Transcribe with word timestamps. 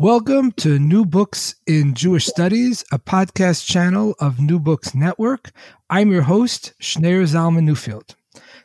Welcome 0.00 0.52
to 0.52 0.78
New 0.78 1.04
Books 1.04 1.56
in 1.66 1.92
Jewish 1.92 2.24
Studies, 2.24 2.82
a 2.90 2.98
podcast 2.98 3.66
channel 3.66 4.14
of 4.18 4.40
New 4.40 4.58
Books 4.58 4.94
Network. 4.94 5.50
I'm 5.90 6.10
your 6.10 6.22
host, 6.22 6.72
Schneur 6.80 7.24
Zalman 7.24 7.68
Newfield. 7.68 8.14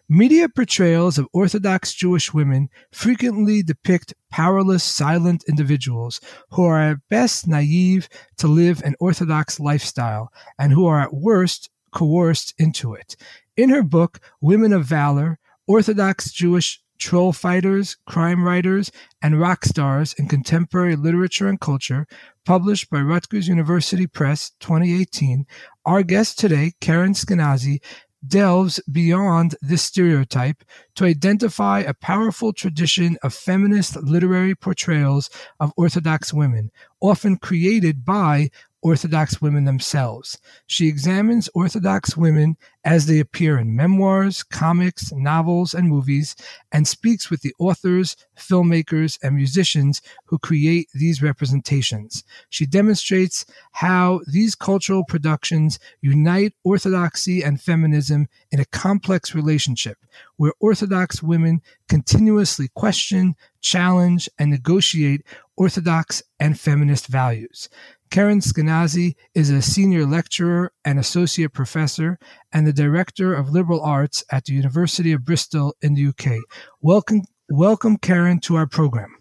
Media 0.08 0.48
portrayals 0.48 1.18
of 1.18 1.28
Orthodox 1.34 1.94
Jewish 1.94 2.34
women 2.34 2.70
frequently 2.94 3.62
depict 3.62 4.14
powerless, 4.32 4.86
silent 4.86 5.44
individuals 5.50 6.22
who 6.52 6.64
are 6.64 6.80
at 6.80 7.10
best 7.10 7.50
naive 7.50 8.08
to 8.38 8.48
live 8.48 8.82
an 8.84 8.96
Orthodox 9.02 9.60
lifestyle 9.60 10.32
and 10.58 10.72
who 10.72 10.88
are 10.88 11.02
at 11.02 11.14
worst 11.14 11.70
coerced 11.92 12.54
into 12.58 12.94
it. 12.94 13.18
In 13.58 13.72
her 13.72 13.84
book, 13.84 14.22
Women 14.40 14.72
of 14.72 14.86
Valor, 14.86 15.38
Orthodox 15.68 16.32
Jewish 16.32 16.80
troll 16.98 17.34
fighters, 17.34 17.98
crime 18.06 18.44
writers, 18.44 18.92
and 19.22 19.40
rock 19.40 19.66
stars 19.66 20.14
in 20.18 20.28
contemporary 20.28 20.96
literature 20.96 21.48
and 21.48 21.60
culture, 21.60 22.08
published 22.46 22.90
by 22.90 23.00
Rutgers 23.00 23.48
University 23.48 24.08
Press 24.08 24.52
2018, 24.60 25.46
our 25.86 26.04
guest 26.04 26.40
today, 26.40 26.74
Karen 26.80 27.14
Skinazi, 27.14 27.80
delves 28.28 28.80
beyond 28.92 29.56
this 29.62 29.84
stereotype 29.84 30.64
to 30.96 31.06
identify 31.06 31.80
a 31.80 31.94
powerful 31.94 32.54
tradition 32.54 33.18
of 33.24 33.34
feminist 33.34 33.96
literary 33.98 34.56
portrayals 34.56 35.30
of 35.60 35.74
Orthodox 35.78 36.34
women, 36.34 36.72
often 37.02 37.38
created 37.38 38.04
by 38.04 38.50
Orthodox 38.82 39.42
women 39.42 39.66
themselves. 39.66 40.40
She 40.68 40.88
examines 40.88 41.50
Orthodox 41.56 42.16
women 42.16 42.56
as 42.86 43.08
they 43.08 43.20
appear 43.20 43.58
in 43.58 43.76
memoirs, 43.76 44.44
comics, 44.44 45.12
novels, 45.12 45.74
and 45.74 45.90
movies, 45.90 46.36
and 46.72 46.88
speaks 46.88 47.32
with 47.32 47.42
the 47.42 47.54
authors, 47.58 48.16
filmmakers, 48.38 49.18
and 49.24 49.36
musicians 49.36 50.02
who 50.26 50.38
create 50.38 50.88
these 50.94 51.22
representations. 51.22 52.24
She 52.50 52.68
demonstrates 52.68 53.46
how 53.72 54.22
these 54.32 54.54
cultural 54.54 55.04
productions 55.04 55.80
unite 56.00 56.54
orthodoxy 56.64 57.44
and 57.44 57.60
feminism 57.60 58.28
in 58.52 58.60
a 58.60 58.66
complex 58.66 59.34
relationship 59.34 59.98
where 60.38 60.54
Orthodox 60.60 61.24
women 61.24 61.62
continuously 61.90 62.70
question, 62.76 63.36
challenge, 63.62 64.30
and 64.38 64.52
negotiate 64.52 65.24
Orthodox 65.58 66.22
and 66.40 66.60
feminist 66.60 67.08
values. 67.08 67.70
Karen 68.12 68.40
Skinazi 68.40 69.16
is 69.34 69.50
a 69.50 69.62
senior 69.62 70.06
lecturer 70.06 70.72
and 70.84 71.00
associate 71.00 71.54
professor 71.54 72.20
and 72.54 72.66
the 72.68 72.74
director 72.76 73.34
of 73.34 73.50
liberal 73.50 73.82
arts 73.82 74.24
at 74.32 74.46
the 74.46 74.54
University 74.54 75.12
of 75.12 75.26
Bristol 75.26 75.76
in 75.82 75.96
the 75.96 76.08
UK. 76.08 76.40
Welcome, 76.82 77.22
welcome, 77.50 77.98
Karen, 77.98 78.40
to 78.42 78.56
our 78.56 78.68
program. 78.68 79.16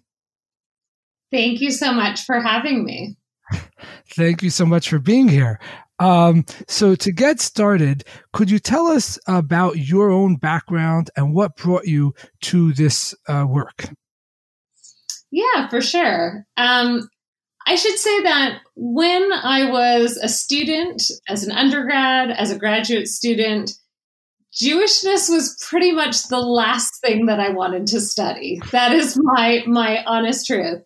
Thank 1.33 1.61
you 1.61 1.71
so 1.71 1.93
much 1.93 2.23
for 2.23 2.41
having 2.41 2.85
me. 2.85 3.17
Thank 4.15 4.43
you 4.43 4.51
so 4.51 4.65
much 4.67 4.89
for 4.89 4.99
being 4.99 5.29
here. 5.29 5.59
Um, 5.99 6.45
so, 6.67 6.95
to 6.97 7.13
get 7.13 7.41
started, 7.41 8.05
could 8.33 8.51
you 8.51 8.59
tell 8.59 8.89
us 8.89 9.19
about 9.27 9.79
your 9.79 10.11
own 10.11 10.37
background 10.37 11.11
and 11.17 11.35
what 11.35 11.57
brought 11.57 11.87
you 11.87 12.15
to 12.43 12.73
this 12.73 13.15
uh, 13.29 13.47
work? 13.49 13.87
Yeah, 15.31 15.69
for 15.69 15.81
sure. 15.81 16.47
Um, 16.57 17.09
I 17.67 17.77
should 17.77 17.99
say 17.99 18.23
that 18.23 18.61
when 18.77 19.33
I 19.33 19.71
was 19.71 20.17
a 20.19 20.29
student, 20.29 21.03
as 21.29 21.45
an 21.45 21.53
undergrad, 21.53 22.31
as 22.31 22.51
a 22.51 22.59
graduate 22.59 23.09
student, 23.09 23.73
Jewishness 24.55 25.29
was 25.29 25.57
pretty 25.69 25.91
much 25.91 26.29
the 26.29 26.41
last 26.41 27.01
thing 27.01 27.27
that 27.27 27.41
I 27.41 27.49
wanted 27.51 27.87
to 27.89 28.01
study. 28.01 28.61
That 28.71 28.93
is 28.93 29.19
my 29.21 29.65
my 29.67 30.05
honest 30.05 30.47
truth. 30.47 30.83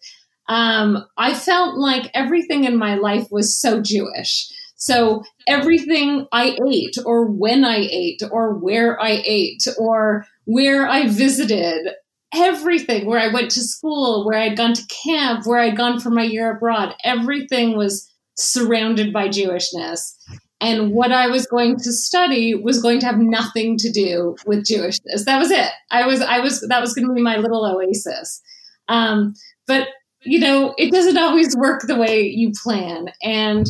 Um, 0.49 1.05
I 1.19 1.35
felt 1.35 1.77
like 1.77 2.11
everything 2.15 2.65
in 2.65 2.79
my 2.79 2.95
life 2.95 3.27
was 3.31 3.61
so 3.61 3.83
Jewish. 3.83 4.49
So 4.77 5.25
everything 5.47 6.27
I 6.33 6.57
ate, 6.67 6.97
or 7.05 7.27
when 7.27 7.65
I 7.65 7.89
ate, 7.91 8.23
or 8.31 8.55
where 8.55 9.01
I 9.03 9.23
ate, 9.27 9.67
or 9.77 10.25
where 10.45 10.89
I 10.89 11.09
visited, 11.09 11.91
everything 12.35 13.07
where 13.07 13.19
I 13.19 13.33
went 13.33 13.51
to 13.53 13.63
school, 13.63 14.27
where 14.27 14.39
I'd 14.39 14.57
gone 14.57 14.75
to 14.75 14.87
camp, 14.87 15.47
where 15.47 15.61
I'd 15.61 15.77
gone 15.77 16.01
for 16.01 16.11
my 16.11 16.25
year 16.25 16.51
abroad, 16.51 16.95
everything 17.05 17.77
was 17.77 18.11
surrounded 18.37 19.13
by 19.13 19.29
Jewishness. 19.29 20.15
And 20.61 20.91
what 20.91 21.13
I 21.13 21.29
was 21.29 21.47
going 21.47 21.77
to 21.77 21.93
study 21.93 22.55
was 22.55 22.83
going 22.83 22.99
to 23.01 23.07
have 23.07 23.19
nothing 23.19 23.77
to 23.79 23.93
do 23.93 24.37
with 24.47 24.67
Jewishness. 24.67 25.25
That 25.25 25.39
was 25.39 25.51
it. 25.51 25.71
I 25.91 26.07
was, 26.07 26.21
I 26.21 26.41
was, 26.41 26.67
that 26.69 26.81
was 26.81 26.95
going 26.95 27.07
to 27.07 27.15
be 27.15 27.23
my 27.23 27.37
little 27.37 27.65
oasis. 27.65 28.43
Um, 28.89 29.35
but 29.67 29.89
you 30.23 30.41
know, 30.41 30.75
it 30.79 30.93
doesn't 30.93 31.19
always 31.19 31.57
work 31.57 31.83
the 31.87 31.97
way 31.97 32.23
you 32.23 32.53
plan. 32.63 33.07
And 33.23 33.67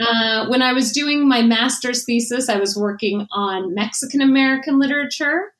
uh, 0.00 0.46
when 0.48 0.62
I 0.62 0.72
was 0.72 0.92
doing 0.92 1.28
my 1.28 1.42
master's 1.42 2.04
thesis, 2.04 2.48
I 2.48 2.56
was 2.56 2.76
working 2.76 3.26
on 3.32 3.74
Mexican 3.74 4.20
American 4.20 4.78
literature. 4.78 5.52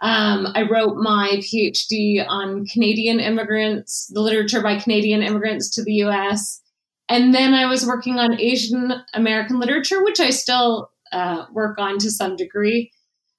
Um, 0.00 0.48
I 0.54 0.62
wrote 0.62 0.96
my 0.96 1.40
PhD 1.40 2.24
on 2.26 2.66
Canadian 2.66 3.18
immigrants, 3.18 4.06
the 4.12 4.20
literature 4.20 4.62
by 4.62 4.78
Canadian 4.78 5.22
immigrants 5.22 5.70
to 5.70 5.82
the 5.82 5.94
US. 6.04 6.60
And 7.08 7.34
then 7.34 7.54
I 7.54 7.66
was 7.66 7.86
working 7.86 8.18
on 8.18 8.40
Asian 8.40 8.92
American 9.14 9.58
literature, 9.58 10.04
which 10.04 10.20
I 10.20 10.30
still 10.30 10.90
uh, 11.10 11.46
work 11.52 11.78
on 11.78 11.98
to 11.98 12.10
some 12.10 12.36
degree. 12.36 12.92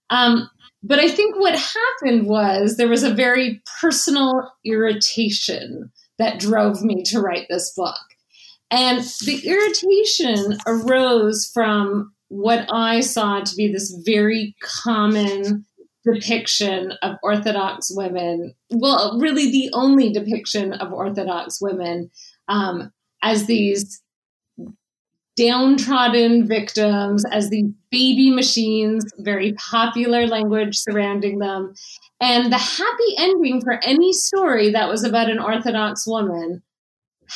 Um, 0.09 0.49
but 0.81 0.99
I 0.99 1.07
think 1.09 1.37
what 1.37 1.55
happened 1.55 2.27
was 2.27 2.75
there 2.75 2.87
was 2.87 3.03
a 3.03 3.13
very 3.13 3.61
personal 3.79 4.51
irritation 4.65 5.91
that 6.17 6.39
drove 6.39 6.81
me 6.81 7.03
to 7.03 7.19
write 7.19 7.47
this 7.49 7.73
book. 7.75 7.95
And 8.71 8.99
the 9.25 9.41
irritation 9.45 10.57
arose 10.67 11.49
from 11.53 12.13
what 12.27 12.67
I 12.71 12.99
saw 12.99 13.41
to 13.41 13.55
be 13.55 13.71
this 13.71 13.91
very 14.05 14.55
common 14.61 15.65
depiction 16.05 16.93
of 17.01 17.17
Orthodox 17.23 17.91
women, 17.91 18.53
well, 18.69 19.17
really 19.19 19.51
the 19.51 19.69
only 19.73 20.11
depiction 20.11 20.73
of 20.73 20.93
Orthodox 20.93 21.59
women 21.61 22.09
um, 22.47 22.91
as 23.21 23.45
these 23.45 24.01
downtrodden 25.35 26.47
victims, 26.47 27.23
as 27.31 27.49
these 27.49 27.71
baby 27.91 28.29
machines, 28.29 29.05
very 29.19 29.53
popular 29.53 30.27
language 30.27 30.77
surrounding 30.77 31.39
them. 31.39 31.73
And 32.19 32.51
the 32.51 32.57
happy 32.57 33.15
ending 33.17 33.61
for 33.61 33.79
any 33.83 34.11
story 34.11 34.71
that 34.71 34.89
was 34.89 35.03
about 35.03 35.29
an 35.29 35.39
Orthodox 35.39 36.05
woman 36.05 36.61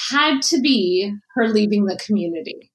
had 0.10 0.42
to 0.42 0.60
be 0.60 1.14
her 1.36 1.48
leaving 1.48 1.86
the 1.86 1.98
community. 2.06 2.72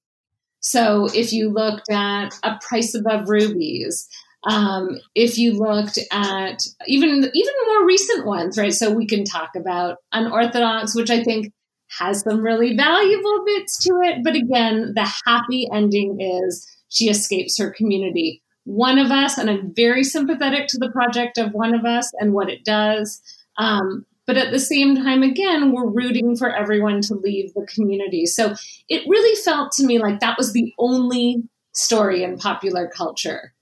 So 0.61 1.09
if 1.15 1.33
you 1.33 1.51
looked 1.51 1.91
at 1.91 2.31
A 2.43 2.59
Price 2.61 2.95
Above 2.95 3.29
Rubies, 3.29 4.09
um, 4.45 4.99
if 5.15 5.37
you 5.37 5.53
looked 5.53 5.99
at 6.13 6.63
even 6.87 7.31
even 7.35 7.55
more 7.67 7.87
recent 7.87 8.27
ones, 8.27 8.57
right? 8.57 8.73
So 8.73 8.93
we 8.93 9.07
can 9.07 9.25
talk 9.25 9.51
about 9.57 9.99
unorthodox, 10.13 10.95
which 10.95 11.11
I 11.11 11.25
think 11.25 11.53
has 11.99 12.21
some 12.21 12.41
really 12.41 12.77
valuable 12.77 13.45
bits 13.45 13.79
to 13.85 14.01
it. 14.03 14.23
But 14.23 14.37
again, 14.37 14.93
the 14.95 15.11
happy 15.27 15.69
ending 15.73 16.21
is 16.21 16.67
she 16.89 17.09
escapes 17.09 17.59
her 17.59 17.71
community. 17.71 18.43
One 18.65 18.99
of 18.99 19.11
Us, 19.11 19.39
and 19.39 19.49
I'm 19.49 19.75
very 19.75 20.05
sympathetic 20.05 20.69
to 20.69 20.79
the 20.79 20.91
project 20.91 21.39
of 21.39 21.53
One 21.53 21.75
of 21.75 21.85
Us 21.85 22.11
and 22.21 22.35
what 22.35 22.51
it 22.51 22.65
does. 22.65 23.21
Um, 23.57 24.05
but 24.27 24.37
at 24.37 24.53
the 24.53 24.59
same 24.59 24.95
time, 24.95 25.23
again, 25.23 25.73
we're 25.73 25.89
rooting 25.89 26.37
for 26.37 26.55
everyone 26.55 27.01
to 27.03 27.15
leave 27.15 27.55
the 27.55 27.67
community. 27.67 28.27
So 28.27 28.55
it 28.89 29.09
really 29.09 29.35
felt 29.43 29.73
to 29.73 29.87
me 29.87 29.99
like 29.99 30.21
that 30.21 30.37
was 30.37 30.53
the 30.53 30.71
only 30.79 31.45
story 31.73 32.23
in 32.23 32.37
popular 32.37 32.89
culture 32.95 33.55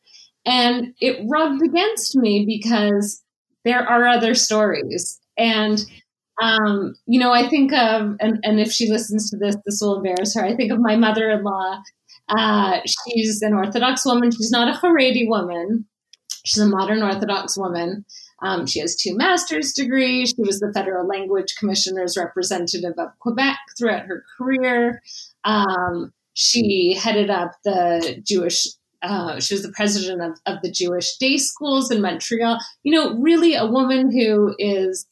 and 0.46 0.94
it 1.00 1.26
rubbed 1.28 1.62
against 1.62 2.16
me 2.16 2.44
because 2.46 3.22
there 3.64 3.82
are 3.82 4.06
other 4.06 4.34
stories. 4.34 5.20
And, 5.36 5.84
um, 6.40 6.94
you 7.06 7.18
know, 7.18 7.32
I 7.32 7.48
think 7.48 7.72
of, 7.72 8.16
and, 8.20 8.38
and 8.44 8.60
if 8.60 8.70
she 8.70 8.88
listens 8.88 9.28
to 9.30 9.36
this, 9.36 9.56
this 9.66 9.80
will 9.82 9.96
embarrass 9.96 10.34
her. 10.36 10.44
I 10.44 10.54
think 10.54 10.72
of 10.72 10.78
my 10.78 10.94
mother 10.96 11.30
in 11.30 11.42
law. 11.42 11.82
Uh, 12.28 12.78
she's 12.86 13.42
an 13.42 13.54
Orthodox 13.54 14.06
woman. 14.06 14.30
She's 14.30 14.52
not 14.52 14.68
a 14.68 14.78
Haredi 14.78 15.28
woman. 15.28 15.86
She's 16.44 16.62
a 16.62 16.68
modern 16.68 17.02
Orthodox 17.02 17.58
woman. 17.58 18.04
Um, 18.42 18.66
she 18.66 18.80
has 18.80 18.94
two 18.94 19.16
master's 19.16 19.72
degrees. 19.72 20.30
She 20.36 20.42
was 20.42 20.60
the 20.60 20.72
Federal 20.72 21.06
Language 21.06 21.56
Commissioner's 21.58 22.16
representative 22.16 22.94
of 22.98 23.08
Quebec 23.18 23.56
throughout 23.76 24.06
her 24.06 24.24
career. 24.38 25.02
Um, 25.44 26.12
she 26.34 26.94
headed 26.94 27.30
up 27.30 27.52
the 27.64 28.22
Jewish 28.24 28.68
uh, 29.02 29.40
she 29.40 29.54
was 29.54 29.62
the 29.62 29.72
president 29.72 30.22
of, 30.22 30.38
of 30.46 30.62
the 30.62 30.70
Jewish 30.70 31.16
day 31.16 31.36
schools 31.36 31.90
in 31.90 32.00
Montreal. 32.00 32.58
You 32.82 32.94
know, 32.94 33.14
really 33.14 33.54
a 33.54 33.66
woman 33.66 34.10
who 34.10 34.54
is 34.58 35.06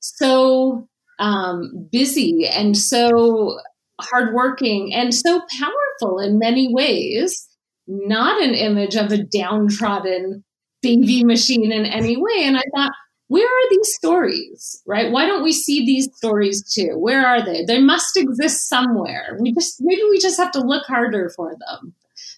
so 0.00 0.88
um, 1.18 1.88
busy 1.90 2.46
and 2.46 2.76
so 2.76 3.58
hardworking 4.00 4.94
and 4.94 5.14
so 5.14 5.42
powerful 5.58 6.18
in 6.18 6.38
many 6.38 6.72
ways, 6.72 7.46
not 7.86 8.42
an 8.42 8.54
image 8.54 8.94
of 8.94 9.12
a 9.12 9.22
downtrodden 9.22 10.44
baby 10.82 11.24
machine 11.24 11.72
in 11.72 11.86
any 11.86 12.16
way. 12.16 12.42
And 12.44 12.56
I 12.56 12.62
thought, 12.74 12.92
where 13.28 13.46
are 13.46 13.70
these 13.70 13.92
stories, 13.94 14.82
right? 14.86 15.10
Why 15.10 15.26
don't 15.26 15.42
we 15.42 15.52
see 15.52 15.84
these 15.84 16.08
stories 16.14 16.62
too? 16.72 16.92
Where 16.96 17.26
are 17.26 17.44
they? 17.44 17.64
They 17.64 17.80
must 17.80 18.16
exist 18.16 18.68
somewhere. 18.68 19.36
We 19.40 19.52
just, 19.52 19.80
maybe 19.80 20.02
we 20.08 20.18
just 20.18 20.36
have 20.36 20.52
to 20.52 20.60
look 20.60 20.86
harder 20.86 21.30
for 21.34 21.56
them. 21.58 21.94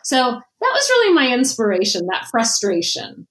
So 0.08 0.16
that 0.16 0.40
was 0.72 0.88
really 0.88 1.12
my 1.12 1.34
inspiration, 1.34 2.06
that 2.06 2.28
frustration. 2.30 3.28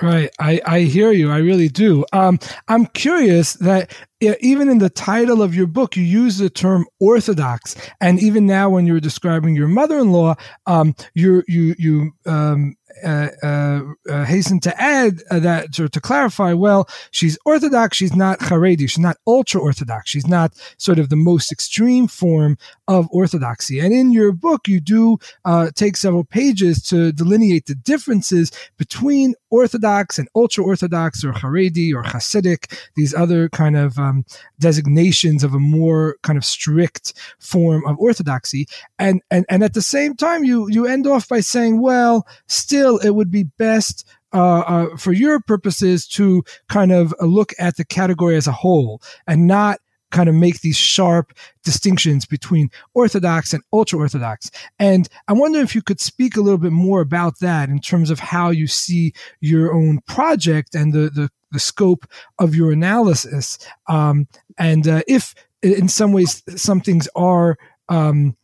Right. 0.00 0.30
I, 0.40 0.58
I 0.64 0.80
hear 0.80 1.12
you. 1.12 1.30
I 1.30 1.36
really 1.36 1.68
do. 1.68 2.06
Um, 2.14 2.38
I'm 2.68 2.86
curious 2.86 3.52
that 3.54 3.94
even 4.22 4.70
in 4.70 4.78
the 4.78 4.88
title 4.88 5.42
of 5.42 5.54
your 5.54 5.66
book, 5.66 5.98
you 5.98 6.02
use 6.02 6.38
the 6.38 6.48
term 6.48 6.86
orthodox. 6.98 7.76
And 8.00 8.18
even 8.22 8.46
now, 8.46 8.70
when 8.70 8.86
you're 8.86 9.00
describing 9.00 9.54
your 9.54 9.68
mother 9.68 9.98
in 9.98 10.12
law, 10.12 10.36
um, 10.64 10.94
you, 11.12 11.42
you, 11.46 11.74
you, 11.78 12.12
um, 12.24 12.76
uh, 13.04 13.30
uh, 13.42 13.82
uh, 14.08 14.24
hasten 14.24 14.60
to 14.60 14.80
add 14.80 15.22
uh, 15.30 15.38
that 15.40 15.72
to, 15.74 15.88
to 15.88 16.00
clarify. 16.00 16.52
Well, 16.52 16.88
she's 17.10 17.38
Orthodox. 17.44 17.96
She's 17.96 18.14
not 18.14 18.38
Haredi. 18.40 18.88
She's 18.88 18.98
not 18.98 19.16
ultra 19.26 19.60
Orthodox. 19.60 20.10
She's 20.10 20.26
not 20.26 20.54
sort 20.78 20.98
of 20.98 21.08
the 21.08 21.16
most 21.16 21.52
extreme 21.52 22.08
form 22.08 22.56
of 22.88 23.08
Orthodoxy. 23.10 23.80
And 23.80 23.92
in 23.92 24.12
your 24.12 24.32
book, 24.32 24.68
you 24.68 24.80
do 24.80 25.18
uh, 25.44 25.70
take 25.74 25.96
several 25.96 26.24
pages 26.24 26.82
to 26.84 27.12
delineate 27.12 27.66
the 27.66 27.74
differences 27.74 28.50
between 28.78 29.34
Orthodox 29.50 30.18
and 30.18 30.28
ultra 30.34 30.64
Orthodox, 30.64 31.24
or 31.24 31.32
Haredi, 31.32 31.92
or 31.94 32.02
Hasidic. 32.02 32.78
These 32.96 33.14
other 33.14 33.48
kind 33.48 33.76
of 33.76 33.98
um, 33.98 34.24
designations 34.58 35.44
of 35.44 35.54
a 35.54 35.58
more 35.58 36.16
kind 36.22 36.36
of 36.36 36.44
strict 36.44 37.12
form 37.38 37.86
of 37.86 37.98
Orthodoxy. 37.98 38.66
And 38.98 39.20
and 39.30 39.44
and 39.48 39.62
at 39.62 39.74
the 39.74 39.82
same 39.82 40.14
time, 40.14 40.44
you 40.44 40.68
you 40.70 40.86
end 40.86 41.06
off 41.06 41.28
by 41.28 41.40
saying, 41.40 41.80
well, 41.80 42.26
still 42.46 42.98
it 42.98 43.10
would 43.10 43.30
be 43.30 43.44
best 43.44 44.06
uh, 44.32 44.60
uh, 44.60 44.96
for 44.96 45.12
your 45.12 45.40
purposes 45.40 46.06
to 46.06 46.44
kind 46.68 46.92
of 46.92 47.14
look 47.20 47.52
at 47.58 47.76
the 47.76 47.84
category 47.84 48.36
as 48.36 48.46
a 48.46 48.52
whole 48.52 49.02
and 49.26 49.46
not 49.46 49.80
kind 50.10 50.28
of 50.28 50.34
make 50.34 50.60
these 50.60 50.76
sharp 50.76 51.32
distinctions 51.64 52.26
between 52.26 52.70
orthodox 52.94 53.52
and 53.52 53.62
ultra 53.72 53.98
orthodox. 53.98 54.50
And 54.78 55.08
I 55.28 55.32
wonder 55.32 55.60
if 55.60 55.74
you 55.74 55.82
could 55.82 56.00
speak 56.00 56.36
a 56.36 56.40
little 56.40 56.58
bit 56.58 56.72
more 56.72 57.00
about 57.00 57.38
that 57.40 57.68
in 57.68 57.80
terms 57.80 58.10
of 58.10 58.18
how 58.18 58.50
you 58.50 58.66
see 58.66 59.12
your 59.40 59.72
own 59.72 60.00
project 60.06 60.74
and 60.74 60.92
the 60.92 61.10
the, 61.10 61.30
the 61.52 61.60
scope 61.60 62.06
of 62.38 62.54
your 62.54 62.72
analysis. 62.72 63.58
Um, 63.88 64.28
and 64.58 64.86
uh, 64.86 65.02
if 65.08 65.34
in 65.62 65.88
some 65.88 66.12
ways 66.12 66.42
some 66.56 66.80
things 66.80 67.08
are 67.14 67.58
um, 67.88 68.36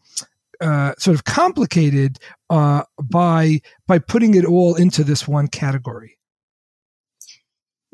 uh, 0.61 0.95
sort 0.99 1.15
of 1.15 1.25
complicated 1.25 2.19
uh, 2.51 2.83
by 3.03 3.61
by 3.87 3.99
putting 3.99 4.35
it 4.35 4.45
all 4.45 4.75
into 4.75 5.05
this 5.05 5.27
one 5.29 5.49
category. 5.49 6.16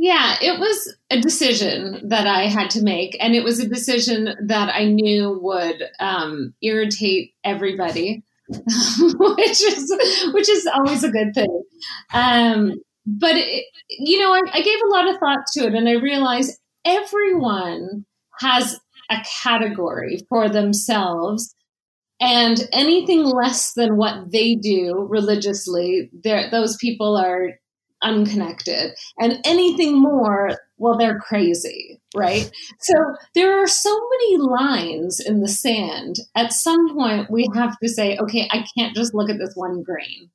Yeah, 0.02 0.34
it 0.43 0.58
was 0.58 0.96
a 1.10 1.20
decision 1.20 2.08
that 2.08 2.26
I 2.26 2.49
had 2.49 2.70
to 2.70 2.82
make, 2.82 3.16
and 3.20 3.37
it 3.37 3.44
was 3.44 3.60
a 3.60 3.69
decision 3.69 4.34
that 4.49 4.69
I 4.75 4.87
knew 4.87 5.38
would 5.40 5.81
um, 6.00 6.54
irritate 6.60 7.34
everybody, 7.44 8.25
which 8.49 9.62
is 9.62 9.94
which 10.34 10.49
is 10.49 10.66
always 10.66 11.04
a 11.04 11.08
good 11.08 11.32
thing. 11.37 11.62
Um, 12.12 12.72
but 13.06 13.37
it, 13.37 13.64
you 13.90 14.19
know, 14.19 14.34
I, 14.34 14.40
I 14.52 14.62
gave 14.62 14.81
a 14.84 14.93
lot 14.93 15.08
of 15.08 15.20
thought 15.20 15.46
to 15.52 15.66
it, 15.69 15.75
and 15.76 15.88
I 15.88 15.93
realized 15.93 16.58
everyone 16.84 18.04
has 18.40 18.81
a 19.08 19.19
category 19.44 20.26
for 20.28 20.49
themselves 20.49 21.54
and 22.20 22.69
anything 22.72 23.22
less 23.22 23.72
than 23.75 23.96
what 23.96 24.32
they 24.32 24.56
do 24.56 25.06
religiously, 25.08 26.10
those 26.25 26.76
people 26.76 27.16
are 27.16 27.50
unconnected. 28.02 28.93
And 29.19 29.38
anything 29.44 30.00
more, 30.00 30.58
well, 30.78 30.96
they're 30.96 31.19
crazy, 31.19 32.00
right? 32.14 32.50
So 32.81 32.94
there 33.34 33.62
are 33.62 33.66
so 33.66 33.90
many 34.10 34.38
lines 34.38 35.20
in 35.20 35.40
the 35.40 35.49
sand. 35.49 36.16
At 36.34 36.52
some 36.52 36.94
point, 36.94 37.31
we 37.31 37.49
have 37.54 37.78
to 37.78 37.88
say, 37.88 38.16
okay, 38.19 38.49
I 38.50 38.64
can't 38.76 38.94
just 38.94 39.14
look 39.14 39.31
at 39.31 39.38
this 39.38 39.54
one 39.54 39.82
grain. 39.82 40.31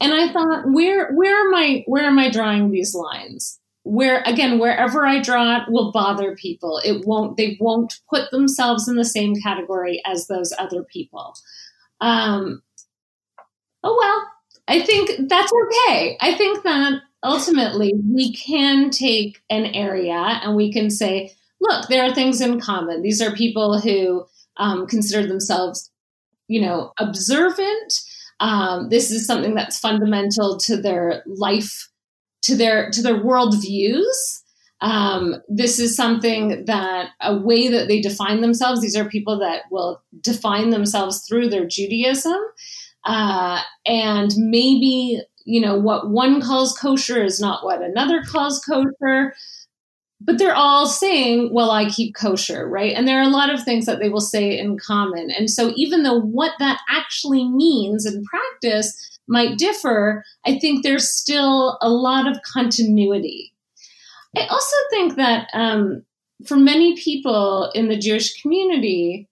And 0.00 0.12
I 0.12 0.32
thought, 0.32 0.64
where 0.72 1.12
where 1.12 1.40
am 1.46 1.54
I 1.54 1.84
where 1.86 2.04
am 2.04 2.18
I 2.18 2.30
drawing 2.30 2.70
these 2.70 2.94
lines? 2.94 3.60
where 3.86 4.20
again 4.26 4.58
wherever 4.58 5.06
i 5.06 5.20
draw 5.20 5.58
it 5.58 5.62
will 5.68 5.92
bother 5.92 6.34
people 6.34 6.80
it 6.84 7.06
won't 7.06 7.36
they 7.36 7.56
won't 7.60 8.00
put 8.10 8.28
themselves 8.32 8.88
in 8.88 8.96
the 8.96 9.04
same 9.04 9.36
category 9.36 10.02
as 10.04 10.26
those 10.26 10.52
other 10.58 10.82
people 10.82 11.34
um 12.00 12.60
oh 13.84 13.96
well 13.96 14.26
i 14.68 14.80
think 14.80 15.10
that's 15.28 15.52
okay 15.64 16.16
i 16.20 16.34
think 16.34 16.62
that 16.62 17.00
ultimately 17.22 17.92
we 18.12 18.32
can 18.32 18.90
take 18.90 19.42
an 19.50 19.66
area 19.66 20.40
and 20.42 20.54
we 20.56 20.72
can 20.72 20.90
say 20.90 21.32
look 21.60 21.88
there 21.88 22.04
are 22.04 22.14
things 22.14 22.40
in 22.40 22.60
common 22.60 23.02
these 23.02 23.20
are 23.20 23.32
people 23.32 23.80
who 23.80 24.24
um, 24.58 24.86
consider 24.86 25.26
themselves 25.26 25.90
you 26.48 26.60
know 26.60 26.92
observant 26.98 27.92
um, 28.40 28.90
this 28.90 29.10
is 29.10 29.26
something 29.26 29.54
that's 29.54 29.78
fundamental 29.78 30.58
to 30.58 30.76
their 30.76 31.22
life 31.26 31.88
to 32.42 32.56
their 32.56 32.90
to 32.90 33.02
their 33.02 33.22
worldviews. 33.22 34.42
Um, 34.82 35.36
this 35.48 35.78
is 35.78 35.96
something 35.96 36.66
that 36.66 37.10
a 37.22 37.36
way 37.36 37.68
that 37.68 37.88
they 37.88 38.00
define 38.00 38.40
themselves. 38.40 38.80
These 38.80 38.96
are 38.96 39.08
people 39.08 39.38
that 39.38 39.62
will 39.70 40.02
define 40.20 40.70
themselves 40.70 41.24
through 41.26 41.48
their 41.48 41.66
Judaism, 41.66 42.38
uh, 43.06 43.60
and 43.86 44.32
maybe 44.36 45.22
you 45.44 45.60
know 45.60 45.78
what 45.78 46.10
one 46.10 46.40
calls 46.40 46.76
kosher 46.76 47.22
is 47.22 47.40
not 47.40 47.64
what 47.64 47.82
another 47.82 48.22
calls 48.22 48.62
kosher 48.64 49.32
but 50.20 50.38
they're 50.38 50.54
all 50.54 50.86
saying, 50.86 51.52
well, 51.52 51.70
I 51.70 51.90
keep 51.90 52.14
kosher, 52.14 52.66
right? 52.68 52.94
And 52.94 53.06
there 53.06 53.18
are 53.18 53.28
a 53.28 53.28
lot 53.28 53.52
of 53.52 53.62
things 53.62 53.84
that 53.86 53.98
they 54.00 54.08
will 54.08 54.20
say 54.20 54.58
in 54.58 54.78
common. 54.78 55.30
And 55.30 55.50
so, 55.50 55.72
even 55.76 56.02
though 56.02 56.18
what 56.18 56.52
that 56.58 56.80
actually 56.88 57.46
means 57.48 58.06
in 58.06 58.24
practice 58.24 59.18
might 59.28 59.58
differ, 59.58 60.24
I 60.46 60.58
think 60.58 60.82
there's 60.82 61.10
still 61.10 61.78
a 61.82 61.90
lot 61.90 62.26
of 62.26 62.40
continuity. 62.42 63.52
I 64.36 64.46
also 64.46 64.76
think 64.90 65.16
that 65.16 65.48
um, 65.52 66.02
for 66.46 66.56
many 66.56 66.96
people 66.96 67.70
in 67.74 67.88
the 67.88 67.98
Jewish 67.98 68.40
community, 68.40 69.28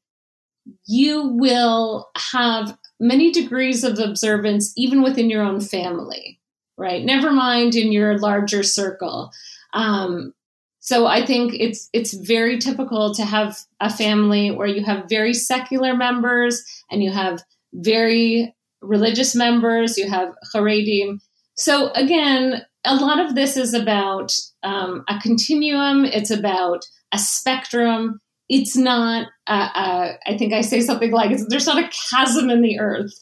you 0.86 1.28
will 1.28 2.10
have 2.16 2.76
many 3.00 3.30
degrees 3.30 3.84
of 3.84 3.98
observance 3.98 4.72
even 4.76 5.02
within 5.02 5.30
your 5.30 5.42
own 5.42 5.60
family, 5.60 6.40
right? 6.76 7.04
Never 7.04 7.32
mind 7.32 7.74
in 7.74 7.92
your 7.92 8.18
larger 8.18 8.62
circle. 8.62 9.32
Um, 9.72 10.32
so 10.80 11.06
I 11.06 11.24
think 11.24 11.54
it's 11.58 11.88
it's 11.92 12.12
very 12.12 12.58
typical 12.58 13.14
to 13.14 13.24
have 13.24 13.58
a 13.80 13.88
family 13.88 14.50
where 14.50 14.66
you 14.66 14.84
have 14.84 15.08
very 15.08 15.32
secular 15.32 15.96
members 15.96 16.62
and 16.90 17.02
you 17.02 17.10
have 17.10 17.42
very 17.72 18.54
religious 18.82 19.34
members, 19.34 19.96
you 19.96 20.08
have 20.08 20.34
Haredim. 20.54 21.20
So 21.56 21.90
again, 21.92 22.66
a 22.84 22.96
lot 22.96 23.18
of 23.18 23.34
this 23.34 23.56
is 23.56 23.72
about 23.72 24.36
um, 24.62 25.04
a 25.08 25.18
continuum. 25.20 26.04
It's 26.04 26.30
about 26.30 26.84
a 27.12 27.18
spectrum. 27.18 28.20
It's 28.48 28.76
not. 28.76 29.28
Uh, 29.46 29.68
uh, 29.74 30.12
I 30.26 30.36
think 30.36 30.52
I 30.52 30.60
say 30.60 30.80
something 30.80 31.12
like, 31.12 31.36
"There's 31.48 31.66
not 31.66 31.82
a 31.82 31.90
chasm 32.10 32.50
in 32.50 32.60
the 32.60 32.78
earth 32.78 33.12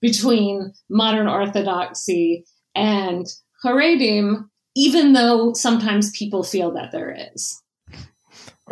between 0.00 0.72
modern 0.90 1.28
Orthodoxy 1.28 2.44
and 2.74 3.26
Haredim," 3.64 4.48
even 4.74 5.12
though 5.12 5.52
sometimes 5.52 6.10
people 6.18 6.42
feel 6.42 6.72
that 6.72 6.90
there 6.90 7.16
is. 7.32 7.61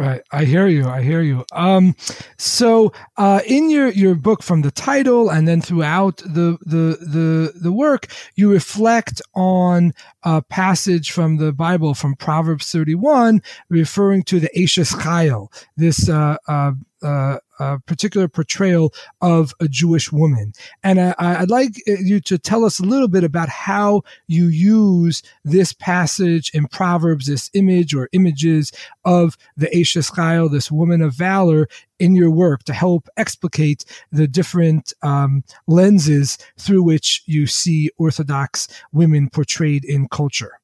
Right, 0.01 0.23
I 0.33 0.47
hear 0.47 0.67
you. 0.67 0.89
I 0.89 1.03
hear 1.03 1.21
you. 1.21 1.45
Um, 1.53 1.95
so, 2.39 2.91
uh, 3.19 3.43
in 3.47 3.69
your 3.69 3.91
your 3.91 4.15
book, 4.15 4.43
from 4.43 4.63
the 4.63 4.71
title 4.71 5.29
and 5.29 5.47
then 5.47 5.61
throughout 5.61 6.17
the 6.25 6.57
the 6.65 6.97
the 7.05 7.53
the 7.61 7.71
work, 7.71 8.07
you 8.35 8.51
reflect 8.51 9.21
on 9.35 9.93
a 10.23 10.41
passage 10.41 11.11
from 11.11 11.37
the 11.37 11.53
Bible, 11.53 11.93
from 11.93 12.17
Proverbs 12.17 12.73
thirty 12.73 12.95
one, 12.95 13.43
referring 13.69 14.23
to 14.23 14.41
the 14.41 14.49
Chayil, 14.57 15.53
this 15.77 16.09
uh, 16.09 16.39
uh, 16.49 16.73
uh, 17.03 17.39
a 17.59 17.79
particular 17.81 18.29
portrayal 18.29 18.93
of 19.21 19.53
a 19.61 19.69
Jewish 19.69 20.11
woman. 20.11 20.53
And 20.83 21.01
I, 21.01 21.41
would 21.41 21.51
like 21.51 21.73
you 21.87 22.21
to 22.21 22.39
tell 22.39 22.65
us 22.65 22.81
a 22.81 22.85
little 22.85 23.09
bit 23.09 23.25
about 23.25 23.49
how 23.49 24.03
you 24.27 24.47
use 24.47 25.23
this 25.45 25.73
passage 25.73 26.51
in 26.55 26.67
Proverbs, 26.67 27.27
this 27.27 27.51
image 27.55 27.95
or 27.95 28.09
images 28.13 28.73
of 29.05 29.37
the 29.57 29.69
Eshes 29.69 30.13
Chayil, 30.13 30.51
this 30.51 30.71
woman 30.71 31.03
of 31.03 31.15
valor, 31.15 31.69
in 31.99 32.17
your 32.17 32.31
work 32.31 32.65
to 32.65 32.73
help 32.73 33.09
explicate 33.17 33.85
the 34.11 34.27
different 34.27 34.95
um, 35.03 35.45
lenses 35.67 36.39
through 36.59 36.83
which 36.83 37.23
you 37.27 37.47
see 37.47 37.91
Orthodox 37.99 38.69
women 38.91 39.29
portrayed 39.29 39.85
in 39.85 40.09
culture. 40.09 40.60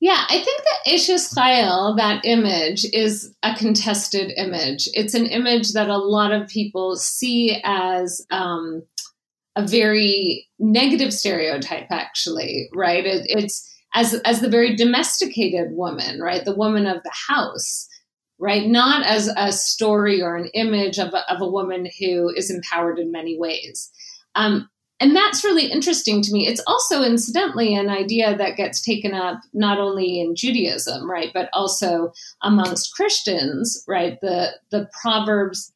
Yeah, 0.00 0.24
I 0.30 0.42
think 0.42 0.62
that 0.62 0.90
Eshes 0.90 1.34
Chayil, 1.34 1.96
that 1.98 2.24
image, 2.24 2.86
is 2.92 3.34
a 3.42 3.54
contested 3.54 4.32
image. 4.36 4.88
It's 4.94 5.12
an 5.12 5.26
image 5.26 5.72
that 5.72 5.90
a 5.90 5.98
lot 5.98 6.32
of 6.32 6.48
people 6.48 6.96
see 6.96 7.60
as 7.64 8.24
um, 8.30 8.82
a 9.56 9.66
very 9.66 10.48
negative 10.58 11.12
stereotype, 11.12 11.88
actually, 11.90 12.70
right? 12.74 13.04
It, 13.04 13.26
it's 13.28 13.66
as 13.94 14.14
as 14.24 14.40
the 14.40 14.48
very 14.48 14.74
domesticated 14.74 15.72
woman, 15.72 16.20
right? 16.20 16.46
The 16.46 16.56
woman 16.56 16.86
of 16.86 17.02
the 17.02 17.12
house, 17.28 17.86
right? 18.38 18.66
Not 18.66 19.04
as 19.04 19.28
a 19.36 19.52
story 19.52 20.22
or 20.22 20.34
an 20.34 20.48
image 20.54 20.98
of 20.98 21.12
a, 21.12 21.30
of 21.30 21.42
a 21.42 21.50
woman 21.50 21.90
who 22.00 22.30
is 22.34 22.50
empowered 22.50 22.98
in 22.98 23.12
many 23.12 23.38
ways. 23.38 23.90
Um, 24.34 24.70
and 25.00 25.16
that's 25.16 25.42
really 25.42 25.66
interesting 25.66 26.20
to 26.22 26.32
me. 26.32 26.46
It's 26.46 26.62
also, 26.66 27.02
incidentally, 27.02 27.74
an 27.74 27.88
idea 27.88 28.36
that 28.36 28.56
gets 28.56 28.82
taken 28.82 29.14
up 29.14 29.40
not 29.54 29.78
only 29.78 30.20
in 30.20 30.36
Judaism, 30.36 31.10
right, 31.10 31.30
but 31.32 31.48
also 31.54 32.12
amongst 32.42 32.94
Christians, 32.94 33.82
right? 33.88 34.20
The 34.20 34.50
the 34.70 34.88
Proverbs. 35.00 35.72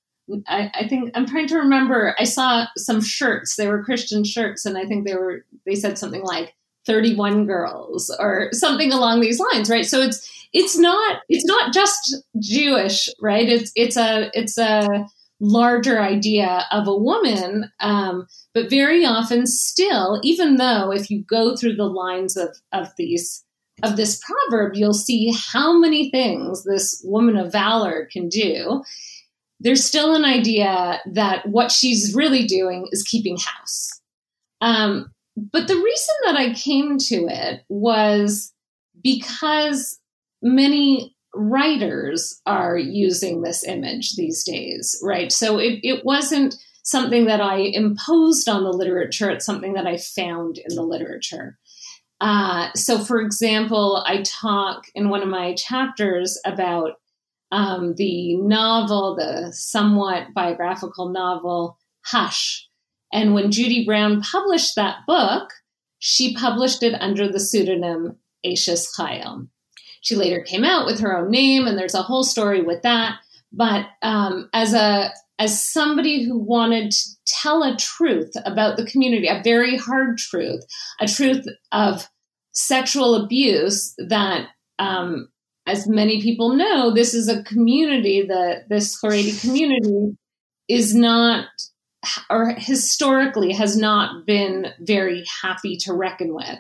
I, 0.46 0.70
I 0.74 0.88
think 0.88 1.10
I'm 1.14 1.26
trying 1.26 1.48
to 1.48 1.58
remember. 1.58 2.14
I 2.18 2.24
saw 2.24 2.66
some 2.76 3.00
shirts. 3.00 3.56
They 3.56 3.66
were 3.66 3.82
Christian 3.82 4.24
shirts, 4.24 4.66
and 4.66 4.76
I 4.76 4.84
think 4.84 5.06
they 5.06 5.14
were. 5.14 5.46
They 5.64 5.74
said 5.74 5.96
something 5.96 6.22
like 6.22 6.54
31 6.86 7.46
girls 7.46 8.14
or 8.20 8.50
something 8.52 8.92
along 8.92 9.20
these 9.20 9.40
lines, 9.40 9.70
right? 9.70 9.86
So 9.86 10.02
it's 10.02 10.30
it's 10.52 10.76
not 10.78 11.22
it's 11.30 11.46
not 11.46 11.72
just 11.72 12.16
Jewish, 12.38 13.08
right? 13.20 13.48
It's 13.48 13.72
it's 13.74 13.96
a 13.96 14.30
it's 14.34 14.58
a 14.58 15.06
larger 15.44 16.00
idea 16.00 16.66
of 16.70 16.88
a 16.88 16.96
woman, 16.96 17.70
um, 17.80 18.26
but 18.54 18.70
very 18.70 19.04
often 19.04 19.46
still, 19.46 20.20
even 20.22 20.56
though 20.56 20.90
if 20.90 21.10
you 21.10 21.22
go 21.22 21.54
through 21.54 21.76
the 21.76 21.84
lines 21.84 22.36
of, 22.36 22.56
of 22.72 22.88
these 22.96 23.44
of 23.82 23.96
this 23.96 24.20
proverb, 24.24 24.76
you'll 24.76 24.94
see 24.94 25.34
how 25.52 25.76
many 25.78 26.08
things 26.10 26.62
this 26.62 27.02
woman 27.04 27.36
of 27.36 27.50
valor 27.50 28.08
can 28.12 28.28
do. 28.28 28.82
There's 29.58 29.84
still 29.84 30.14
an 30.14 30.24
idea 30.24 31.00
that 31.12 31.48
what 31.48 31.72
she's 31.72 32.14
really 32.14 32.46
doing 32.46 32.86
is 32.92 33.02
keeping 33.02 33.36
house. 33.36 34.00
Um, 34.60 35.10
but 35.36 35.66
the 35.66 35.76
reason 35.76 36.14
that 36.24 36.36
I 36.36 36.54
came 36.54 36.98
to 36.98 37.26
it 37.28 37.64
was 37.68 38.52
because 39.02 39.98
many 40.40 41.13
writers 41.34 42.40
are 42.46 42.76
using 42.78 43.42
this 43.42 43.64
image 43.64 44.16
these 44.16 44.44
days, 44.44 44.98
right? 45.02 45.32
So 45.32 45.58
it, 45.58 45.80
it 45.82 46.04
wasn't 46.04 46.56
something 46.82 47.26
that 47.26 47.40
I 47.40 47.56
imposed 47.56 48.48
on 48.48 48.64
the 48.64 48.70
literature, 48.70 49.30
it's 49.30 49.46
something 49.46 49.72
that 49.74 49.86
I 49.86 49.96
found 49.96 50.58
in 50.58 50.74
the 50.74 50.82
literature. 50.82 51.58
Uh, 52.20 52.72
so, 52.74 52.98
for 52.98 53.20
example, 53.20 54.04
I 54.06 54.22
talk 54.22 54.86
in 54.94 55.08
one 55.08 55.22
of 55.22 55.28
my 55.28 55.54
chapters 55.54 56.38
about 56.44 56.92
um, 57.50 57.94
the 57.96 58.36
novel, 58.36 59.16
the 59.16 59.52
somewhat 59.52 60.34
biographical 60.34 61.08
novel 61.08 61.78
Hush. 62.06 62.68
And 63.12 63.32
when 63.32 63.50
Judy 63.50 63.84
Brown 63.84 64.20
published 64.20 64.74
that 64.76 64.98
book, 65.06 65.50
she 65.98 66.34
published 66.34 66.82
it 66.82 66.94
under 67.00 67.28
the 67.28 67.40
pseudonym 67.40 68.16
Eshes 68.44 68.88
Chayil. 68.94 69.48
She 70.04 70.16
later 70.16 70.42
came 70.42 70.64
out 70.64 70.84
with 70.84 71.00
her 71.00 71.16
own 71.16 71.30
name, 71.30 71.66
and 71.66 71.78
there's 71.78 71.94
a 71.94 72.02
whole 72.02 72.24
story 72.24 72.60
with 72.60 72.82
that. 72.82 73.18
But 73.52 73.86
um, 74.02 74.50
as 74.52 74.74
a 74.74 75.10
as 75.38 75.60
somebody 75.60 76.24
who 76.24 76.38
wanted 76.38 76.92
to 76.92 77.10
tell 77.26 77.62
a 77.62 77.76
truth 77.76 78.32
about 78.44 78.76
the 78.76 78.86
community, 78.86 79.26
a 79.26 79.42
very 79.42 79.76
hard 79.76 80.18
truth, 80.18 80.62
a 81.00 81.08
truth 81.08 81.44
of 81.72 82.08
sexual 82.52 83.16
abuse 83.16 83.94
that, 83.98 84.48
um, 84.78 85.28
as 85.66 85.88
many 85.88 86.22
people 86.22 86.54
know, 86.54 86.92
this 86.92 87.14
is 87.14 87.28
a 87.28 87.42
community 87.42 88.26
that 88.28 88.68
this 88.68 89.00
Haredi 89.00 89.40
community 89.40 90.16
is 90.68 90.94
not 90.94 91.46
or 92.28 92.54
historically 92.58 93.52
has 93.52 93.76
not 93.76 94.26
been 94.26 94.66
very 94.80 95.24
happy 95.42 95.76
to 95.78 95.94
reckon 95.94 96.34
with. 96.34 96.58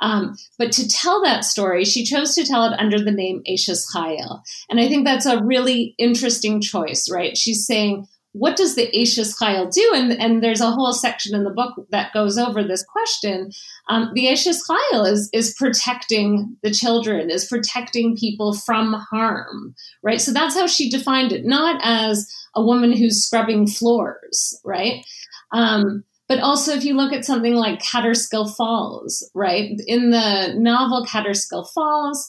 Um, 0.00 0.36
but 0.58 0.72
to 0.72 0.88
tell 0.88 1.22
that 1.22 1.44
story, 1.44 1.84
she 1.84 2.04
chose 2.04 2.34
to 2.34 2.44
tell 2.44 2.64
it 2.64 2.78
under 2.78 2.98
the 2.98 3.12
name 3.12 3.42
Eshes 3.48 3.84
Chayil. 3.94 4.40
And 4.68 4.80
I 4.80 4.88
think 4.88 5.04
that's 5.04 5.26
a 5.26 5.42
really 5.42 5.94
interesting 5.98 6.60
choice, 6.60 7.08
right? 7.10 7.36
She's 7.36 7.66
saying, 7.66 8.06
what 8.34 8.56
does 8.56 8.74
the 8.74 8.90
Eshes 8.90 9.38
Chayil 9.40 9.72
do? 9.72 9.92
And, 9.94 10.12
and 10.12 10.42
there's 10.42 10.60
a 10.60 10.72
whole 10.72 10.92
section 10.92 11.36
in 11.36 11.44
the 11.44 11.50
book 11.50 11.86
that 11.90 12.12
goes 12.12 12.36
over 12.36 12.64
this 12.64 12.84
question. 12.84 13.52
Um, 13.88 14.10
the 14.14 14.26
Eshes 14.26 14.58
Chayil 14.68 15.10
is, 15.10 15.30
is 15.32 15.54
protecting 15.54 16.56
the 16.64 16.72
children, 16.72 17.30
is 17.30 17.44
protecting 17.44 18.16
people 18.16 18.52
from 18.52 18.94
harm, 18.94 19.76
right? 20.02 20.20
So 20.20 20.32
that's 20.32 20.56
how 20.58 20.66
she 20.66 20.90
defined 20.90 21.32
it, 21.32 21.44
not 21.44 21.80
as 21.84 22.28
a 22.56 22.64
woman 22.64 22.92
who's 22.92 23.24
scrubbing 23.24 23.68
floors, 23.68 24.60
right? 24.64 25.04
Um, 25.52 26.02
but 26.34 26.42
also, 26.42 26.72
if 26.72 26.84
you 26.84 26.96
look 26.96 27.12
at 27.12 27.24
something 27.24 27.54
like 27.54 27.80
Kaaterskill 27.80 28.56
Falls, 28.56 29.30
right? 29.36 29.70
In 29.86 30.10
the 30.10 30.52
novel 30.56 31.06
Kaaterskill 31.06 31.68
Falls, 31.72 32.28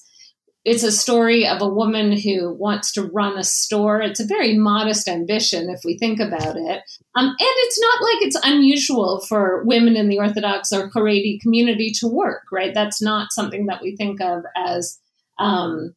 it's 0.63 0.83
a 0.83 0.91
story 0.91 1.47
of 1.47 1.59
a 1.59 1.67
woman 1.67 2.11
who 2.11 2.53
wants 2.53 2.91
to 2.93 3.01
run 3.01 3.35
a 3.35 3.43
store. 3.43 4.03
It's 4.03 4.19
a 4.19 4.27
very 4.27 4.55
modest 4.59 5.07
ambition 5.07 5.71
if 5.71 5.79
we 5.83 5.97
think 5.97 6.19
about 6.19 6.55
it. 6.55 6.83
Um, 7.15 7.25
and 7.25 7.35
it's 7.39 7.81
not 7.81 8.01
like 8.03 8.21
it's 8.21 8.37
unusual 8.43 9.25
for 9.27 9.63
women 9.65 9.95
in 9.95 10.07
the 10.07 10.19
Orthodox 10.19 10.71
or 10.71 10.91
Haredi 10.91 11.41
community 11.41 11.91
to 12.01 12.07
work, 12.07 12.43
right? 12.51 12.75
That's 12.75 13.01
not 13.01 13.31
something 13.31 13.65
that 13.65 13.81
we 13.81 13.95
think 13.95 14.21
of 14.21 14.43
as 14.55 14.99
um, 15.39 15.95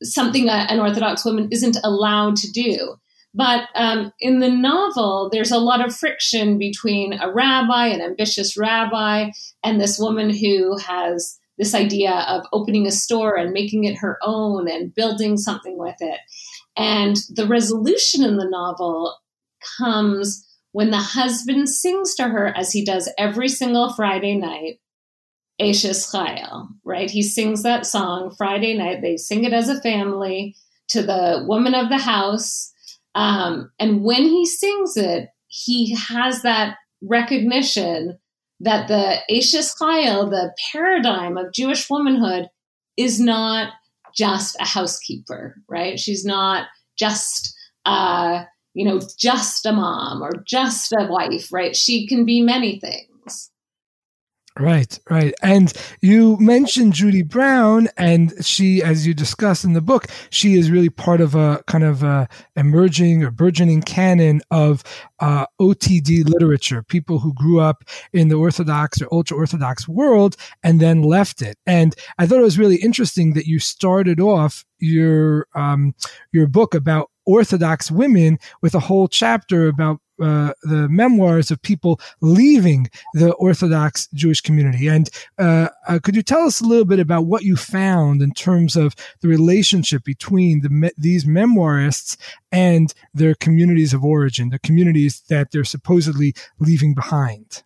something 0.00 0.48
a, 0.48 0.66
an 0.70 0.78
Orthodox 0.78 1.24
woman 1.24 1.48
isn't 1.50 1.76
allowed 1.82 2.36
to 2.36 2.52
do. 2.52 2.94
But 3.34 3.68
um, 3.74 4.12
in 4.20 4.40
the 4.40 4.50
novel, 4.50 5.30
there's 5.32 5.50
a 5.50 5.58
lot 5.58 5.84
of 5.84 5.96
friction 5.96 6.58
between 6.58 7.14
a 7.14 7.32
rabbi, 7.32 7.86
an 7.86 8.02
ambitious 8.02 8.56
rabbi, 8.56 9.30
and 9.64 9.80
this 9.80 9.98
woman 9.98 10.30
who 10.30 10.76
has 10.78 11.38
this 11.56 11.74
idea 11.74 12.26
of 12.28 12.44
opening 12.52 12.86
a 12.86 12.90
store 12.90 13.36
and 13.36 13.52
making 13.52 13.84
it 13.84 13.96
her 13.96 14.18
own 14.22 14.68
and 14.68 14.94
building 14.94 15.36
something 15.36 15.78
with 15.78 15.96
it. 16.00 16.20
And 16.76 17.16
the 17.30 17.46
resolution 17.46 18.24
in 18.24 18.36
the 18.36 18.48
novel 18.48 19.16
comes 19.78 20.46
when 20.72 20.90
the 20.90 20.98
husband 20.98 21.68
sings 21.68 22.14
to 22.14 22.24
her, 22.24 22.48
as 22.48 22.72
he 22.72 22.84
does 22.84 23.10
every 23.18 23.48
single 23.48 23.92
Friday 23.92 24.36
night, 24.36 24.80
Eshes 25.60 26.10
Chayil, 26.10 26.68
right? 26.84 27.10
He 27.10 27.22
sings 27.22 27.62
that 27.62 27.86
song 27.86 28.34
Friday 28.36 28.76
night. 28.76 29.02
They 29.02 29.16
sing 29.16 29.44
it 29.44 29.52
as 29.52 29.68
a 29.68 29.80
family 29.80 30.56
to 30.88 31.02
the 31.02 31.44
woman 31.46 31.74
of 31.74 31.90
the 31.90 31.98
house 31.98 32.71
um, 33.14 33.70
and 33.78 34.02
when 34.02 34.22
he 34.22 34.46
sings 34.46 34.96
it, 34.96 35.28
he 35.48 35.94
has 35.94 36.42
that 36.42 36.76
recognition 37.02 38.18
that 38.60 38.88
the 38.88 39.16
Eshes 39.30 39.74
Chayil, 39.78 40.30
the 40.30 40.54
paradigm 40.72 41.36
of 41.36 41.52
Jewish 41.52 41.90
womanhood, 41.90 42.48
is 42.96 43.20
not 43.20 43.72
just 44.14 44.56
a 44.60 44.64
housekeeper, 44.64 45.56
right? 45.68 45.98
She's 45.98 46.24
not 46.24 46.68
just, 46.96 47.54
uh, 47.84 48.44
you 48.74 48.84
know, 48.84 49.00
just 49.18 49.66
a 49.66 49.72
mom 49.72 50.22
or 50.22 50.30
just 50.46 50.92
a 50.92 51.06
wife, 51.06 51.52
right? 51.52 51.74
She 51.74 52.06
can 52.06 52.24
be 52.24 52.40
many 52.40 52.78
things. 52.78 53.50
Right, 54.58 54.98
right. 55.08 55.32
And 55.42 55.72
you 56.02 56.36
mentioned 56.38 56.92
Judy 56.92 57.22
Brown, 57.22 57.88
and 57.96 58.34
she, 58.44 58.82
as 58.82 59.06
you 59.06 59.14
discuss 59.14 59.64
in 59.64 59.72
the 59.72 59.80
book, 59.80 60.08
she 60.28 60.58
is 60.58 60.70
really 60.70 60.90
part 60.90 61.22
of 61.22 61.34
a 61.34 61.64
kind 61.66 61.84
of 61.84 62.02
a 62.02 62.28
emerging 62.54 63.24
or 63.24 63.30
burgeoning 63.30 63.80
canon 63.80 64.42
of 64.50 64.84
uh, 65.20 65.46
OTD 65.58 66.28
literature, 66.28 66.82
people 66.82 67.18
who 67.18 67.32
grew 67.32 67.60
up 67.60 67.84
in 68.12 68.28
the 68.28 68.34
Orthodox 68.34 69.00
or 69.00 69.08
ultra 69.10 69.38
Orthodox 69.38 69.88
world 69.88 70.36
and 70.62 70.80
then 70.80 71.00
left 71.00 71.40
it. 71.40 71.56
And 71.64 71.94
I 72.18 72.26
thought 72.26 72.40
it 72.40 72.42
was 72.42 72.58
really 72.58 72.76
interesting 72.76 73.32
that 73.32 73.46
you 73.46 73.58
started 73.58 74.20
off 74.20 74.66
your 74.80 75.46
um, 75.54 75.94
your 76.30 76.46
book 76.46 76.74
about 76.74 77.08
Orthodox 77.24 77.90
women 77.90 78.38
with 78.60 78.74
a 78.74 78.80
whole 78.80 79.08
chapter 79.08 79.68
about 79.68 80.00
uh, 80.22 80.52
the 80.62 80.88
memoirs 80.88 81.50
of 81.50 81.60
people 81.62 82.00
leaving 82.20 82.88
the 83.14 83.32
Orthodox 83.34 84.08
Jewish 84.14 84.40
community. 84.40 84.88
And 84.88 85.10
uh, 85.38 85.68
uh, 85.88 85.98
could 86.02 86.16
you 86.16 86.22
tell 86.22 86.42
us 86.42 86.60
a 86.60 86.66
little 86.66 86.84
bit 86.84 87.00
about 87.00 87.26
what 87.26 87.42
you 87.42 87.56
found 87.56 88.22
in 88.22 88.32
terms 88.32 88.76
of 88.76 88.94
the 89.20 89.28
relationship 89.28 90.04
between 90.04 90.60
the, 90.60 90.92
these 90.96 91.24
memoirists 91.24 92.16
and 92.50 92.94
their 93.12 93.34
communities 93.34 93.92
of 93.92 94.04
origin, 94.04 94.50
the 94.50 94.58
communities 94.58 95.22
that 95.28 95.50
they're 95.50 95.64
supposedly 95.64 96.34
leaving 96.58 96.94
behind? 96.94 97.62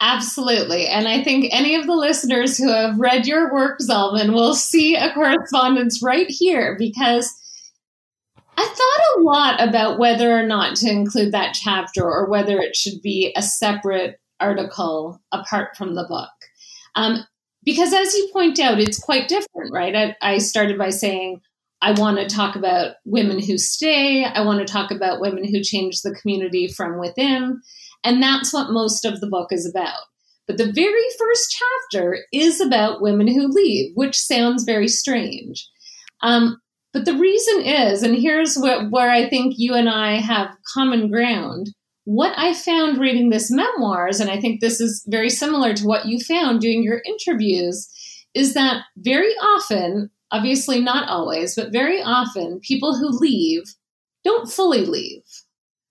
Absolutely. 0.00 0.86
And 0.86 1.08
I 1.08 1.24
think 1.24 1.48
any 1.52 1.74
of 1.74 1.86
the 1.86 1.96
listeners 1.96 2.56
who 2.56 2.68
have 2.68 2.98
read 2.98 3.26
your 3.26 3.52
work, 3.52 3.80
Zalman, 3.80 4.32
will 4.32 4.54
see 4.54 4.94
a 4.94 5.12
correspondence 5.12 6.00
right 6.02 6.28
here 6.28 6.76
because 6.78 7.34
I 8.58 8.64
thought 8.66 9.18
a 9.18 9.22
lot 9.22 9.68
about 9.68 10.00
whether 10.00 10.36
or 10.36 10.42
not 10.42 10.74
to 10.76 10.90
include 10.90 11.30
that 11.30 11.54
chapter 11.54 12.02
or 12.02 12.28
whether 12.28 12.58
it 12.58 12.74
should 12.74 13.00
be 13.00 13.32
a 13.36 13.42
separate 13.42 14.18
article 14.40 15.22
apart 15.30 15.76
from 15.76 15.94
the 15.94 16.04
book. 16.08 16.30
Um, 16.96 17.24
because 17.64 17.92
as 17.92 18.12
you 18.14 18.28
point 18.32 18.58
out, 18.58 18.80
it's 18.80 18.98
quite 18.98 19.28
different, 19.28 19.72
right? 19.72 19.94
I, 19.94 20.16
I 20.20 20.38
started 20.38 20.76
by 20.76 20.90
saying, 20.90 21.40
I 21.80 21.92
want 21.92 22.18
to 22.18 22.26
talk 22.26 22.56
about 22.56 22.96
women 23.04 23.40
who 23.40 23.58
stay. 23.58 24.24
I 24.24 24.40
want 24.40 24.58
to 24.58 24.72
talk 24.72 24.90
about 24.90 25.20
women 25.20 25.44
who 25.44 25.62
change 25.62 26.02
the 26.02 26.16
community 26.20 26.66
from 26.66 26.98
within. 26.98 27.60
And 28.02 28.20
that's 28.20 28.52
what 28.52 28.72
most 28.72 29.04
of 29.04 29.20
the 29.20 29.28
book 29.28 29.52
is 29.52 29.68
about. 29.68 30.00
But 30.48 30.56
the 30.56 30.72
very 30.72 31.04
first 31.16 31.56
chapter 31.92 32.24
is 32.32 32.60
about 32.60 33.02
women 33.02 33.28
who 33.28 33.46
leave, 33.46 33.92
which 33.94 34.18
sounds 34.18 34.64
very 34.64 34.88
strange. 34.88 35.68
Um, 36.22 36.60
but 36.92 37.04
the 37.04 37.14
reason 37.14 37.62
is, 37.62 38.02
and 38.02 38.16
here's 38.16 38.56
what, 38.56 38.90
where 38.90 39.10
I 39.10 39.28
think 39.28 39.54
you 39.56 39.74
and 39.74 39.88
I 39.88 40.20
have 40.20 40.56
common 40.74 41.10
ground. 41.10 41.70
What 42.04 42.32
I 42.38 42.54
found 42.54 42.98
reading 42.98 43.28
this 43.28 43.50
memoirs, 43.50 44.20
and 44.20 44.30
I 44.30 44.40
think 44.40 44.60
this 44.60 44.80
is 44.80 45.04
very 45.06 45.28
similar 45.28 45.74
to 45.74 45.86
what 45.86 46.06
you 46.06 46.18
found 46.20 46.60
doing 46.60 46.82
your 46.82 47.02
interviews, 47.04 47.88
is 48.34 48.54
that 48.54 48.84
very 48.96 49.32
often, 49.34 50.10
obviously 50.30 50.80
not 50.80 51.08
always, 51.08 51.54
but 51.54 51.72
very 51.72 52.00
often, 52.02 52.60
people 52.60 52.96
who 52.96 53.08
leave 53.08 53.62
don't 54.24 54.50
fully 54.50 54.86
leave, 54.86 55.22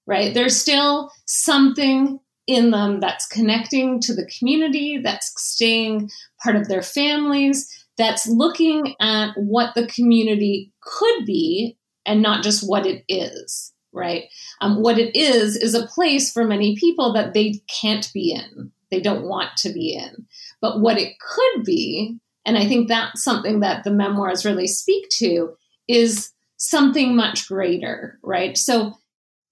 right? 0.07 0.33
There's 0.33 0.59
still 0.59 1.11
something 1.27 2.19
in 2.47 2.71
them 2.71 2.99
that's 2.99 3.27
connecting 3.27 3.99
to 4.01 4.15
the 4.15 4.29
community, 4.39 4.99
that's 5.03 5.31
staying 5.37 6.09
part 6.43 6.55
of 6.55 6.67
their 6.67 6.81
families, 6.81 7.67
that's 7.97 8.27
looking 8.27 8.95
at 8.99 9.31
what 9.35 9.73
the 9.75 9.87
community 9.87 10.71
could 10.81 11.25
be 11.25 11.77
and 12.05 12.21
not 12.21 12.43
just 12.43 12.67
what 12.67 12.85
it 12.85 13.03
is, 13.09 13.73
right? 13.91 14.25
Um, 14.61 14.81
what 14.81 14.97
it 14.97 15.15
is 15.15 15.55
is 15.55 15.73
a 15.73 15.87
place 15.87 16.31
for 16.31 16.45
many 16.45 16.77
people 16.77 17.13
that 17.13 17.33
they 17.33 17.61
can't 17.81 18.09
be 18.13 18.31
in, 18.31 18.71
they 18.91 19.01
don't 19.01 19.27
want 19.27 19.57
to 19.57 19.73
be 19.73 19.93
in. 19.93 20.25
But 20.61 20.79
what 20.79 20.97
it 20.97 21.13
could 21.19 21.63
be, 21.63 22.17
and 22.45 22.57
I 22.57 22.67
think 22.67 22.87
that's 22.87 23.23
something 23.23 23.59
that 23.59 23.83
the 23.83 23.91
memoirs 23.91 24.45
really 24.45 24.67
speak 24.67 25.09
to, 25.17 25.55
is 25.87 26.31
something 26.57 27.15
much 27.15 27.47
greater, 27.47 28.19
right? 28.23 28.57
So 28.57 28.93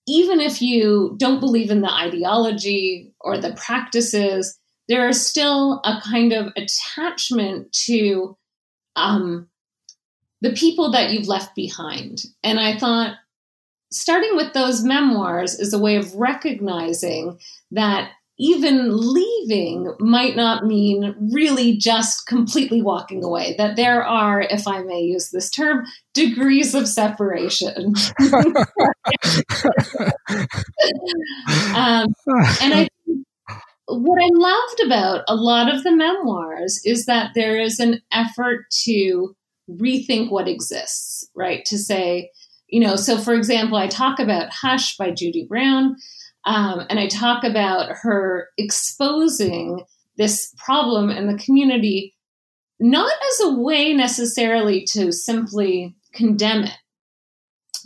even 0.07 0.39
if 0.39 0.61
you 0.61 1.15
don't 1.17 1.39
believe 1.39 1.71
in 1.71 1.81
the 1.81 1.91
ideology 1.91 3.13
or 3.19 3.37
the 3.37 3.53
practices, 3.53 4.57
there 4.87 5.07
is 5.07 5.25
still 5.25 5.81
a 5.83 6.01
kind 6.01 6.33
of 6.33 6.51
attachment 6.55 7.71
to 7.85 8.37
um, 8.95 9.47
the 10.41 10.53
people 10.53 10.91
that 10.91 11.11
you've 11.11 11.27
left 11.27 11.55
behind. 11.55 12.23
And 12.43 12.59
I 12.59 12.77
thought 12.77 13.15
starting 13.91 14.35
with 14.35 14.53
those 14.53 14.83
memoirs 14.83 15.55
is 15.55 15.73
a 15.73 15.79
way 15.79 15.95
of 15.95 16.13
recognizing 16.15 17.39
that 17.71 18.11
even 18.37 18.89
leaving 18.91 19.93
might 19.99 20.35
not 20.35 20.65
mean 20.65 21.15
really 21.31 21.77
just 21.77 22.27
completely 22.27 22.81
walking 22.81 23.23
away. 23.23 23.55
That 23.57 23.77
there 23.77 24.03
are, 24.03 24.41
if 24.41 24.67
I 24.67 24.81
may 24.81 24.99
use 24.99 25.29
this 25.29 25.49
term, 25.49 25.85
degrees 26.13 26.75
of 26.75 26.87
separation. 26.87 27.93
um, 31.73 32.13
and 32.61 32.73
I 32.73 32.89
what 33.87 34.21
I 34.21 34.29
loved 34.33 34.79
about 34.85 35.23
a 35.27 35.35
lot 35.35 35.73
of 35.73 35.83
the 35.83 35.95
memoirs 35.95 36.81
is 36.85 37.05
that 37.05 37.31
there 37.35 37.59
is 37.59 37.79
an 37.79 38.01
effort 38.11 38.65
to 38.83 39.35
rethink 39.69 40.31
what 40.31 40.47
exists, 40.47 41.27
right? 41.35 41.63
To 41.65 41.77
say, 41.77 42.31
you 42.67 42.79
know, 42.79 42.95
so 42.95 43.17
for 43.17 43.33
example, 43.33 43.77
I 43.77 43.87
talk 43.87 44.19
about 44.19 44.51
Hush 44.51 44.97
by 44.97 45.11
Judy 45.11 45.45
Brown, 45.47 45.95
um, 46.45 46.85
and 46.89 46.99
I 46.99 47.07
talk 47.07 47.43
about 47.43 47.89
her 48.01 48.49
exposing 48.57 49.83
this 50.17 50.53
problem 50.57 51.09
in 51.09 51.27
the 51.27 51.37
community, 51.37 52.15
not 52.79 53.11
as 53.31 53.41
a 53.41 53.53
way 53.53 53.93
necessarily 53.93 54.83
to 54.93 55.11
simply 55.11 55.95
condemn 56.13 56.63
it, 56.63 56.77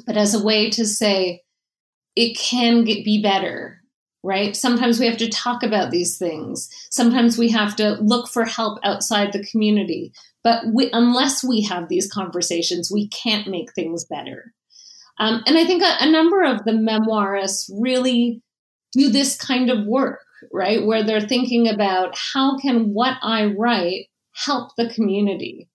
but 0.06 0.16
as 0.16 0.34
a 0.34 0.44
way 0.44 0.70
to 0.72 0.86
say 0.86 1.42
it 2.16 2.38
can 2.38 2.84
get, 2.84 3.04
be 3.04 3.22
better 3.22 3.79
right? 4.24 4.56
Sometimes 4.56 5.00
we 5.00 5.08
have 5.08 5.18
to 5.18 5.30
talk 5.30 5.64
about 5.64 5.92
these 5.92 6.18
things. 6.18 6.70
Sometimes 6.92 7.38
we 7.38 7.50
have 7.50 7.76
to 7.78 7.98
look 8.02 8.30
for 8.30 8.46
help 8.46 8.80
outside 8.84 9.32
the 9.32 9.46
community. 9.46 10.12
But 10.44 10.64
we, 10.74 10.90
unless 10.92 11.44
we 11.44 11.62
have 11.64 11.90
these 11.90 12.12
conversations, 12.12 12.92
we 12.94 13.08
can't 13.10 13.48
make 13.48 13.74
things 13.74 14.06
better. 14.06 14.54
Um, 15.20 15.44
and 15.46 15.58
I 15.58 15.66
think 15.66 15.84
a, 15.84 15.98
a 16.00 16.12
number 16.12 16.44
of 16.44 16.64
the 16.64 16.72
memoirists 16.72 17.70
really 17.80 18.42
do 18.94 19.10
this 19.10 19.38
kind 19.38 19.70
of 19.70 19.86
work, 19.86 20.22
right? 20.52 20.86
Where 20.86 21.04
they're 21.04 21.22
thinking 21.22 21.68
about 21.68 22.18
how 22.34 22.58
can 22.58 22.94
what 22.94 23.18
I 23.22 23.54
write 23.58 24.08
help 24.34 24.72
the 24.78 24.90
community. 24.94 25.70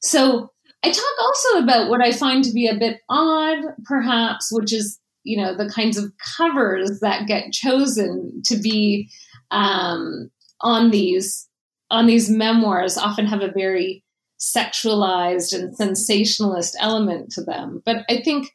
So 0.00 0.52
I 0.84 0.90
talk 0.90 1.04
also 1.20 1.58
about 1.58 1.88
what 1.88 2.00
I 2.00 2.12
find 2.12 2.44
to 2.44 2.52
be 2.52 2.68
a 2.68 2.78
bit 2.78 3.00
odd, 3.08 3.58
perhaps, 3.84 4.50
which 4.52 4.72
is 4.72 4.98
you 5.24 5.36
know 5.36 5.56
the 5.56 5.68
kinds 5.68 5.96
of 5.98 6.12
covers 6.36 7.00
that 7.00 7.26
get 7.26 7.52
chosen 7.52 8.42
to 8.44 8.56
be 8.56 9.10
um, 9.50 10.30
on 10.60 10.90
these 10.90 11.48
on 11.90 12.06
these 12.06 12.30
memoirs 12.30 12.96
often 12.96 13.26
have 13.26 13.42
a 13.42 13.52
very 13.52 14.04
sexualized 14.38 15.58
and 15.58 15.76
sensationalist 15.76 16.76
element 16.78 17.30
to 17.32 17.42
them. 17.42 17.82
But 17.84 18.04
i 18.08 18.20
think 18.20 18.48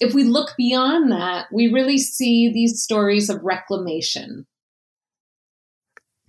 if 0.00 0.12
we 0.12 0.24
look 0.24 0.54
beyond 0.56 1.10
that 1.12 1.46
we 1.52 1.72
really 1.72 1.98
see 1.98 2.52
these 2.52 2.82
stories 2.82 3.30
of 3.30 3.42
reclamation. 3.42 4.46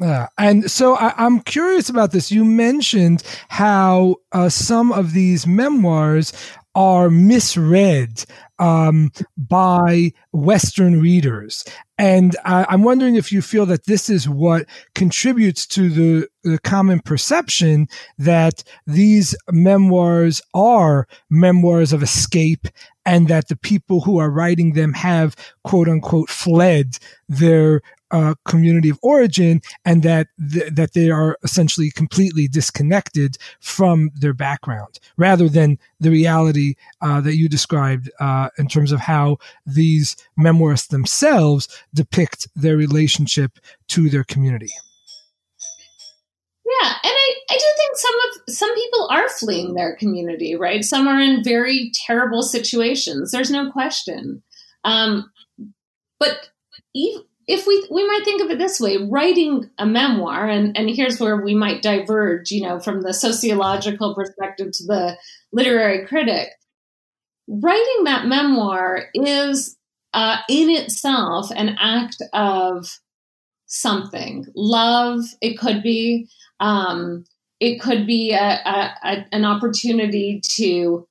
Uh, 0.02 0.28
and 0.38 0.70
so 0.70 0.96
I, 0.96 1.14
am 1.26 1.40
curious 1.40 1.88
about 1.88 2.12
this. 2.12 2.30
You 2.30 2.44
mentioned 2.44 3.24
how 3.48 4.18
uh, 4.34 4.50
some 4.50 4.92
of 4.92 5.14
these 5.14 5.48
memoirs 5.48 6.34
are 6.76 7.10
misread 7.10 8.26
um, 8.60 9.12
by 9.38 10.12
Western 10.32 11.00
readers. 11.02 11.64
And 11.98 12.36
I, 12.44 12.74
am 12.74 12.84
wondering 12.84 13.16
if 13.16 13.32
you 13.32 13.42
feel 13.42 13.66
that 13.68 13.86
this 13.86 14.10
is 14.10 14.28
what 14.28 14.66
contributes 14.96 15.66
to 15.68 15.90
the, 15.90 16.28
the 16.44 16.60
common 16.60 17.00
perception 17.00 17.88
that 18.18 18.64
these 18.86 19.36
memoirs 19.52 20.42
are 20.54 21.08
memoirs 21.30 21.94
of 21.94 22.04
escape 22.04 22.68
and 23.06 23.28
that 23.28 23.48
the 23.48 23.56
people 23.56 24.02
who 24.02 24.18
are 24.18 24.30
writing 24.30 24.74
them 24.74 24.94
have 24.94 25.36
quote 25.64 25.88
unquote 25.88 26.30
fled 26.30 26.98
their 27.30 27.82
uh, 28.16 28.34
community 28.46 28.90
of 28.90 28.98
origin 29.02 29.62
and 29.84 30.02
that 30.02 30.28
th- 30.52 30.72
that 30.72 30.94
they 30.94 31.10
are 31.10 31.38
essentially 31.44 31.92
completely 31.92 32.48
disconnected 32.48 33.38
from 33.60 34.10
their 34.16 34.34
background 34.34 35.00
rather 35.18 35.50
than 35.50 35.78
the 36.00 36.10
reality 36.10 36.76
uh, 37.02 37.20
that 37.20 37.36
you 37.36 37.50
described 37.50 38.10
uh, 38.22 38.48
in 38.58 38.68
terms 38.70 38.94
of 38.94 39.02
how 39.02 39.38
these 39.66 40.16
memoirists 40.40 40.88
themselves 40.88 41.68
depict 41.94 42.48
their 42.56 42.78
relationship 42.78 43.60
to 43.90 44.10
their 44.10 44.24
community. 44.24 44.72
Yeah, 46.66 46.90
and 47.04 47.14
I, 47.14 47.34
I 47.52 47.58
do 47.58 47.66
think 47.78 47.92
some 47.96 48.16
of 48.26 48.56
some 48.56 48.76
people 48.76 49.08
are 49.12 49.30
fleeing 49.30 49.74
their 49.74 49.98
community, 49.98 50.56
right? 50.56 50.86
Some 50.86 51.06
are 51.06 51.20
in 51.20 51.44
very 51.44 51.92
terrible 52.08 52.44
situations. 52.44 53.32
There's 53.32 53.52
no 53.52 53.72
question. 53.72 54.42
Um, 54.86 55.30
but 56.18 56.50
even, 56.96 57.24
if 57.48 57.68
we 57.68 57.88
we 57.92 58.06
might 58.08 58.24
think 58.24 58.42
of 58.42 58.50
it 58.50 58.58
this 58.58 58.80
way 58.80 58.98
writing 58.98 59.70
a 59.78 59.86
memoir 59.86 60.48
and 60.48 60.78
and 60.78 60.90
here's 60.90 61.20
where 61.20 61.38
we 61.38 61.54
might 61.54 61.82
diverge 61.82 62.52
you 62.52 62.62
know 62.62 62.80
from 62.80 63.02
the 63.02 63.14
sociological 63.14 64.16
perspective 64.16 64.72
to 64.72 64.86
the 64.86 65.18
literary 65.52 66.06
critic 66.06 66.50
writing 67.48 68.04
that 68.04 68.26
memoir 68.26 69.06
is 69.14 69.78
uh, 70.14 70.38
in 70.50 70.70
itself 70.70 71.52
an 71.56 71.76
act 71.80 72.18
of 72.34 73.00
something 73.68 74.46
love 74.56 75.22
it 75.42 75.60
could 75.60 75.84
be 75.84 76.28
um, 76.60 77.26
it 77.60 77.82
could 77.82 78.08
be 78.08 78.32
a, 78.32 78.38
a, 78.38 78.94
a, 79.04 79.26
an 79.32 79.46
opportunity 79.46 80.42
to 80.56 81.08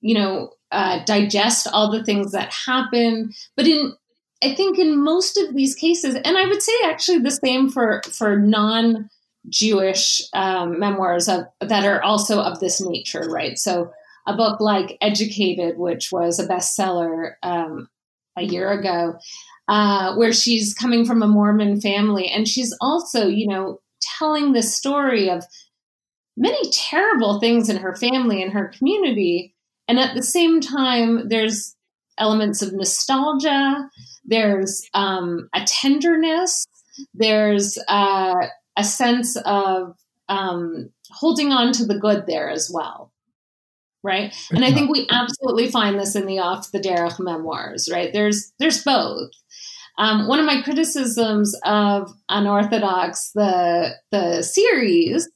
you 0.00 0.14
know 0.14 0.50
uh, 0.70 1.04
digest 1.04 1.66
all 1.72 1.90
the 1.90 2.04
things 2.04 2.32
that 2.32 2.52
happen. 2.52 3.32
But 3.56 3.66
in 3.66 3.94
I 4.42 4.54
think 4.54 4.78
in 4.78 5.02
most 5.02 5.36
of 5.36 5.54
these 5.54 5.74
cases, 5.74 6.14
and 6.14 6.38
I 6.38 6.46
would 6.46 6.62
say 6.62 6.72
actually 6.84 7.18
the 7.18 7.30
same 7.30 7.70
for 7.70 8.02
for 8.10 8.36
non 8.36 9.10
Jewish 9.48 10.22
um, 10.32 10.78
memoirs 10.78 11.28
of, 11.28 11.44
that 11.60 11.84
are 11.84 12.02
also 12.02 12.40
of 12.40 12.60
this 12.60 12.80
nature, 12.80 13.28
right? 13.28 13.58
So 13.58 13.90
a 14.26 14.36
book 14.36 14.60
like 14.60 14.98
Educated, 15.00 15.78
which 15.78 16.12
was 16.12 16.38
a 16.38 16.46
bestseller 16.46 17.32
um, 17.42 17.88
a 18.36 18.42
year 18.42 18.70
ago, 18.70 19.18
uh, 19.68 20.14
where 20.16 20.32
she's 20.32 20.74
coming 20.74 21.04
from 21.04 21.22
a 21.22 21.28
Mormon 21.28 21.80
family, 21.80 22.28
and 22.28 22.46
she's 22.46 22.76
also, 22.80 23.26
you 23.26 23.46
know, 23.46 23.80
telling 24.18 24.52
the 24.52 24.62
story 24.62 25.30
of 25.30 25.44
many 26.36 26.70
terrible 26.70 27.40
things 27.40 27.68
in 27.68 27.78
her 27.78 27.96
family 27.96 28.42
and 28.42 28.52
her 28.52 28.72
community, 28.76 29.54
and 29.88 29.98
at 29.98 30.14
the 30.14 30.22
same 30.22 30.60
time, 30.60 31.28
there's 31.28 31.74
elements 32.18 32.62
of 32.62 32.72
nostalgia 32.72 33.88
there's 34.28 34.88
um, 34.94 35.48
a 35.54 35.64
tenderness, 35.64 36.66
there's 37.14 37.78
uh, 37.88 38.46
a 38.76 38.84
sense 38.84 39.36
of 39.44 39.96
um, 40.28 40.90
holding 41.10 41.50
on 41.50 41.72
to 41.72 41.86
the 41.86 41.98
good 41.98 42.24
there 42.26 42.50
as 42.50 42.70
well. 42.72 43.12
Right. 44.04 44.34
And 44.52 44.64
I 44.64 44.72
think 44.72 44.90
we 44.90 45.08
absolutely 45.10 45.70
find 45.70 45.98
this 45.98 46.14
in 46.14 46.26
the 46.26 46.38
Off 46.38 46.70
the 46.70 46.78
Derech 46.78 47.18
memoirs, 47.18 47.88
right? 47.92 48.12
There's 48.12 48.52
there's 48.58 48.84
both. 48.84 49.30
Um, 49.98 50.28
one 50.28 50.38
of 50.38 50.46
my 50.46 50.62
criticisms 50.62 51.58
of 51.64 52.12
Unorthodox, 52.28 53.32
the 53.34 53.96
the 54.12 54.42
series, 54.42 55.28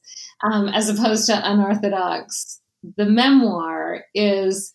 um, 0.49 0.69
as 0.69 0.87
opposed 0.87 1.25
to 1.25 1.51
Unorthodox, 1.51 2.61
the 2.95 3.05
memoir, 3.05 4.05
is 4.15 4.73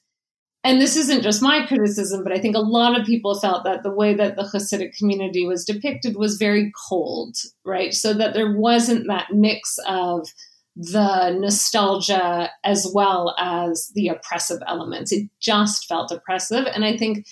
and 0.64 0.81
this 0.81 0.97
isn't 0.97 1.23
just 1.23 1.40
my 1.40 1.64
criticism, 1.66 2.25
but 2.25 2.33
I 2.33 2.40
think 2.40 2.57
a 2.57 2.61
lot 2.61 2.99
of 2.99 3.07
people 3.07 3.38
felt 3.38 3.64
that 3.64 3.83
the 3.83 3.92
way 3.92 4.14
that 4.14 4.37
the 4.37 4.42
Hasidic 4.42 4.97
community 4.97 5.47
was 5.47 5.64
depicted 5.64 6.16
was 6.16 6.37
very 6.37 6.73
cold, 6.88 7.37
right? 7.64 7.94
So 7.94 8.12
that 8.14 8.35
there 8.35 8.57
wasn't 8.57 9.07
that 9.07 9.29
mix 9.33 9.79
of 9.87 10.29
the 10.75 11.31
nostalgia 11.31 12.51
as 12.64 12.90
well 12.92 13.35
as 13.38 13.90
the 13.94 14.09
oppressive 14.09 14.61
elements. 14.66 15.12
It 15.12 15.29
just 15.40 15.87
felt 15.87 16.12
oppressive. 16.12 16.66
And 16.66 16.85
I 16.85 16.97
think, 16.97 17.27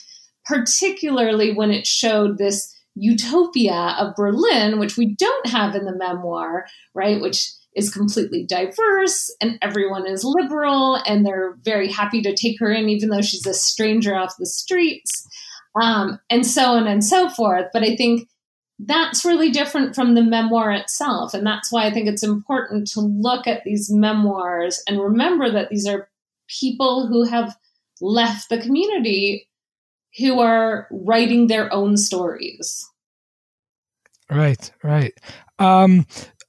particularly 0.45 1.53
when 1.53 1.71
it 1.71 1.87
showed 1.87 2.39
this 2.39 2.73
utopia 2.95 3.95
of 3.99 4.15
Berlin, 4.17 4.79
which 4.79 4.97
we 4.97 5.15
don't 5.15 5.47
have 5.47 5.75
in 5.75 5.85
the 5.85 5.97
memoir, 5.97 6.67
right? 6.95 7.21
Which 7.21 7.51
is 7.77 7.93
completely 7.93 8.45
diverse 8.45 9.33
and 9.41 9.59
everyone 9.61 10.07
is 10.07 10.25
liberal 10.25 10.97
and 11.07 11.25
they're 11.25 11.57
very 11.63 11.93
happy 11.93 12.23
to 12.23 12.35
take 12.35 12.59
her 12.59 12.73
in 12.73 12.89
even 12.89 13.11
though 13.11 13.23
she's 13.23 13.47
a 13.47 13.55
stranger 13.55 14.17
off 14.17 14.35
the 14.39 14.47
streets. 14.47 15.29
Um, 15.81 16.19
and 16.31 16.47
so 16.47 16.73
on 16.73 16.87
and 16.87 17.05
so 17.05 17.29
forth. 17.29 17.67
But 17.73 17.83
i 17.83 17.95
think 17.95 18.29
that's 18.79 19.25
really 19.25 19.51
different 19.51 19.95
from 19.95 20.15
the 20.15 20.23
memoir 20.23 20.71
itself. 20.73 21.35
And 21.35 21.47
that's 21.47 21.71
why 21.71 21.87
i 21.87 21.93
think 21.93 22.09
it's 22.09 22.25
important 22.25 22.89
to 22.89 23.01
look 23.01 23.47
at 23.47 23.63
these 23.65 23.93
memoirs 23.93 24.83
and 24.89 25.01
remember 25.01 25.51
that 25.51 25.69
these 25.69 25.87
are 25.87 26.09
people 26.49 27.07
who 27.07 27.25
have 27.25 27.55
left 28.01 28.49
the 28.49 28.61
community 28.61 29.49
who 30.19 30.41
are 30.41 30.89
writing 30.91 31.47
their 31.47 31.73
own 31.73 31.97
stories. 31.99 32.89
Right 34.31 34.73
right. 34.83 35.13
Um, 35.59 36.07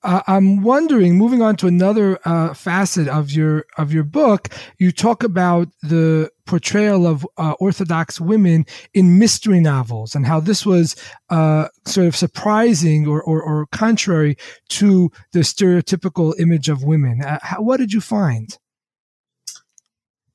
uh, 0.07 0.23
I'm 0.25 0.61
wondering, 0.63 1.17
moving 1.17 1.41
on 1.41 1.57
to 1.57 1.67
another 1.67 2.17
uh, 2.23 2.53
facet 2.53 3.09
of 3.09 3.29
your 3.29 3.65
of 3.77 3.91
your 3.91 4.05
book, 4.05 4.47
you 4.79 4.93
talk 4.93 5.21
about 5.21 5.67
the 5.83 6.31
portrayal 6.45 7.05
of 7.05 7.27
uh, 7.37 7.55
Orthodox 7.59 8.21
women 8.21 8.65
in 8.93 9.19
mystery 9.19 9.59
novels 9.59 10.15
and 10.15 10.25
how 10.25 10.39
this 10.39 10.65
was 10.65 10.95
uh, 11.29 11.67
sort 11.85 12.07
of 12.07 12.15
surprising 12.15 13.05
or, 13.05 13.21
or, 13.21 13.43
or, 13.43 13.65
contrary 13.73 14.37
to 14.69 15.11
the 15.33 15.39
stereotypical 15.39 16.33
image 16.39 16.69
of 16.69 16.83
women. 16.83 17.21
Uh, 17.21 17.39
how, 17.41 17.61
what 17.61 17.75
did 17.75 17.91
you 17.91 17.99
find? 17.99 18.57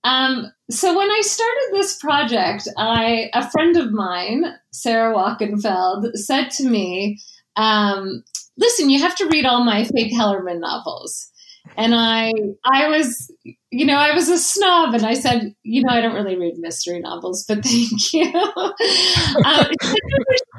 Um, 0.05 0.53
so 0.71 0.95
when 0.95 1.11
I 1.11 1.23
started 1.23 1.69
this 1.73 1.97
project, 1.97 2.69
I 2.77 3.31
a 3.33 3.51
friend 3.51 3.79
of 3.79 3.91
mine, 3.91 4.45
Sarah 4.71 5.15
Wachenfeld, 5.15 6.15
said 6.17 6.51
to 6.51 6.69
me. 6.69 7.19
Um, 7.57 8.23
listen, 8.63 8.89
you 8.89 9.01
have 9.01 9.17
to 9.17 9.27
read 9.27 9.45
all 9.45 9.65
my 9.65 9.85
Faye 9.85 10.09
Kellerman 10.09 10.61
novels. 10.61 11.29
And 11.77 11.95
I, 11.95 12.33
I 12.65 12.89
was, 12.89 13.31
you 13.71 13.87
know, 13.87 13.97
I 13.97 14.15
was 14.15 14.29
a 14.29 14.39
snob, 14.39 14.95
and 14.95 15.05
I 15.05 15.15
said, 15.15 15.55
you 15.63 15.83
know, 15.83 15.93
I 15.93 16.01
don't 16.01 16.15
really 16.15 16.37
read 16.37 16.55
mystery 16.59 17.01
novels, 17.01 17.45
but 17.47 17.59
thank 17.65 18.13
you. 18.13 18.33
um, 18.35 19.67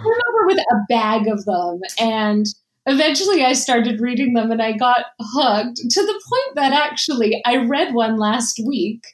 over 0.05 0.45
with 0.45 0.59
a 0.59 0.75
bag 0.89 1.27
of 1.27 1.43
them, 1.45 1.79
and 1.99 2.45
eventually 2.85 3.43
I 3.43 3.53
started 3.53 4.01
reading 4.01 4.33
them 4.33 4.51
and 4.51 4.61
I 4.61 4.73
got 4.73 5.05
hooked 5.19 5.77
to 5.77 6.01
the 6.01 6.21
point 6.29 6.55
that 6.55 6.73
actually 6.73 7.41
I 7.45 7.57
read 7.57 7.93
one 7.93 8.17
last 8.17 8.59
week 8.65 9.05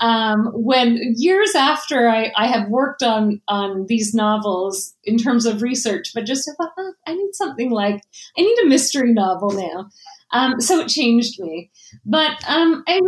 um, 0.00 0.50
when 0.54 1.14
years 1.16 1.54
after 1.54 2.08
I, 2.08 2.32
I 2.36 2.46
have 2.46 2.68
worked 2.68 3.02
on 3.02 3.40
on 3.48 3.86
these 3.88 4.14
novels 4.14 4.94
in 5.04 5.18
terms 5.18 5.46
of 5.46 5.62
research, 5.62 6.10
but 6.14 6.24
just 6.24 6.48
I 6.48 6.54
thought, 6.54 6.72
oh, 6.78 6.94
I 7.06 7.14
need 7.14 7.34
something 7.34 7.70
like 7.70 8.02
I 8.36 8.42
need 8.42 8.58
a 8.62 8.68
mystery 8.68 9.12
novel 9.12 9.50
now. 9.50 9.88
Um, 10.32 10.60
so 10.60 10.80
it 10.80 10.88
changed 10.88 11.38
me. 11.38 11.70
But 12.04 12.32
um, 12.48 12.82
I 12.88 13.00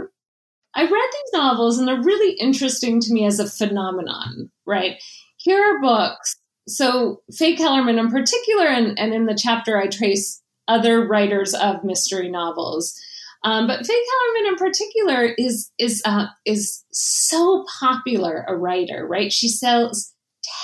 I 0.77 0.83
read 0.83 0.91
these 0.91 1.33
novels 1.33 1.79
and 1.79 1.89
they're 1.89 2.03
really 2.03 2.37
interesting 2.39 3.01
to 3.01 3.13
me 3.13 3.27
as 3.27 3.39
a 3.39 3.49
phenomenon, 3.49 4.51
right? 4.67 4.97
Here 5.37 5.61
are 5.61 5.81
books 5.81 6.37
so 6.69 7.23
Faye 7.37 7.57
Kellerman 7.57 7.99
in 7.99 8.11
particular, 8.11 8.67
and, 8.67 8.99
and 8.99 9.13
in 9.13 9.27
the 9.27 9.39
chapter 9.39 9.79
I 9.79 9.89
trace 9.89 10.43
other 10.69 11.07
writers 11.07 11.55
of 11.55 11.85
mystery 11.85 12.31
novels. 12.31 12.99
Um, 13.43 13.67
but 13.67 13.87
Faye 13.87 13.93
Kellerman 13.93 14.53
in 14.53 14.57
particular 14.57 15.35
is 15.37 15.71
is 15.79 16.03
uh, 16.05 16.27
is 16.47 16.85
so 16.93 17.65
popular 17.79 18.45
a 18.49 18.57
writer, 18.57 19.07
right? 19.07 19.33
She 19.33 19.49
sells 19.49 20.15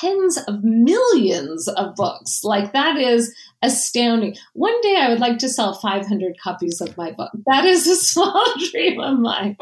tens 0.00 0.38
of 0.38 0.62
millions 0.62 1.68
of 1.68 1.94
books. 1.94 2.40
Like 2.44 2.72
that 2.72 2.96
is 2.96 3.34
astounding. 3.62 4.36
One 4.54 4.78
day 4.80 4.96
I 4.98 5.08
would 5.08 5.20
like 5.20 5.38
to 5.38 5.48
sell 5.48 5.74
500 5.74 6.36
copies 6.42 6.80
of 6.80 6.96
my 6.96 7.12
book. 7.12 7.30
That 7.46 7.64
is 7.64 7.86
a 7.86 7.96
small 8.04 8.44
dream 8.70 9.00
of 9.00 9.18
mine. 9.18 9.56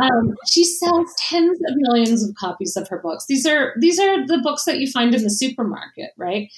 Um, 0.00 0.34
she 0.48 0.64
sells 0.64 1.12
tens 1.18 1.58
of 1.68 1.74
millions 1.76 2.26
of 2.26 2.34
copies 2.36 2.76
of 2.76 2.88
her 2.88 2.98
books. 2.98 3.26
These 3.28 3.46
are 3.46 3.74
these 3.80 3.98
are 3.98 4.26
the 4.26 4.40
books 4.42 4.64
that 4.64 4.78
you 4.78 4.90
find 4.90 5.14
in 5.14 5.22
the 5.22 5.30
supermarket, 5.30 6.10
right? 6.16 6.48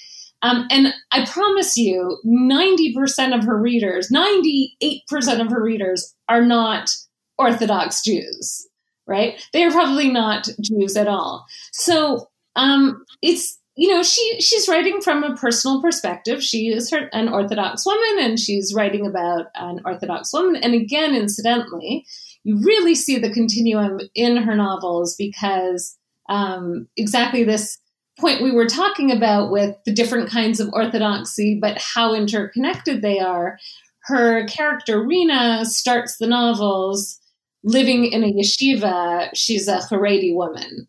Um, 0.41 0.67
and 0.69 0.93
I 1.11 1.25
promise 1.25 1.77
you, 1.77 2.19
ninety 2.23 2.93
percent 2.93 3.33
of 3.33 3.45
her 3.45 3.59
readers, 3.59 4.11
ninety-eight 4.11 5.01
percent 5.07 5.41
of 5.41 5.49
her 5.49 5.63
readers, 5.63 6.13
are 6.27 6.45
not 6.45 6.91
Orthodox 7.37 8.03
Jews, 8.03 8.67
right? 9.07 9.41
They 9.53 9.63
are 9.63 9.71
probably 9.71 10.09
not 10.09 10.47
Jews 10.61 10.95
at 10.97 11.07
all. 11.07 11.45
So 11.71 12.29
um, 12.55 13.03
it's 13.21 13.57
you 13.75 13.89
know 13.89 14.03
she 14.03 14.41
she's 14.41 14.67
writing 14.67 15.01
from 15.01 15.23
a 15.23 15.35
personal 15.35 15.81
perspective. 15.81 16.43
She 16.43 16.67
is 16.67 16.91
her, 16.91 17.09
an 17.13 17.29
Orthodox 17.29 17.85
woman, 17.85 18.25
and 18.25 18.39
she's 18.39 18.73
writing 18.75 19.07
about 19.07 19.45
an 19.55 19.79
Orthodox 19.85 20.31
woman. 20.33 20.57
And 20.57 20.73
again, 20.73 21.15
incidentally, 21.15 22.05
you 22.43 22.61
really 22.63 22.95
see 22.95 23.17
the 23.17 23.31
continuum 23.31 23.99
in 24.15 24.37
her 24.37 24.55
novels 24.55 25.15
because 25.15 25.97
um, 26.29 26.87
exactly 26.97 27.43
this 27.43 27.77
point 28.19 28.43
we 28.43 28.51
were 28.51 28.67
talking 28.67 29.11
about 29.11 29.51
with 29.51 29.75
the 29.85 29.93
different 29.93 30.29
kinds 30.29 30.59
of 30.59 30.69
orthodoxy, 30.73 31.57
but 31.59 31.77
how 31.79 32.13
interconnected 32.13 33.01
they 33.01 33.19
are. 33.19 33.57
Her 34.03 34.45
character, 34.47 35.03
Rina, 35.03 35.65
starts 35.65 36.17
the 36.17 36.27
novels 36.27 37.19
living 37.63 38.05
in 38.05 38.23
a 38.23 38.31
yeshiva. 38.31 39.29
She's 39.33 39.67
a 39.67 39.77
Haredi 39.77 40.35
woman. 40.35 40.87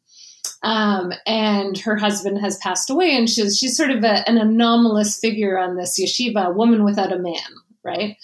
Um, 0.62 1.12
and 1.26 1.78
her 1.78 1.96
husband 1.96 2.40
has 2.40 2.56
passed 2.58 2.88
away, 2.88 3.14
and 3.14 3.28
she's, 3.28 3.58
she's 3.58 3.76
sort 3.76 3.90
of 3.90 4.02
a, 4.02 4.28
an 4.28 4.38
anomalous 4.38 5.18
figure 5.18 5.58
on 5.58 5.76
this 5.76 6.00
yeshiva, 6.00 6.46
a 6.46 6.52
woman 6.52 6.84
without 6.84 7.12
a 7.12 7.18
man, 7.18 7.36
right? 7.84 8.16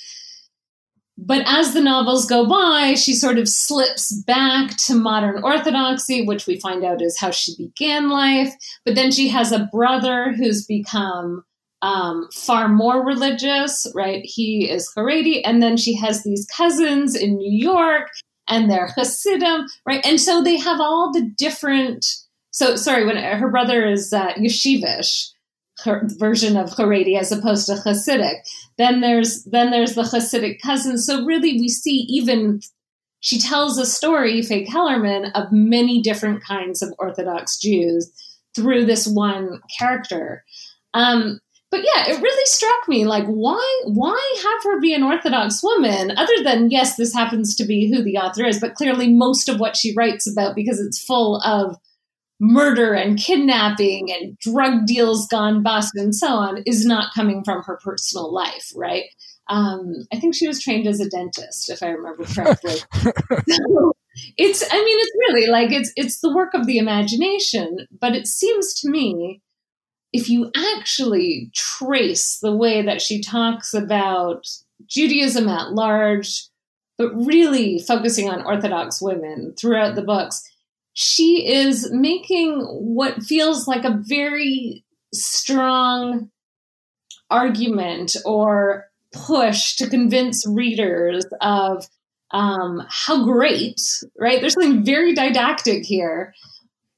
But 1.22 1.42
as 1.46 1.74
the 1.74 1.82
novels 1.82 2.24
go 2.24 2.46
by, 2.46 2.94
she 2.94 3.14
sort 3.14 3.36
of 3.36 3.46
slips 3.46 4.10
back 4.22 4.76
to 4.86 4.94
modern 4.94 5.42
orthodoxy, 5.42 6.24
which 6.24 6.46
we 6.46 6.58
find 6.58 6.82
out 6.82 7.02
is 7.02 7.18
how 7.18 7.30
she 7.30 7.54
began 7.56 8.08
life. 8.08 8.54
But 8.86 8.94
then 8.94 9.10
she 9.10 9.28
has 9.28 9.52
a 9.52 9.68
brother 9.70 10.32
who's 10.32 10.64
become 10.64 11.44
um, 11.82 12.28
far 12.32 12.68
more 12.68 13.04
religious, 13.04 13.86
right? 13.94 14.22
He 14.24 14.70
is 14.70 14.90
Haredi. 14.96 15.42
And 15.44 15.62
then 15.62 15.76
she 15.76 15.94
has 15.96 16.22
these 16.22 16.46
cousins 16.56 17.14
in 17.14 17.36
New 17.36 17.52
York 17.52 18.08
and 18.48 18.70
they're 18.70 18.88
Hasidim, 18.96 19.66
right? 19.86 20.04
And 20.06 20.18
so 20.18 20.42
they 20.42 20.56
have 20.56 20.80
all 20.80 21.12
the 21.12 21.30
different. 21.36 22.06
So, 22.50 22.76
sorry, 22.76 23.04
when 23.04 23.16
her 23.16 23.50
brother 23.50 23.86
is 23.86 24.12
uh, 24.12 24.32
Yeshivish, 24.34 25.28
version 25.84 26.56
of 26.56 26.70
Haredi 26.70 27.18
as 27.18 27.32
opposed 27.32 27.66
to 27.66 27.74
Hasidic. 27.74 28.36
Then 28.78 29.00
there's 29.00 29.44
then 29.44 29.70
there's 29.70 29.94
the 29.94 30.02
Hasidic 30.02 30.60
cousin. 30.60 30.98
So 30.98 31.24
really, 31.24 31.60
we 31.60 31.68
see 31.68 32.06
even 32.08 32.60
she 33.20 33.38
tells 33.38 33.78
a 33.78 33.86
story, 33.86 34.42
Faye 34.42 34.64
Kellerman, 34.64 35.26
of 35.34 35.52
many 35.52 36.00
different 36.00 36.42
kinds 36.42 36.82
of 36.82 36.94
Orthodox 36.98 37.58
Jews 37.58 38.10
through 38.56 38.86
this 38.86 39.06
one 39.06 39.60
character. 39.78 40.44
Um, 40.94 41.38
but 41.70 41.80
yeah, 41.84 42.08
it 42.08 42.20
really 42.20 42.46
struck 42.46 42.88
me 42.88 43.04
like 43.04 43.26
why 43.26 43.82
why 43.84 44.34
have 44.42 44.64
her 44.64 44.80
be 44.80 44.92
an 44.92 45.04
Orthodox 45.04 45.62
woman 45.62 46.12
other 46.16 46.42
than 46.42 46.70
yes, 46.70 46.96
this 46.96 47.14
happens 47.14 47.54
to 47.56 47.64
be 47.64 47.92
who 47.92 48.02
the 48.02 48.16
author 48.16 48.44
is, 48.44 48.58
but 48.58 48.74
clearly 48.74 49.08
most 49.08 49.48
of 49.48 49.60
what 49.60 49.76
she 49.76 49.94
writes 49.94 50.30
about 50.30 50.56
because 50.56 50.80
it's 50.80 51.02
full 51.02 51.36
of 51.42 51.76
murder 52.40 52.94
and 52.94 53.18
kidnapping 53.18 54.10
and 54.10 54.38
drug 54.38 54.86
deals 54.86 55.28
gone 55.28 55.62
bust 55.62 55.92
and 55.94 56.14
so 56.14 56.28
on 56.28 56.62
is 56.66 56.86
not 56.86 57.12
coming 57.14 57.44
from 57.44 57.62
her 57.62 57.78
personal 57.84 58.32
life, 58.32 58.72
right? 58.74 59.04
Um, 59.48 60.06
I 60.12 60.18
think 60.18 60.34
she 60.34 60.48
was 60.48 60.62
trained 60.62 60.86
as 60.86 61.00
a 61.00 61.08
dentist, 61.08 61.70
if 61.70 61.82
I 61.82 61.88
remember 61.88 62.24
correctly. 62.24 62.76
so 62.94 63.92
it's, 64.36 64.62
I 64.62 64.84
mean, 64.84 64.98
it's 65.00 65.12
really 65.18 65.46
like 65.48 65.70
it's 65.70 65.92
it's 65.96 66.20
the 66.20 66.34
work 66.34 66.54
of 66.54 66.66
the 66.66 66.78
imagination, 66.78 67.86
but 68.00 68.14
it 68.14 68.26
seems 68.26 68.74
to 68.80 68.90
me 68.90 69.42
if 70.12 70.28
you 70.28 70.50
actually 70.56 71.50
trace 71.54 72.38
the 72.40 72.54
way 72.54 72.82
that 72.82 73.00
she 73.00 73.20
talks 73.20 73.74
about 73.74 74.46
Judaism 74.86 75.48
at 75.48 75.72
large, 75.72 76.46
but 76.98 77.12
really 77.14 77.78
focusing 77.78 78.28
on 78.28 78.42
Orthodox 78.42 79.00
women 79.00 79.54
throughout 79.56 79.94
the 79.94 80.02
books, 80.02 80.42
she 81.02 81.46
is 81.46 81.90
making 81.90 82.60
what 82.60 83.22
feels 83.22 83.66
like 83.66 83.86
a 83.86 83.98
very 84.02 84.84
strong 85.14 86.30
argument 87.30 88.16
or 88.26 88.84
push 89.14 89.76
to 89.76 89.88
convince 89.88 90.46
readers 90.46 91.24
of 91.40 91.86
um, 92.32 92.86
how 92.90 93.24
great, 93.24 93.80
right? 94.18 94.42
There's 94.42 94.52
something 94.52 94.84
very 94.84 95.14
didactic 95.14 95.86
here. 95.86 96.34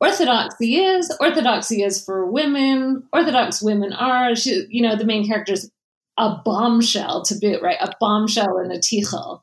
Orthodoxy 0.01 0.79
is, 0.79 1.17
orthodoxy 1.21 1.85
is 1.85 2.05
for 2.05 2.29
women, 2.29 3.05
Orthodox 3.13 3.63
women 3.63 3.93
are, 3.93 4.35
she, 4.35 4.67
you 4.69 4.83
know, 4.83 4.97
the 4.97 5.05
main 5.05 5.25
character's 5.25 5.71
a 6.19 6.39
bombshell 6.45 7.23
to 7.27 7.37
boot, 7.37 7.63
right? 7.63 7.79
A 7.81 7.93
bombshell 8.01 8.59
in 8.59 8.73
a 8.73 8.79
tichel. 8.79 9.43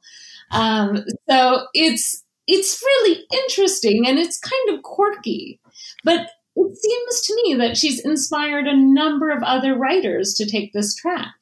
Um, 0.52 1.06
so 1.30 1.65
it's 1.74 2.26
it's 2.49 2.81
really 2.81 3.25
interesting 3.31 4.07
and 4.07 4.17
it's 4.17 4.39
kind 4.39 4.77
of 4.77 4.83
quirky, 4.83 5.59
but 6.03 6.29
it 6.55 6.77
seems 6.77 7.21
to 7.21 7.35
me 7.43 7.55
that 7.55 7.77
she's 7.77 8.03
inspired 8.03 8.67
a 8.67 8.75
number 8.75 9.29
of 9.29 9.43
other 9.43 9.75
writers 9.75 10.33
to 10.33 10.49
take 10.49 10.73
this 10.73 10.95
track. 10.95 11.33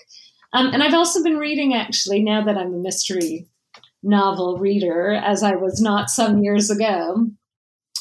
Um, 0.54 0.68
and 0.74 0.84
I've 0.84 0.94
also 0.94 1.24
been 1.24 1.38
reading, 1.38 1.74
actually, 1.74 2.22
now 2.22 2.44
that 2.44 2.58
I'm 2.58 2.74
a 2.74 2.78
mystery 2.78 3.48
novel 4.04 4.58
reader, 4.58 5.14
as 5.14 5.44
I 5.44 5.56
was 5.56 5.82
not 5.82 6.10
some 6.10 6.44
years 6.44 6.70
ago, 6.70 7.28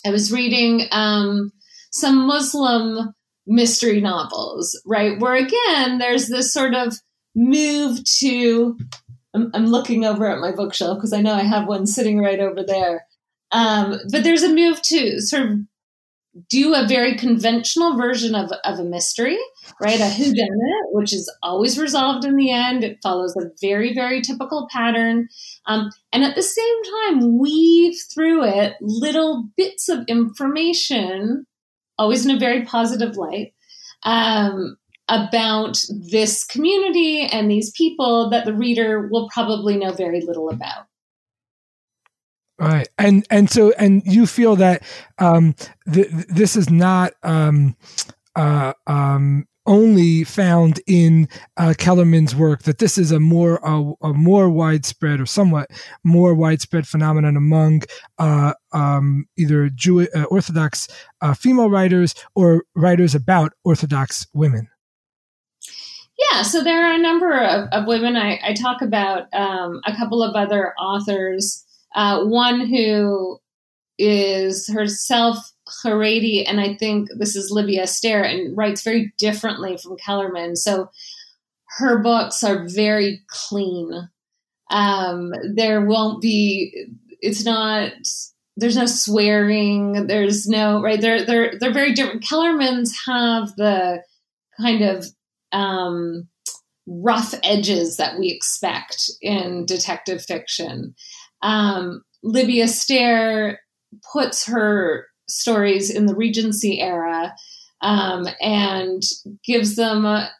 I 0.04 0.10
was 0.10 0.32
reading 0.32 0.86
um, 0.90 1.52
some 1.90 2.26
Muslim 2.26 3.14
mystery 3.46 4.00
novels, 4.00 4.78
right? 4.84 5.18
Where 5.20 5.34
again, 5.34 5.98
there's 5.98 6.28
this 6.28 6.52
sort 6.52 6.74
of 6.74 6.94
move 7.34 8.00
to. 8.18 8.76
I'm, 9.36 9.50
I'm 9.54 9.66
looking 9.66 10.04
over 10.04 10.26
at 10.26 10.40
my 10.40 10.52
bookshelf 10.52 10.98
because 10.98 11.12
I 11.12 11.20
know 11.20 11.34
I 11.34 11.42
have 11.42 11.68
one 11.68 11.86
sitting 11.86 12.18
right 12.18 12.40
over 12.40 12.64
there. 12.64 13.06
Um, 13.52 14.00
but 14.10 14.24
there's 14.24 14.42
a 14.42 14.52
move 14.52 14.82
to 14.82 15.20
sort 15.20 15.42
of 15.42 15.58
do 16.48 16.74
a 16.74 16.86
very 16.86 17.14
conventional 17.14 17.96
version 17.96 18.34
of, 18.34 18.50
of 18.64 18.78
a 18.78 18.84
mystery, 18.84 19.38
right? 19.80 20.00
A 20.00 20.04
whodunit, 20.04 20.92
which 20.92 21.12
is 21.12 21.32
always 21.42 21.78
resolved 21.78 22.24
in 22.24 22.36
the 22.36 22.50
end. 22.50 22.84
It 22.84 22.98
follows 23.02 23.34
a 23.36 23.50
very, 23.60 23.94
very 23.94 24.20
typical 24.20 24.68
pattern. 24.70 25.28
Um, 25.66 25.90
and 26.12 26.24
at 26.24 26.34
the 26.34 26.42
same 26.42 26.82
time, 26.84 27.38
weave 27.38 27.96
through 28.12 28.44
it 28.44 28.74
little 28.80 29.48
bits 29.56 29.88
of 29.88 30.04
information, 30.08 31.46
always 31.98 32.26
in 32.26 32.34
a 32.34 32.38
very 32.38 32.64
positive 32.64 33.16
light, 33.16 33.54
um, 34.02 34.76
about 35.08 35.84
this 35.90 36.44
community 36.44 37.26
and 37.26 37.50
these 37.50 37.70
people 37.70 38.30
that 38.30 38.44
the 38.44 38.52
reader 38.52 39.08
will 39.08 39.28
probably 39.32 39.76
know 39.76 39.92
very 39.92 40.20
little 40.20 40.50
about. 40.50 40.86
Right, 42.58 42.88
and 42.96 43.26
and 43.30 43.50
so 43.50 43.72
and 43.72 44.02
you 44.06 44.26
feel 44.26 44.56
that 44.56 44.82
um, 45.18 45.54
th- 45.92 46.08
this 46.10 46.56
is 46.56 46.70
not 46.70 47.12
um, 47.22 47.76
uh, 48.34 48.72
um, 48.86 49.46
only 49.66 50.24
found 50.24 50.80
in 50.86 51.28
uh, 51.58 51.74
Kellerman's 51.76 52.34
work. 52.34 52.62
That 52.62 52.78
this 52.78 52.96
is 52.96 53.12
a 53.12 53.20
more 53.20 53.64
uh, 53.66 53.92
a 54.00 54.14
more 54.14 54.48
widespread 54.48 55.20
or 55.20 55.26
somewhat 55.26 55.70
more 56.02 56.34
widespread 56.34 56.88
phenomenon 56.88 57.36
among 57.36 57.82
uh, 58.18 58.54
um, 58.72 59.26
either 59.36 59.68
Jewish 59.68 60.08
uh, 60.16 60.22
Orthodox 60.24 60.88
uh, 61.20 61.34
female 61.34 61.68
writers 61.68 62.14
or 62.34 62.64
writers 62.74 63.14
about 63.14 63.52
Orthodox 63.64 64.26
women. 64.32 64.66
Yeah, 66.32 66.42
so 66.42 66.62
there 66.62 66.86
are 66.86 66.94
a 66.94 66.98
number 66.98 67.38
of, 67.38 67.68
of 67.72 67.86
women. 67.86 68.16
I, 68.16 68.40
I 68.42 68.54
talk 68.54 68.82
about 68.82 69.32
um, 69.32 69.80
a 69.86 69.94
couple 69.94 70.22
of 70.22 70.34
other 70.34 70.74
authors 70.78 71.64
uh, 71.96 72.24
one 72.24 72.66
who 72.66 73.38
is 73.98 74.68
herself 74.68 75.38
Haredi, 75.82 76.44
and 76.46 76.60
I 76.60 76.76
think 76.76 77.08
this 77.18 77.34
is 77.34 77.50
Libi 77.50 77.80
Astaire, 77.80 78.22
and 78.22 78.56
writes 78.56 78.82
very 78.82 79.12
differently 79.18 79.78
from 79.78 79.96
Kellerman. 79.96 80.54
So 80.56 80.90
her 81.78 81.98
books 82.02 82.44
are 82.44 82.68
very 82.68 83.22
clean. 83.28 84.08
Um, 84.70 85.32
there 85.54 85.84
won't 85.86 86.20
be. 86.20 86.86
It's 87.20 87.44
not. 87.44 87.92
There's 88.58 88.76
no 88.76 88.86
swearing. 88.86 90.06
There's 90.06 90.46
no 90.46 90.82
right. 90.82 91.00
They're 91.00 91.24
they're 91.24 91.58
they're 91.58 91.72
very 91.72 91.94
different. 91.94 92.22
Kellerman's 92.22 92.94
have 93.06 93.56
the 93.56 94.02
kind 94.60 94.82
of 94.82 95.06
um, 95.52 96.28
rough 96.86 97.34
edges 97.42 97.96
that 97.96 98.18
we 98.18 98.28
expect 98.28 99.10
in 99.20 99.66
detective 99.66 100.24
fiction. 100.24 100.94
Um, 101.42 102.02
Libi 102.24 102.56
Astaire 102.56 103.56
puts 104.12 104.46
her 104.46 105.06
stories 105.28 105.90
in 105.90 106.06
the 106.06 106.14
Regency 106.14 106.80
era 106.80 107.34
um, 107.82 108.26
and 108.40 109.02
gives 109.44 109.76
them 109.76 110.04
a, 110.04 110.30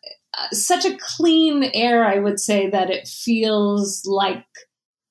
such 0.53 0.85
a 0.85 0.97
clean 1.01 1.65
air, 1.75 2.05
I 2.05 2.19
would 2.19 2.41
say, 2.41 2.71
that 2.71 2.91
it 2.91 3.09
feels 3.09 4.03
like 4.07 4.45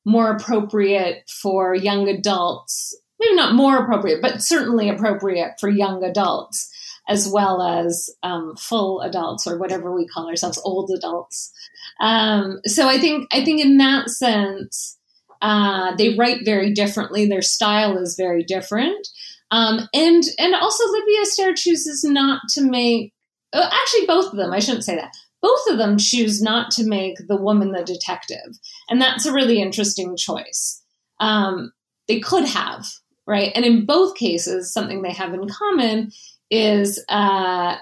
more 0.06 0.32
appropriate 0.32 1.30
for 1.42 1.74
young 1.76 2.08
adults. 2.08 2.96
Maybe 3.20 3.36
not 3.36 3.56
more 3.56 3.78
appropriate, 3.78 4.22
but 4.22 4.42
certainly 4.42 4.90
appropriate 4.90 5.54
for 5.60 5.70
young 5.70 6.04
adults 6.04 6.70
as 7.08 7.30
well 7.30 7.62
as 7.62 8.10
um, 8.24 8.56
full 8.56 9.02
adults 9.02 9.46
or 9.46 9.58
whatever 9.58 9.94
we 9.94 10.08
call 10.08 10.28
ourselves, 10.28 10.60
old 10.64 10.92
adults. 10.96 11.52
Um, 12.00 12.60
so 12.66 12.88
I 12.88 12.98
think 12.98 13.28
I 13.32 13.44
think 13.44 13.62
in 13.62 13.78
that 13.78 14.10
sense, 14.10 14.98
uh, 15.42 15.96
they 15.96 16.16
write 16.16 16.46
very 16.46 16.74
differently. 16.74 17.26
Their 17.26 17.42
style 17.42 17.98
is 17.98 18.16
very 18.16 18.44
different. 18.44 19.08
Um, 19.52 19.88
and 19.94 20.24
and 20.40 20.56
also 20.56 20.84
Libi 20.86 21.22
Astaire 21.24 21.56
chooses 21.56 22.04
not 22.04 22.42
to 22.50 22.62
make. 22.62 23.14
Uh, 23.54 23.70
actually, 23.72 24.06
both 24.08 24.32
of 24.32 24.38
them. 24.38 24.52
I 24.52 24.60
shouldn't 24.60 24.84
say 24.84 24.96
that. 24.96 25.16
Both 25.42 25.68
of 25.70 25.78
them 25.78 25.98
choose 25.98 26.42
not 26.42 26.72
to 26.72 26.88
make 26.88 27.18
the 27.28 27.38
woman 27.38 27.72
the 27.72 27.84
detective, 27.84 28.58
and 28.90 29.00
that's 29.00 29.26
a 29.26 29.34
really 29.34 29.62
interesting 29.62 30.18
choice. 30.18 30.82
Um, 31.20 31.72
they 32.08 32.20
could 32.20 32.46
have, 32.46 32.88
right? 33.28 33.52
And 33.54 33.64
in 33.64 33.86
both 33.86 34.16
cases, 34.16 34.74
something 34.74 35.04
they 35.04 35.14
have 35.14 35.34
in 35.34 35.48
common 35.48 36.12
is 36.50 37.04
uh, 37.10 37.78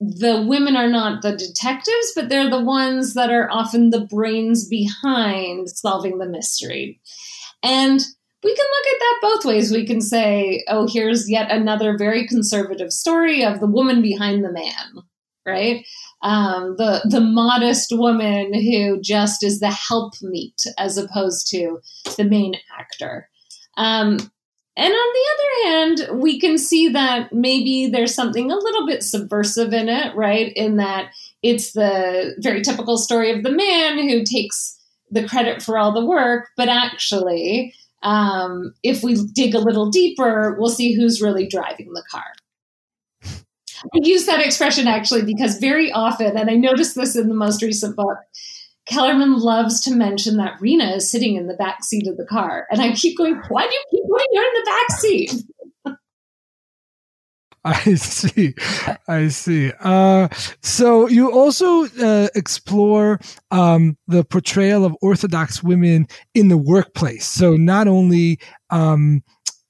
the 0.00 0.44
women 0.46 0.76
are 0.76 0.88
not 0.88 1.22
the 1.22 1.36
detectives, 1.36 2.12
but 2.14 2.28
they're 2.28 2.50
the 2.50 2.64
ones 2.64 3.14
that 3.14 3.30
are 3.30 3.50
often 3.50 3.90
the 3.90 4.06
brains 4.06 4.66
behind 4.66 5.68
solving 5.68 6.18
the 6.18 6.28
mystery. 6.28 7.00
And 7.62 8.00
we 8.42 8.56
can 8.56 8.64
look 8.64 8.94
at 8.94 8.98
that 8.98 9.18
both 9.20 9.44
ways. 9.44 9.70
We 9.70 9.86
can 9.86 10.00
say, 10.00 10.64
oh, 10.68 10.88
here's 10.90 11.30
yet 11.30 11.50
another 11.50 11.98
very 11.98 12.26
conservative 12.26 12.92
story 12.92 13.44
of 13.44 13.60
the 13.60 13.66
woman 13.66 14.00
behind 14.00 14.42
the 14.42 14.52
man, 14.52 15.04
right? 15.44 15.84
Um, 16.22 16.76
the 16.78 17.02
the 17.08 17.20
modest 17.20 17.92
woman 17.92 18.54
who 18.54 19.00
just 19.00 19.42
is 19.42 19.60
the 19.60 19.68
helpmeet 19.68 20.62
as 20.78 20.96
opposed 20.96 21.48
to 21.50 21.80
the 22.16 22.24
main 22.24 22.54
actor. 22.78 23.28
Um, 23.76 24.18
and 24.76 24.92
on 24.92 25.12
the 25.14 25.28
other 25.34 25.68
hand, 25.68 26.22
we 26.22 26.40
can 26.40 26.56
see 26.56 26.88
that 26.88 27.32
maybe 27.32 27.88
there's 27.88 28.14
something 28.14 28.50
a 28.50 28.56
little 28.56 28.86
bit 28.86 29.02
subversive 29.02 29.72
in 29.72 29.88
it, 29.88 30.14
right? 30.14 30.52
In 30.54 30.76
that 30.76 31.12
it's 31.42 31.72
the 31.72 32.34
very 32.38 32.62
typical 32.62 32.96
story 32.96 33.30
of 33.32 33.42
the 33.42 33.50
man 33.50 33.98
who 33.98 34.24
takes 34.24 34.78
the 35.10 35.26
credit 35.26 35.62
for 35.62 35.76
all 35.76 35.92
the 35.92 36.06
work, 36.06 36.48
but 36.56 36.68
actually, 36.68 37.74
um, 38.02 38.72
if 38.82 39.02
we 39.02 39.16
dig 39.34 39.54
a 39.54 39.58
little 39.58 39.90
deeper, 39.90 40.56
we'll 40.58 40.70
see 40.70 40.94
who's 40.94 41.20
really 41.20 41.46
driving 41.46 41.92
the 41.92 42.04
car. 42.10 42.24
I 43.24 43.98
use 44.02 44.26
that 44.26 44.44
expression 44.44 44.86
actually 44.86 45.24
because 45.24 45.58
very 45.58 45.90
often, 45.90 46.36
and 46.36 46.50
I 46.50 46.54
noticed 46.54 46.94
this 46.94 47.16
in 47.16 47.28
the 47.28 47.34
most 47.34 47.62
recent 47.62 47.96
book, 47.96 48.18
Kellerman 48.90 49.38
loves 49.38 49.80
to 49.82 49.94
mention 49.94 50.36
that 50.38 50.60
Rina 50.60 50.90
is 50.90 51.08
sitting 51.08 51.36
in 51.36 51.46
the 51.46 51.54
back 51.54 51.84
seat 51.84 52.08
of 52.08 52.16
the 52.16 52.26
car. 52.26 52.66
And 52.70 52.82
I 52.82 52.92
keep 52.92 53.16
going, 53.16 53.40
why 53.48 53.66
do 53.66 53.72
you 53.72 53.84
keep 53.90 54.04
putting 54.10 54.28
her 54.36 54.42
in 54.42 54.52
the 54.54 54.64
back 54.66 54.98
seat? 54.98 55.44
I 57.64 57.94
see. 57.94 58.54
I 59.06 59.28
see. 59.28 59.70
Uh, 59.80 60.28
so 60.62 61.06
you 61.08 61.30
also 61.30 61.84
uh, 62.02 62.28
explore 62.34 63.20
um, 63.50 63.96
the 64.08 64.24
portrayal 64.24 64.84
of 64.84 64.96
Orthodox 65.02 65.62
women 65.62 66.08
in 66.34 66.48
the 66.48 66.58
workplace. 66.58 67.26
So 67.26 67.56
not 67.56 67.86
only 67.86 68.40
um, 68.70 69.22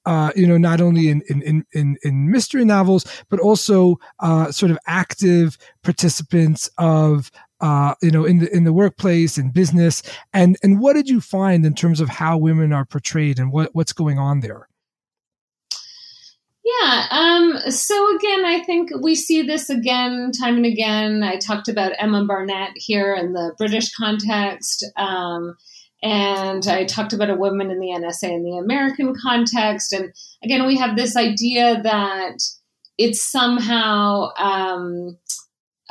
uh, 0.05 0.31
you 0.35 0.47
know, 0.47 0.57
not 0.57 0.81
only 0.81 1.09
in, 1.09 1.21
in, 1.29 1.63
in, 1.73 1.95
in 2.01 2.31
mystery 2.31 2.65
novels, 2.65 3.05
but 3.29 3.39
also 3.39 3.99
uh, 4.19 4.51
sort 4.51 4.71
of 4.71 4.79
active 4.87 5.59
participants 5.83 6.67
of 6.79 7.29
uh, 7.61 7.95
you 8.01 8.11
know, 8.11 8.25
in 8.25 8.39
the 8.39 8.55
in 8.55 8.63
the 8.63 8.73
workplace 8.73 9.37
and 9.37 9.53
business, 9.53 10.03
and 10.33 10.57
and 10.63 10.79
what 10.79 10.93
did 10.93 11.07
you 11.07 11.21
find 11.21 11.65
in 11.65 11.73
terms 11.73 12.01
of 12.01 12.09
how 12.09 12.37
women 12.37 12.73
are 12.73 12.85
portrayed 12.85 13.39
and 13.39 13.51
what 13.51 13.69
what's 13.73 13.93
going 13.93 14.19
on 14.19 14.41
there? 14.41 14.67
Yeah. 16.63 17.07
Um, 17.09 17.71
so 17.71 18.15
again, 18.15 18.45
I 18.45 18.63
think 18.65 18.91
we 19.01 19.15
see 19.15 19.41
this 19.41 19.69
again, 19.69 20.31
time 20.31 20.57
and 20.57 20.65
again. 20.65 21.23
I 21.23 21.37
talked 21.37 21.67
about 21.67 21.93
Emma 21.97 22.23
Barnett 22.25 22.71
here 22.75 23.15
in 23.15 23.33
the 23.33 23.53
British 23.57 23.93
context. 23.93 24.85
Um, 24.95 25.57
and 26.03 26.67
I 26.67 26.85
talked 26.85 27.13
about 27.13 27.29
a 27.29 27.35
woman 27.35 27.69
in 27.69 27.79
the 27.79 27.89
NSA 27.89 28.31
in 28.31 28.43
the 28.43 28.57
American 28.57 29.13
context. 29.15 29.93
And 29.93 30.13
again, 30.43 30.65
we 30.65 30.77
have 30.77 30.95
this 30.95 31.15
idea 31.15 31.81
that 31.83 32.37
it's 32.97 33.21
somehow, 33.21 34.29
um, 34.37 35.17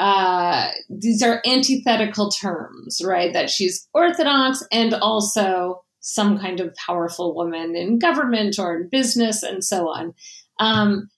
uh, 0.00 0.70
these 0.88 1.22
are 1.22 1.42
antithetical 1.46 2.30
terms, 2.30 3.02
right? 3.04 3.34
That 3.34 3.50
she's 3.50 3.86
Orthodox 3.92 4.64
and 4.72 4.94
also 4.94 5.82
some 6.00 6.38
kind 6.38 6.58
of 6.58 6.74
powerful 6.74 7.34
woman 7.34 7.76
in 7.76 7.98
government 7.98 8.58
or 8.58 8.76
in 8.76 8.88
business 8.88 9.42
and 9.42 9.62
so 9.62 9.88
on. 9.88 10.14
Um, 10.58 11.10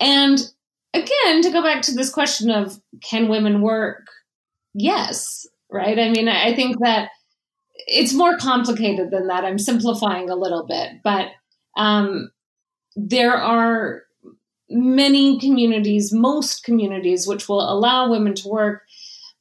and 0.00 0.38
again, 0.92 1.40
to 1.42 1.50
go 1.50 1.62
back 1.62 1.80
to 1.82 1.94
this 1.94 2.10
question 2.10 2.50
of 2.50 2.78
can 3.02 3.28
women 3.28 3.62
work? 3.62 4.04
Yes, 4.74 5.46
right? 5.72 5.98
I 5.98 6.10
mean, 6.10 6.28
I 6.28 6.54
think 6.54 6.76
that 6.80 7.08
it's 7.86 8.12
more 8.12 8.36
complicated 8.36 9.10
than 9.10 9.28
that. 9.28 9.46
I'm 9.46 9.58
simplifying 9.58 10.28
a 10.28 10.36
little 10.36 10.66
bit, 10.66 11.00
but 11.02 11.28
um, 11.78 12.30
there 12.96 13.34
are 13.34 14.02
many 14.68 15.38
communities, 15.38 16.12
most 16.12 16.64
communities, 16.64 17.26
which 17.26 17.48
will 17.48 17.60
allow 17.60 18.10
women 18.10 18.34
to 18.34 18.48
work. 18.48 18.82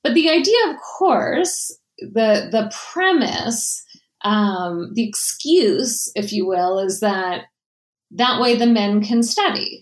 But 0.04 0.14
the 0.14 0.30
idea, 0.30 0.70
of 0.70 0.76
course, 0.98 1.78
the 2.00 2.50
the 2.52 2.72
premise, 2.92 3.84
um, 4.24 4.92
the 4.94 5.08
excuse, 5.08 6.12
if 6.16 6.32
you 6.32 6.46
will, 6.46 6.80
is 6.80 7.00
that 7.00 7.46
that 8.12 8.40
way 8.40 8.56
the 8.56 8.68
men 8.68 9.04
can 9.04 9.24
study 9.24 9.82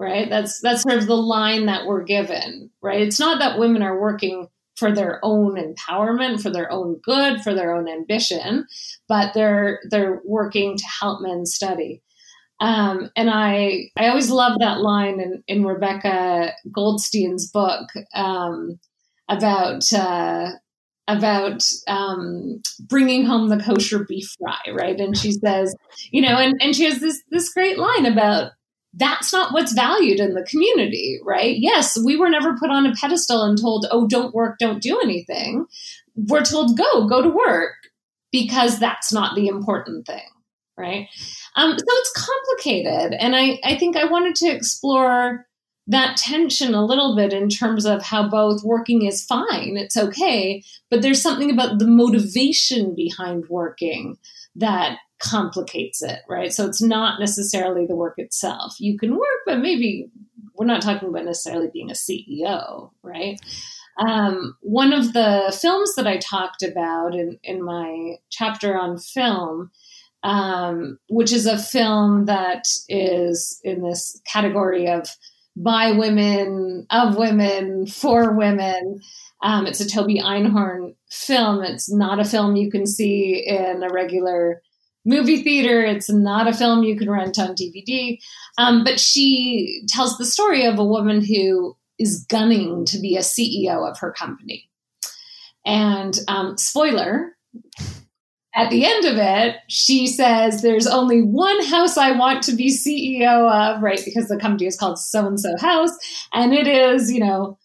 right? 0.00 0.30
That's 0.30 0.60
that's 0.62 0.80
sort 0.82 0.96
of 0.96 1.06
the 1.06 1.14
line 1.14 1.66
that 1.66 1.84
we're 1.86 2.02
given 2.02 2.70
right? 2.82 3.02
It's 3.02 3.20
not 3.20 3.38
that 3.38 3.58
women 3.58 3.82
are 3.82 4.00
working 4.00 4.48
for 4.80 4.90
their 4.90 5.20
own 5.22 5.56
empowerment 5.56 6.42
for 6.42 6.48
their 6.48 6.72
own 6.72 6.98
good 7.04 7.42
for 7.42 7.52
their 7.54 7.74
own 7.74 7.86
ambition 7.86 8.66
but 9.08 9.34
they're 9.34 9.78
they're 9.90 10.22
working 10.24 10.76
to 10.76 10.84
help 11.00 11.20
men 11.20 11.44
study 11.44 12.02
um, 12.60 13.10
and 13.16 13.30
I 13.30 13.90
I 13.96 14.08
always 14.08 14.30
love 14.30 14.58
that 14.60 14.80
line 14.80 15.20
in, 15.20 15.42
in 15.46 15.64
Rebecca 15.64 16.52
Goldstein's 16.70 17.50
book 17.50 17.88
um, 18.14 18.78
about 19.28 19.92
uh, 19.92 20.50
about 21.08 21.64
um, 21.88 22.60
bringing 22.80 23.24
home 23.24 23.48
the 23.48 23.62
kosher 23.62 24.04
beef 24.04 24.34
fry, 24.38 24.72
right? 24.72 24.98
And 24.98 25.16
she 25.16 25.32
says, 25.32 25.74
you 26.10 26.22
know, 26.22 26.36
and, 26.36 26.60
and 26.60 26.74
she 26.74 26.84
has 26.84 27.00
this 27.00 27.22
this 27.30 27.52
great 27.52 27.78
line 27.78 28.06
about 28.06 28.52
that's 28.94 29.32
not 29.32 29.52
what's 29.52 29.72
valued 29.72 30.18
in 30.18 30.34
the 30.34 30.42
community, 30.42 31.20
right? 31.24 31.56
Yes, 31.58 31.96
we 32.04 32.16
were 32.16 32.28
never 32.28 32.56
put 32.58 32.70
on 32.70 32.86
a 32.86 32.92
pedestal 32.92 33.42
and 33.44 33.56
told, 33.56 33.86
oh, 33.90 34.06
don't 34.08 34.34
work, 34.34 34.58
don't 34.58 34.82
do 34.82 34.98
anything. 35.00 35.66
We're 36.16 36.42
told, 36.42 36.76
go, 36.76 37.06
go 37.06 37.22
to 37.22 37.28
work, 37.28 37.74
because 38.32 38.80
that's 38.80 39.12
not 39.12 39.36
the 39.36 39.46
important 39.46 40.06
thing, 40.06 40.28
right? 40.76 41.06
Um, 41.56 41.78
so 41.78 41.84
it's 41.86 42.12
complicated. 42.12 43.14
And 43.18 43.34
I, 43.34 43.58
I 43.64 43.76
think 43.76 43.96
I 43.96 44.04
wanted 44.04 44.34
to 44.36 44.48
explore 44.48 45.46
that 45.86 46.16
tension 46.16 46.74
a 46.74 46.84
little 46.84 47.16
bit 47.16 47.32
in 47.32 47.48
terms 47.48 47.84
of 47.84 48.02
how 48.02 48.28
both 48.28 48.62
working 48.62 49.04
is 49.04 49.24
fine, 49.24 49.76
it's 49.76 49.96
okay, 49.96 50.62
but 50.88 51.02
there's 51.02 51.20
something 51.20 51.50
about 51.50 51.80
the 51.80 51.86
motivation 51.86 52.94
behind 52.94 53.48
working 53.48 54.16
that 54.54 54.98
complicates 55.18 56.00
it, 56.00 56.20
right? 56.28 56.52
So 56.52 56.66
it's 56.66 56.80
not 56.80 57.18
necessarily 57.18 57.86
the 57.86 57.96
work 57.96 58.14
itself. 58.18 58.76
You 58.78 58.96
can 58.96 59.16
work, 59.16 59.40
but 59.46 59.58
maybe 59.58 60.08
we're 60.54 60.66
not 60.66 60.82
talking 60.82 61.08
about 61.08 61.24
necessarily 61.24 61.68
being 61.72 61.90
a 61.90 61.94
CEO, 61.94 62.90
right? 63.02 63.40
Um, 63.98 64.56
one 64.60 64.92
of 64.92 65.12
the 65.12 65.56
films 65.60 65.94
that 65.96 66.06
I 66.06 66.18
talked 66.18 66.62
about 66.62 67.14
in, 67.14 67.38
in 67.42 67.62
my 67.62 68.16
chapter 68.30 68.78
on 68.78 68.98
film, 68.98 69.70
um, 70.22 70.98
which 71.08 71.32
is 71.32 71.46
a 71.46 71.58
film 71.58 72.26
that 72.26 72.64
is 72.88 73.58
in 73.64 73.82
this 73.82 74.20
category 74.30 74.88
of 74.88 75.08
by 75.56 75.92
women, 75.92 76.86
of 76.90 77.16
women, 77.16 77.86
for 77.86 78.36
women. 78.36 79.00
Um, 79.42 79.66
it's 79.66 79.80
a 79.80 79.88
Toby 79.88 80.20
Einhorn 80.20 80.94
film. 81.10 81.62
It's 81.62 81.92
not 81.92 82.20
a 82.20 82.24
film 82.24 82.56
you 82.56 82.70
can 82.70 82.86
see 82.86 83.44
in 83.46 83.82
a 83.82 83.92
regular 83.92 84.62
movie 85.04 85.42
theater. 85.42 85.82
It's 85.84 86.10
not 86.10 86.46
a 86.46 86.52
film 86.52 86.82
you 86.82 86.96
can 86.96 87.10
rent 87.10 87.38
on 87.38 87.54
DVD. 87.54 88.18
Um, 88.58 88.84
but 88.84 89.00
she 89.00 89.82
tells 89.88 90.18
the 90.18 90.26
story 90.26 90.66
of 90.66 90.78
a 90.78 90.84
woman 90.84 91.24
who 91.24 91.76
is 91.98 92.24
gunning 92.28 92.84
to 92.86 92.98
be 92.98 93.16
a 93.16 93.20
CEO 93.20 93.88
of 93.88 93.98
her 93.98 94.12
company. 94.12 94.68
And 95.66 96.18
um, 96.28 96.56
spoiler, 96.56 97.36
at 98.54 98.70
the 98.70 98.84
end 98.84 99.04
of 99.04 99.16
it, 99.16 99.56
she 99.68 100.06
says, 100.06 100.62
There's 100.62 100.86
only 100.86 101.22
one 101.22 101.64
house 101.66 101.96
I 101.96 102.12
want 102.12 102.42
to 102.44 102.56
be 102.56 102.68
CEO 102.68 103.50
of, 103.50 103.82
right? 103.82 104.00
Because 104.04 104.28
the 104.28 104.38
company 104.38 104.66
is 104.66 104.76
called 104.76 104.98
So 104.98 105.26
and 105.26 105.38
so 105.38 105.56
House. 105.58 105.96
And 106.32 106.52
it 106.52 106.66
is, 106.66 107.12
you 107.12 107.20
know, 107.20 107.58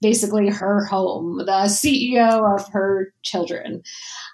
basically 0.00 0.48
her 0.48 0.84
home, 0.84 1.38
the 1.38 1.66
CEO 1.66 2.54
of 2.56 2.68
her 2.72 3.12
children. 3.22 3.82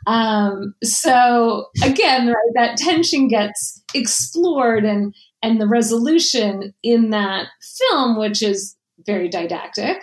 Um, 0.07 0.75
so 0.83 1.67
again, 1.83 2.29
right, 2.29 2.53
that 2.55 2.77
tension 2.77 3.29
gets 3.29 3.83
explored 3.95 4.85
and 4.85 5.14
and 5.43 5.61
the 5.61 5.69
resolution 5.69 6.73
in 6.83 7.11
that 7.11 7.47
film, 7.79 8.19
which 8.19 8.43
is 8.43 8.77
very 9.05 9.29
didactic, 9.29 9.99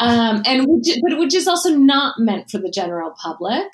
um, 0.00 0.42
and 0.46 0.64
which, 0.66 0.98
but 1.06 1.18
which 1.18 1.34
is 1.34 1.46
also 1.46 1.70
not 1.74 2.14
meant 2.18 2.50
for 2.50 2.56
the 2.56 2.70
general 2.70 3.14
public 3.22 3.66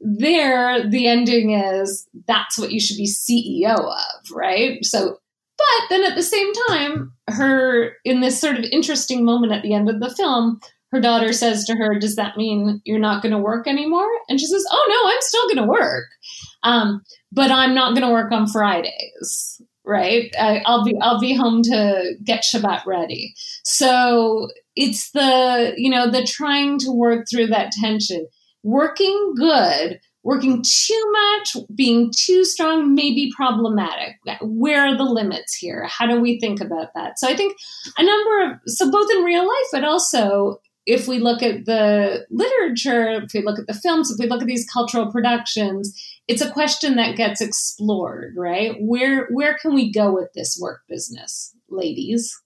there 0.00 0.88
the 0.88 1.06
ending 1.06 1.52
is 1.52 2.08
that's 2.26 2.58
what 2.58 2.72
you 2.72 2.80
should 2.80 2.96
be 2.96 3.06
CEO 3.06 3.76
of, 3.76 4.30
right? 4.32 4.84
So, 4.84 5.18
but 5.58 5.88
then 5.90 6.04
at 6.04 6.16
the 6.16 6.22
same 6.22 6.52
time, 6.68 7.12
her 7.28 7.92
in 8.04 8.20
this 8.20 8.40
sort 8.40 8.58
of 8.58 8.64
interesting 8.64 9.24
moment 9.24 9.52
at 9.52 9.62
the 9.62 9.74
end 9.74 9.90
of 9.90 10.00
the 10.00 10.14
film, 10.14 10.60
her 10.90 11.00
daughter 11.00 11.32
says 11.32 11.64
to 11.66 11.74
her, 11.74 11.98
"Does 11.98 12.16
that 12.16 12.36
mean 12.36 12.80
you're 12.84 12.98
not 12.98 13.22
going 13.22 13.32
to 13.32 13.38
work 13.38 13.68
anymore?" 13.68 14.08
And 14.28 14.40
she 14.40 14.46
says, 14.46 14.64
"Oh 14.70 14.86
no, 14.88 15.10
I'm 15.10 15.20
still 15.20 15.46
going 15.48 15.66
to 15.66 15.70
work, 15.70 16.06
um, 16.62 17.02
but 17.30 17.50
I'm 17.50 17.74
not 17.74 17.94
going 17.94 18.06
to 18.06 18.12
work 18.12 18.32
on 18.32 18.46
Fridays." 18.46 19.60
Right? 19.84 20.32
I, 20.38 20.62
I'll 20.66 20.84
be 20.84 20.94
I'll 21.00 21.20
be 21.20 21.34
home 21.34 21.62
to 21.62 22.14
get 22.24 22.42
Shabbat 22.44 22.86
ready. 22.86 23.34
So 23.64 24.48
it's 24.76 25.10
the 25.10 25.74
you 25.76 25.90
know 25.90 26.10
the 26.10 26.24
trying 26.24 26.78
to 26.80 26.90
work 26.90 27.26
through 27.30 27.48
that 27.48 27.72
tension 27.72 28.26
working 28.62 29.34
good, 29.36 30.00
working 30.22 30.62
too 30.62 31.12
much, 31.12 31.56
being 31.74 32.12
too 32.16 32.44
strong 32.44 32.94
may 32.94 33.14
be 33.14 33.32
problematic. 33.34 34.16
Where 34.42 34.86
are 34.86 34.96
the 34.96 35.04
limits 35.04 35.54
here? 35.54 35.86
How 35.86 36.06
do 36.06 36.20
we 36.20 36.38
think 36.38 36.60
about 36.60 36.88
that? 36.94 37.18
So 37.18 37.28
I 37.28 37.36
think 37.36 37.56
a 37.96 38.02
number 38.02 38.44
of, 38.44 38.60
so 38.66 38.90
both 38.90 39.10
in 39.10 39.24
real 39.24 39.46
life, 39.46 39.66
but 39.72 39.84
also 39.84 40.60
if 40.86 41.06
we 41.06 41.18
look 41.18 41.42
at 41.42 41.66
the 41.66 42.26
literature, 42.30 43.22
if 43.22 43.32
we 43.34 43.42
look 43.42 43.58
at 43.58 43.66
the 43.66 43.74
films, 43.74 44.10
if 44.10 44.18
we 44.18 44.26
look 44.26 44.42
at 44.42 44.48
these 44.48 44.68
cultural 44.68 45.10
productions, 45.10 45.94
it's 46.26 46.42
a 46.42 46.50
question 46.50 46.96
that 46.96 47.16
gets 47.16 47.40
explored, 47.40 48.34
right? 48.36 48.76
Where 48.80 49.28
where 49.28 49.56
can 49.60 49.74
we 49.74 49.92
go 49.92 50.12
with 50.12 50.32
this 50.34 50.58
work 50.60 50.82
business, 50.88 51.54
ladies? 51.68 52.36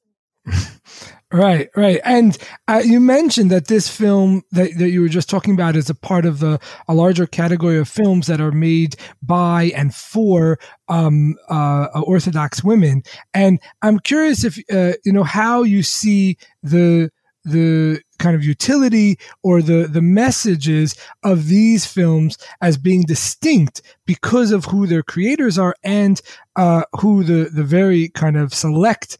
Right, 1.32 1.68
right. 1.74 2.00
And 2.04 2.36
uh, 2.68 2.82
you 2.84 3.00
mentioned 3.00 3.50
that 3.50 3.66
this 3.66 3.88
film 3.88 4.42
that, 4.52 4.78
that 4.78 4.90
you 4.90 5.00
were 5.00 5.08
just 5.08 5.28
talking 5.28 5.54
about 5.54 5.74
is 5.74 5.90
a 5.90 5.94
part 5.94 6.26
of 6.26 6.38
the 6.38 6.60
a 6.86 6.94
larger 6.94 7.26
category 7.26 7.76
of 7.76 7.88
films 7.88 8.28
that 8.28 8.40
are 8.40 8.52
made 8.52 8.94
by 9.20 9.72
and 9.74 9.92
for 9.92 10.60
um, 10.88 11.34
uh, 11.48 11.88
Orthodox 12.04 12.62
women. 12.62 13.02
And 13.32 13.58
I'm 13.82 13.98
curious 13.98 14.44
if 14.44 14.58
uh, 14.72 14.92
you 15.04 15.12
know 15.12 15.24
how 15.24 15.64
you 15.64 15.82
see 15.82 16.36
the 16.62 17.10
the 17.44 18.00
kind 18.18 18.36
of 18.36 18.44
utility 18.44 19.18
or 19.42 19.60
the 19.60 19.88
the 19.88 20.02
messages 20.02 20.94
of 21.24 21.48
these 21.48 21.84
films 21.84 22.38
as 22.60 22.78
being 22.78 23.02
distinct 23.02 23.82
because 24.06 24.52
of 24.52 24.66
who 24.66 24.86
their 24.86 25.02
creators 25.02 25.58
are 25.58 25.74
and 25.82 26.20
uh, 26.56 26.84
who 27.00 27.24
the 27.24 27.50
the 27.50 27.64
very 27.64 28.08
kind 28.10 28.36
of 28.36 28.54
select 28.54 29.18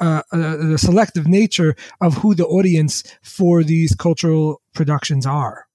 uh, 0.00 0.22
uh, 0.32 0.56
the 0.56 0.78
selective 0.78 1.26
nature 1.26 1.74
of 2.00 2.18
who 2.18 2.34
the 2.34 2.46
audience 2.46 3.02
for 3.22 3.64
these 3.64 3.94
cultural 3.94 4.60
productions 4.74 5.26
are. 5.26 5.66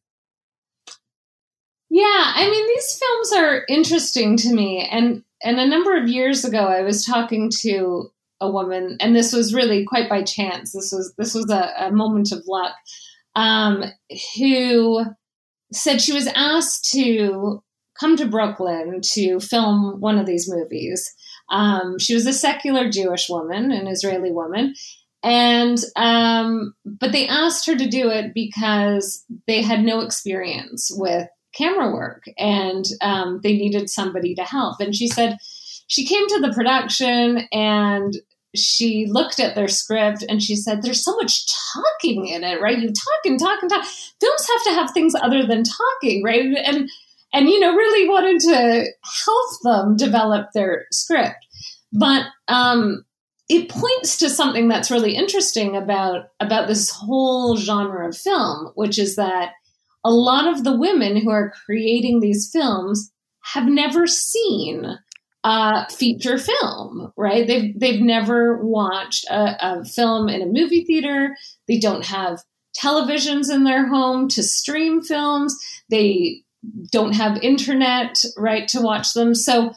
Yeah, 1.90 2.06
I 2.36 2.50
mean 2.50 2.68
these 2.68 3.00
films 3.00 3.34
are 3.34 3.66
interesting 3.68 4.38
to 4.38 4.54
me 4.54 4.88
and 4.90 5.24
and 5.44 5.60
a 5.60 5.68
number 5.68 5.98
of 5.98 6.08
years 6.08 6.46
ago 6.46 6.60
I 6.60 6.84
was 6.84 7.06
talking 7.06 7.50
to 7.62 8.12
a 8.40 8.50
woman 8.50 8.98
and 9.00 9.16
this 9.16 9.34
was 9.34 9.54
really 9.54 9.86
quite 9.86 10.10
by 10.10 10.24
chance. 10.24 10.72
This 10.72 10.92
was 10.92 11.14
this 11.18 11.36
was 11.36 11.50
a, 11.50 11.88
a 11.88 11.92
moment 11.92 12.32
of 12.32 12.44
luck. 12.48 12.76
Um, 13.36 13.86
who 14.38 15.06
said 15.72 16.02
she 16.02 16.14
was 16.14 16.28
asked 16.28 16.92
to 16.92 17.64
come 18.00 18.18
to 18.18 18.26
Brooklyn 18.26 19.00
to 19.02 19.40
film 19.40 20.00
one 20.00 20.18
of 20.18 20.26
these 20.26 20.52
movies. 20.52 21.14
Um, 21.50 22.00
she 22.00 22.14
was 22.14 22.26
a 22.28 22.34
secular 22.34 22.90
Jewish 22.90 23.30
woman, 23.30 23.72
an 23.72 23.88
Israeli 23.88 24.32
woman, 24.32 24.74
and 25.24 25.78
um, 25.96 26.74
but 26.86 27.12
they 27.12 27.28
asked 27.28 27.66
her 27.68 27.76
to 27.76 27.88
do 27.88 28.10
it 28.10 28.34
because 28.34 29.24
they 29.48 29.62
had 29.62 29.84
no 29.84 30.02
experience 30.02 30.92
with 30.94 31.28
camera 31.54 31.94
work 31.94 32.24
and 32.38 32.86
um, 33.02 33.40
they 33.44 33.54
needed 33.54 33.90
somebody 33.90 34.34
to 34.36 34.44
help. 34.44 34.80
And 34.80 34.96
she 34.96 35.08
said 35.08 35.38
she 35.88 36.06
came 36.06 36.28
to 36.28 36.40
the 36.40 36.54
production 36.54 37.48
and 37.52 38.14
she 38.56 39.06
looked 39.08 39.40
at 39.40 39.56
their 39.56 39.68
script 39.68 40.24
and 40.28 40.42
she 40.42 40.56
said, 40.56 40.82
There's 40.82 41.04
so 41.04 41.16
much 41.16 41.46
talking 41.74 42.28
in 42.28 42.44
it, 42.44 42.62
right? 42.62 42.80
You 42.80 42.88
talk 42.88 43.26
and 43.26 43.40
talk 43.40 43.62
and 43.62 43.70
talk. 43.70 43.86
Films 43.86 44.48
have 44.54 44.64
to 44.64 44.74
have 44.74 44.92
things 44.92 45.14
other 45.16 45.46
than 45.46 45.64
talking, 45.64 46.24
right? 46.24 46.46
And 46.66 46.90
and 47.34 47.50
you 47.50 47.60
know, 47.60 47.74
really 47.74 48.10
wanted 48.10 48.40
to 48.42 48.86
help 49.26 49.62
them 49.64 49.96
develop 49.96 50.52
their 50.54 50.86
script. 50.92 51.46
But 51.94 52.26
um, 52.48 53.06
it 53.50 53.70
points 53.70 54.18
to 54.20 54.30
something 54.30 54.68
that's 54.68 54.92
really 54.92 55.16
interesting 55.16 55.76
about 55.76 56.28
about 56.40 56.68
this 56.68 56.90
whole 56.90 57.58
genre 57.58 58.08
of 58.08 58.18
film, 58.18 58.72
which 58.76 58.98
is 58.98 59.16
that 59.16 59.52
a 60.04 60.12
lot 60.12 60.48
of 60.48 60.64
the 60.64 60.76
women 60.76 61.18
who 61.18 61.30
are 61.30 61.54
creating 61.66 62.20
these 62.20 62.50
films 62.52 63.12
have 63.54 63.66
never 63.66 64.08
seen 64.08 64.98
a 65.44 65.90
feature 65.90 66.38
film, 66.38 67.12
right? 67.18 67.48
They've 67.48 67.78
they've 67.80 68.02
never 68.02 68.64
watched 68.64 69.26
a, 69.26 69.58
a 69.60 69.86
film 69.86 70.30
in 70.30 70.42
a 70.42 70.46
movie 70.46 70.86
theater. 70.86 71.36
They 71.68 71.80
don't 71.80 72.06
have 72.06 72.44
televisions 72.82 73.54
in 73.54 73.64
their 73.64 73.88
home 73.88 74.28
to 74.30 74.44
stream 74.44 75.02
films. 75.02 75.58
They 75.90 76.44
don't 76.92 77.14
have 77.14 77.38
internet, 77.42 78.24
right, 78.38 78.68
to 78.70 78.82
watch 78.82 79.14
them. 79.14 79.34
So 79.34 79.74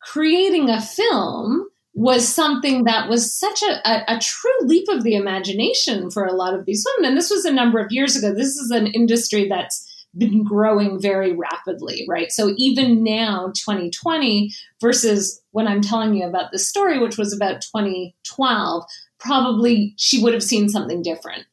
creating 0.00 0.68
a 0.68 0.80
film 0.80 1.66
was 1.94 2.28
something 2.28 2.84
that 2.84 3.08
was 3.08 3.32
such 3.32 3.62
a, 3.62 3.88
a, 3.88 4.16
a, 4.16 4.18
true 4.20 4.66
leap 4.66 4.88
of 4.88 5.04
the 5.04 5.14
imagination 5.14 6.10
for 6.10 6.24
a 6.24 6.32
lot 6.32 6.52
of 6.52 6.66
these 6.66 6.84
women. 6.96 7.10
And 7.10 7.16
this 7.16 7.30
was 7.30 7.44
a 7.44 7.52
number 7.52 7.78
of 7.78 7.92
years 7.92 8.16
ago. 8.16 8.34
This 8.34 8.56
is 8.56 8.72
an 8.72 8.88
industry 8.88 9.48
that's 9.48 9.88
been 10.16 10.42
growing 10.42 11.00
very 11.00 11.32
rapidly, 11.32 12.04
right? 12.08 12.32
So 12.32 12.52
even 12.56 13.04
now, 13.04 13.52
2020 13.54 14.52
versus 14.80 15.40
when 15.52 15.68
I'm 15.68 15.80
telling 15.80 16.14
you 16.14 16.24
about 16.24 16.50
this 16.50 16.68
story, 16.68 16.98
which 16.98 17.16
was 17.16 17.32
about 17.32 17.60
2012, 17.62 18.84
probably 19.18 19.94
she 19.96 20.22
would 20.22 20.34
have 20.34 20.42
seen 20.42 20.68
something 20.68 21.02
different. 21.02 21.44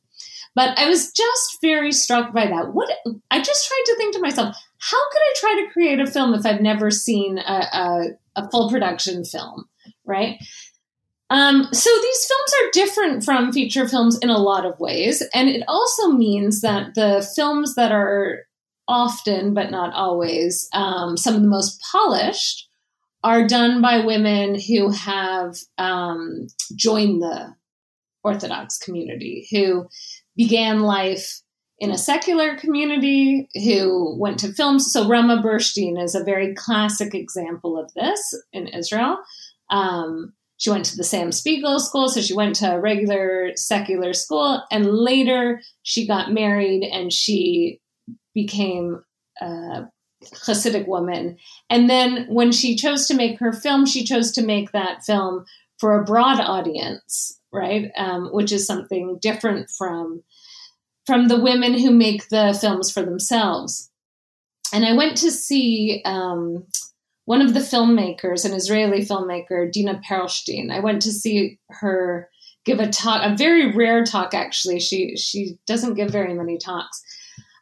But 0.54 0.78
I 0.78 0.90
was 0.90 1.12
just 1.12 1.62
very 1.62 1.92
struck 1.92 2.34
by 2.34 2.48
that. 2.48 2.74
What 2.74 2.92
I 3.30 3.42
just 3.42 3.68
tried 3.68 3.84
to 3.86 3.96
think 3.96 4.14
to 4.16 4.22
myself, 4.22 4.56
how 4.82 5.10
could 5.12 5.22
I 5.22 5.34
try 5.36 5.64
to 5.64 5.72
create 5.72 6.00
a 6.00 6.08
film 6.08 6.34
if 6.34 6.46
I've 6.46 6.62
never 6.62 6.92
seen 6.92 7.38
a, 7.38 7.68
a, 7.74 8.06
a 8.36 8.50
full 8.50 8.70
production 8.70 9.24
film? 9.24 9.66
right? 10.06 10.38
Um, 11.30 11.70
so 11.72 11.90
these 12.02 12.26
films 12.26 12.54
are 12.62 12.72
different 12.74 13.24
from 13.24 13.54
feature 13.54 13.88
films 13.88 14.18
in 14.20 14.30
a 14.30 14.38
lot 14.38 14.66
of 14.66 14.80
ways. 14.80 15.24
And 15.34 15.48
it 15.48 15.64
also 15.68 16.10
means 16.10 16.62
that 16.62 16.94
the 16.96 17.28
films 17.36 17.76
that 17.76 17.92
are 17.92 18.40
often, 18.88 19.54
but 19.54 19.72
not 19.72 19.94
always, 19.94 20.68
um, 20.74 21.16
some 21.16 21.36
of 21.36 21.42
the 21.42 21.48
most 21.48 21.82
polished 21.90 22.68
are 23.24 23.48
done 23.48 23.82
by 23.82 24.04
women 24.04 24.60
who 24.60 24.90
have 24.90 25.56
um, 25.78 26.48
joined 26.76 27.22
the 27.22 27.56
Orthodox 28.24 28.78
community, 28.78 29.48
who 29.52 29.88
began 30.36 30.82
life 30.82 31.42
in 31.82 31.90
a 31.90 31.98
secular 31.98 32.56
community, 32.56 33.50
who 33.56 34.16
went 34.20 34.38
to 34.40 34.54
films. 34.54 34.94
So 34.94 35.08
Rama 35.08 35.42
Burshtein 35.44 36.02
is 36.02 36.14
a 36.14 36.24
very 36.24 36.54
classic 36.54 37.16
example 37.16 37.76
of 37.76 37.92
this 37.96 38.22
in 38.54 38.68
Israel. 38.68 39.18
Um, 39.72 40.34
she 40.58 40.70
went 40.70 40.86
to 40.86 40.96
the 40.96 41.04
Sam 41.04 41.32
Spiegel 41.32 41.80
school, 41.80 42.08
so 42.08 42.22
she 42.22 42.36
went 42.36 42.56
to 42.58 42.76
a 42.76 42.80
regular 42.80 43.54
secular 43.56 44.14
school, 44.14 44.64
and 44.72 44.86
later 44.86 45.60
she 45.82 46.06
got 46.06 46.32
married 46.32 46.84
and 46.84 47.12
she 47.12 47.80
became 48.36 49.04
a 49.42 49.86
Hasidic 50.24 50.88
woman. 50.88 51.38
And 51.72 51.90
then 51.90 52.28
when 52.30 52.52
she 52.52 52.76
chose 52.76 53.08
to 53.08 53.16
make 53.16 53.40
her 53.40 53.52
film, 53.52 53.88
she 53.88 54.04
chose 54.04 54.32
to 54.34 54.46
make 54.46 54.72
that 54.72 55.04
film 55.04 55.46
for 55.80 56.00
a 56.00 56.06
broad 56.06 56.40
audience, 56.40 57.40
right? 57.52 57.90
Um, 57.98 58.30
which 58.32 58.52
is 58.52 58.68
something 58.68 59.18
different 59.20 59.72
from 59.76 60.22
from 61.12 61.28
the 61.28 61.41
women 61.41 61.78
who 61.78 61.91
make 61.91 62.30
the 62.30 62.57
films 62.62 62.89
for 62.89 63.03
themselves. 63.03 63.91
And 64.72 64.86
I 64.86 64.93
went 64.93 65.18
to 65.18 65.30
see 65.30 66.01
um, 66.05 66.66
one 67.26 67.41
of 67.41 67.53
the 67.53 67.59
filmmakers, 67.59 68.45
an 68.45 68.53
Israeli 68.53 69.01
filmmaker, 69.01 69.70
Dina 69.70 69.99
Perlstein. 70.09 70.72
I 70.72 70.80
went 70.80 71.01
to 71.01 71.12
see 71.12 71.59
her 71.70 72.30
give 72.64 72.80
a 72.80 72.88
talk, 72.88 73.24
a 73.26 73.36
very 73.36 73.76
rare 73.76 74.05
talk 74.05 74.34
actually. 74.34 74.80
She 74.80 75.18
she 75.18 75.57
doesn't 75.68 75.95
give 75.95 76.12
very 76.12 76.34
many 76.34 76.57
talks. 76.57 77.03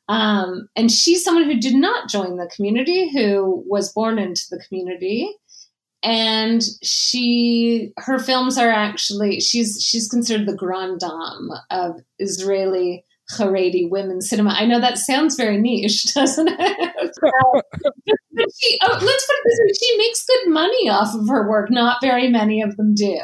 Um, 0.08 0.70
and 0.76 0.91
she's 0.91 1.24
someone 1.24 1.45
who 1.45 1.60
did 1.60 1.74
not 1.74 2.08
join 2.08 2.38
the 2.38 2.52
community, 2.56 3.10
who 3.12 3.64
was 3.68 3.91
born 3.91 4.20
into 4.20 4.43
the 4.52 4.64
community. 4.68 5.28
And 6.04 6.62
she 6.84 7.93
her 7.97 8.20
films 8.20 8.60
are 8.60 8.70
actually 8.70 9.39
she's 9.39 9.84
she's 9.84 10.08
considered 10.08 10.45
the 10.45 10.56
grand 10.56 11.00
dame 11.00 11.50
of 11.72 12.00
Israeli 12.20 13.06
Haredi 13.32 13.90
women's 13.90 14.30
cinema. 14.30 14.52
I 14.52 14.66
know 14.66 14.80
that 14.80 14.98
sounds 14.98 15.36
very 15.36 15.58
niche, 15.58 16.06
doesn't 16.14 16.48
it? 16.48 17.04
but 18.34 18.48
she, 18.60 18.80
oh, 18.84 19.00
let's 19.02 19.02
put 19.02 19.36
it 19.36 19.44
this 19.46 19.60
way: 19.60 19.74
she 19.80 19.98
makes 19.98 20.26
good 20.26 20.52
money 20.52 20.90
off 20.90 21.14
of 21.16 21.28
her 21.30 21.50
work. 21.50 21.70
Not 21.70 22.02
very 22.02 22.30
many 22.30 22.62
of 22.62 22.76
them 22.78 22.96
do, 22.96 23.20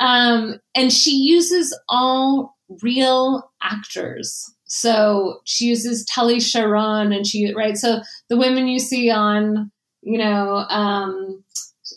um, 0.00 0.60
and 0.74 0.92
she 0.92 1.12
uses 1.12 1.78
all 1.88 2.56
real 2.82 3.50
actors. 3.62 4.52
So 4.64 5.40
she 5.44 5.66
uses 5.66 6.04
Tali 6.04 6.40
Sharon, 6.40 7.12
and 7.12 7.26
she 7.26 7.52
right. 7.54 7.76
So 7.76 8.00
the 8.28 8.36
women 8.36 8.68
you 8.68 8.78
see 8.78 9.10
on, 9.10 9.70
you 10.02 10.18
know, 10.18 10.64
um, 10.68 11.44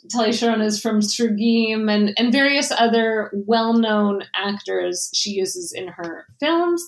Tali 0.09 0.33
Sharon 0.33 0.61
is 0.61 0.81
from 0.81 0.99
Srugim 0.99 1.91
and, 1.91 2.13
and 2.17 2.31
various 2.31 2.71
other 2.71 3.31
well 3.33 3.73
known 3.73 4.23
actors 4.33 5.09
she 5.13 5.31
uses 5.31 5.73
in 5.73 5.87
her 5.87 6.25
films. 6.39 6.83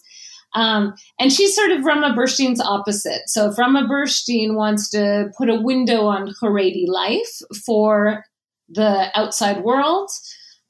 Um, 0.55 0.95
and 1.19 1.31
she's 1.31 1.53
sort 1.53 1.71
of 1.71 1.83
Rama 1.83 2.15
Burshtein's 2.17 2.61
opposite. 2.61 3.23
So 3.27 3.49
if 3.49 3.57
Rama 3.57 3.87
Burshtein 3.89 4.55
wants 4.55 4.89
to 4.91 5.29
put 5.37 5.49
a 5.49 5.61
window 5.61 6.05
on 6.05 6.33
Haredi 6.41 6.87
life 6.87 7.41
for 7.65 8.23
the 8.69 9.11
outside 9.15 9.63
world, 9.63 10.09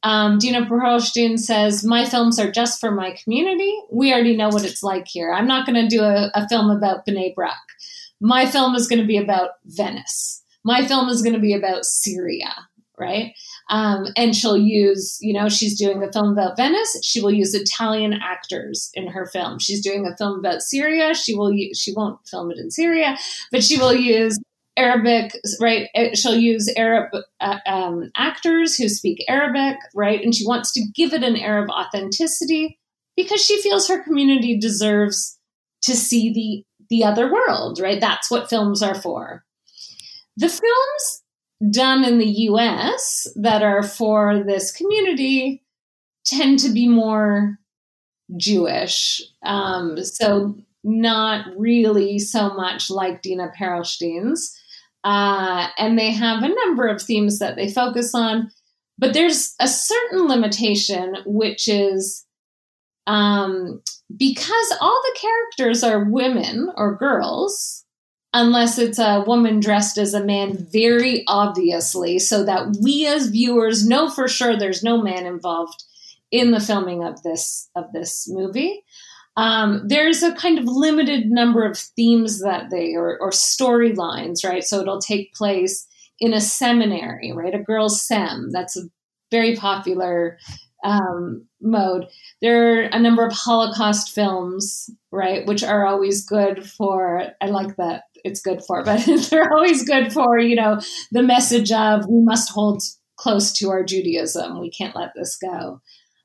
um, 0.05 0.37
Dina 0.37 0.67
Perlstein 0.67 1.39
says, 1.39 1.83
My 1.83 2.05
films 2.05 2.39
are 2.39 2.51
just 2.51 2.79
for 2.79 2.91
my 2.91 3.15
community. 3.23 3.73
We 3.91 4.13
already 4.13 4.37
know 4.37 4.49
what 4.49 4.63
it's 4.63 4.83
like 4.83 5.07
here. 5.07 5.33
I'm 5.33 5.47
not 5.47 5.65
going 5.65 5.81
to 5.81 5.87
do 5.87 6.03
a, 6.03 6.29
a 6.35 6.47
film 6.47 6.69
about 6.69 7.07
Bnei 7.07 7.33
Brak. 7.33 7.55
My 8.21 8.45
film 8.45 8.75
is 8.75 8.87
going 8.87 9.01
to 9.01 9.07
be 9.07 9.17
about 9.17 9.51
Venice. 9.65 10.43
My 10.63 10.85
film 10.85 11.09
is 11.09 11.23
going 11.23 11.33
to 11.33 11.41
be 11.41 11.53
about 11.53 11.85
Syria, 11.85 12.53
right? 12.97 13.33
Um, 13.69 14.07
and 14.15 14.35
she'll 14.35 14.57
use, 14.57 15.17
you 15.21 15.33
know, 15.33 15.49
she's 15.49 15.77
doing 15.77 16.03
a 16.03 16.11
film 16.11 16.31
about 16.31 16.57
Venice. 16.57 16.99
She 17.03 17.21
will 17.21 17.33
use 17.33 17.53
Italian 17.53 18.13
actors 18.13 18.91
in 18.93 19.07
her 19.07 19.25
film. 19.25 19.59
She's 19.59 19.81
doing 19.81 20.05
a 20.05 20.15
film 20.17 20.39
about 20.39 20.61
Syria. 20.61 21.13
She 21.13 21.35
will, 21.35 21.51
use, 21.51 21.79
she 21.79 21.93
won't 21.93 22.25
film 22.27 22.51
it 22.51 22.57
in 22.57 22.71
Syria, 22.71 23.17
but 23.51 23.63
she 23.63 23.77
will 23.77 23.93
use 23.93 24.37
Arabic, 24.77 25.31
right? 25.61 25.87
Eh, 25.95 26.15
she'll 26.15 26.35
use 26.35 26.71
Arab 26.75 27.11
uh, 27.39 27.57
um, 27.65 28.11
actors 28.15 28.75
who 28.75 28.89
speak 28.89 29.23
Arabic, 29.27 29.77
right? 29.93 30.21
And 30.21 30.35
she 30.35 30.45
wants 30.45 30.71
to 30.73 30.83
give 30.93 31.13
it 31.13 31.23
an 31.23 31.37
Arab 31.37 31.69
authenticity 31.69 32.77
because 33.15 33.43
she 33.43 33.61
feels 33.61 33.87
her 33.87 34.03
community 34.03 34.59
deserves 34.59 35.37
to 35.83 35.95
see 35.95 36.33
the 36.33 36.65
the 36.89 37.03
other 37.03 37.31
world, 37.31 37.79
right? 37.79 37.99
That's 37.99 38.29
what 38.29 38.49
films 38.49 38.83
are 38.83 38.93
for. 38.93 39.43
The 40.37 40.49
films 40.49 41.23
done 41.69 42.03
in 42.03 42.17
the 42.17 42.29
US 42.49 43.27
that 43.35 43.63
are 43.63 43.83
for 43.83 44.43
this 44.43 44.71
community 44.71 45.63
tend 46.25 46.59
to 46.59 46.69
be 46.69 46.87
more 46.87 47.57
Jewish. 48.37 49.21
Um, 49.43 50.03
so 50.03 50.55
not 50.83 51.47
really 51.57 52.19
so 52.19 52.53
much 52.53 52.89
like 52.89 53.21
Dina 53.21 53.51
Perlstein's. 53.57 54.55
Uh, 55.03 55.67
and 55.77 55.97
they 55.97 56.11
have 56.11 56.43
a 56.43 56.53
number 56.65 56.87
of 56.87 57.01
themes 57.01 57.39
that 57.39 57.55
they 57.55 57.71
focus 57.71 58.13
on. 58.15 58.51
But 58.97 59.13
there's 59.13 59.53
a 59.59 59.67
certain 59.67 60.27
limitation, 60.27 61.17
which 61.25 61.67
is 61.67 62.25
um, 63.07 63.81
because 64.17 64.77
all 64.81 65.01
the 65.03 65.19
characters 65.19 65.83
are 65.83 66.09
women 66.09 66.71
or 66.75 66.97
girls, 66.97 67.84
unless 68.35 68.77
it's 68.77 68.99
a 68.99 69.23
woman 69.25 69.61
dressed 69.61 69.97
as 69.97 70.13
a 70.13 70.23
man 70.23 70.57
very 70.57 71.23
obviously, 71.25 72.19
so 72.19 72.43
that 72.43 72.75
we 72.81 73.07
as 73.07 73.27
viewers 73.27 73.87
know 73.87 74.09
for 74.09 74.27
sure 74.27 74.57
there's 74.57 74.83
no 74.83 75.01
man 75.01 75.25
involved 75.25 75.83
in 76.31 76.51
the 76.51 76.59
filming 76.59 77.01
of 77.01 77.23
this 77.23 77.69
of 77.75 77.91
this 77.93 78.27
movie. 78.27 78.83
Um, 79.37 79.87
there's 79.87 80.21
a 80.21 80.35
kind 80.35 80.59
of 80.59 80.65
limited 80.65 81.27
number 81.27 81.65
of 81.65 81.77
themes 81.77 82.41
that 82.41 82.69
they 82.69 82.93
or, 82.93 83.17
or 83.19 83.31
storylines, 83.31 84.45
right? 84.45 84.63
So 84.63 84.81
it'll 84.81 85.01
take 85.01 85.33
place 85.33 85.87
in 86.19 86.33
a 86.33 86.41
seminary, 86.41 87.31
right? 87.31 87.55
A 87.55 87.59
girls' 87.59 88.05
sem. 88.05 88.51
That's 88.51 88.77
a 88.77 88.83
very 89.31 89.55
popular 89.55 90.37
um, 90.83 91.45
mode. 91.61 92.07
There 92.41 92.79
are 92.79 92.81
a 92.83 92.99
number 92.99 93.25
of 93.25 93.33
Holocaust 93.33 94.13
films, 94.13 94.89
right, 95.11 95.45
which 95.45 95.63
are 95.63 95.85
always 95.85 96.25
good 96.25 96.69
for. 96.69 97.27
I 97.41 97.47
like 97.47 97.75
that 97.77 98.03
it's 98.25 98.41
good 98.41 98.61
for, 98.65 98.83
but 98.85 99.05
they're 99.29 99.53
always 99.53 99.83
good 99.83 100.11
for 100.11 100.37
you 100.39 100.55
know 100.55 100.79
the 101.11 101.23
message 101.23 101.71
of 101.71 102.05
we 102.07 102.21
must 102.23 102.51
hold 102.51 102.81
close 103.17 103.53
to 103.53 103.69
our 103.69 103.83
Judaism. 103.83 104.59
We 104.59 104.69
can't 104.69 104.95
let 104.95 105.11
this 105.15 105.37
go. 105.37 105.81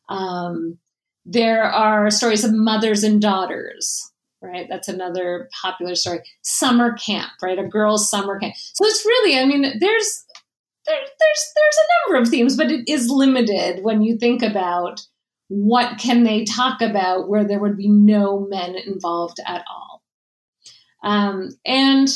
Um, 0.09 0.79
there 1.25 1.63
are 1.63 2.11
stories 2.11 2.45
of 2.45 2.53
mothers 2.53 3.05
and 3.05 3.21
daughters, 3.21 4.11
right? 4.43 4.67
That's 4.69 4.89
another 4.89 5.49
popular 5.63 5.95
story. 5.95 6.21
Summer 6.43 6.95
camp, 6.95 7.31
right? 7.43 7.59
A 7.59 7.69
girls' 7.69 8.11
summer 8.11 8.39
camp. 8.39 8.55
So 8.57 8.87
it's 8.87 9.05
really, 9.05 9.39
I 9.39 9.47
mean, 9.47 9.63
there's 9.63 10.25
there, 10.87 10.97
there's 10.97 11.53
there's 11.57 11.79
a 11.79 12.11
number 12.11 12.23
of 12.23 12.29
themes, 12.29 12.57
but 12.57 12.71
it 12.71 12.89
is 12.89 13.11
limited 13.11 13.85
when 13.85 14.03
you 14.03 14.19
think 14.19 14.43
about 14.43 15.01
what 15.49 15.99
can 15.99 16.23
they 16.23 16.45
talk 16.45 16.81
about 16.81 17.29
where 17.29 17.45
there 17.45 17.59
would 17.59 17.77
be 17.77 17.89
no 17.89 18.47
men 18.49 18.77
involved 18.77 19.39
at 19.47 19.65
all. 19.69 19.90
Um, 21.03 21.51
and 21.65 22.09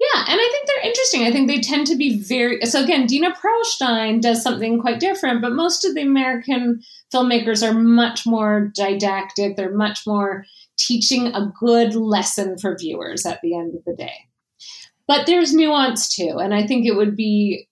yeah, 0.00 0.24
and 0.28 0.40
I 0.40 0.48
think 0.50 0.66
they're 0.66 0.88
interesting. 0.88 1.22
I 1.22 1.30
think 1.30 1.48
they 1.48 1.60
tend 1.60 1.86
to 1.86 1.96
be 1.96 2.20
very 2.20 2.64
so 2.66 2.82
again, 2.82 3.06
Dina 3.06 3.32
Perlstein 3.32 4.20
does 4.20 4.42
something 4.42 4.80
quite 4.80 4.98
different, 4.98 5.40
but 5.40 5.52
most 5.52 5.84
of 5.84 5.94
the 5.94 6.02
American 6.02 6.82
filmmakers 7.14 7.66
are 7.66 7.74
much 7.74 8.26
more 8.26 8.72
didactic. 8.74 9.56
They're 9.56 9.74
much 9.74 10.00
more 10.06 10.44
teaching 10.76 11.28
a 11.28 11.52
good 11.60 11.94
lesson 11.94 12.58
for 12.58 12.76
viewers 12.76 13.24
at 13.26 13.40
the 13.42 13.56
end 13.56 13.74
of 13.76 13.84
the 13.84 13.94
day. 13.94 14.26
But 15.06 15.26
there's 15.26 15.54
nuance 15.54 16.14
too, 16.14 16.38
and 16.38 16.54
I 16.54 16.66
think 16.66 16.86
it 16.86 16.96
would 16.96 17.14
be 17.14 17.68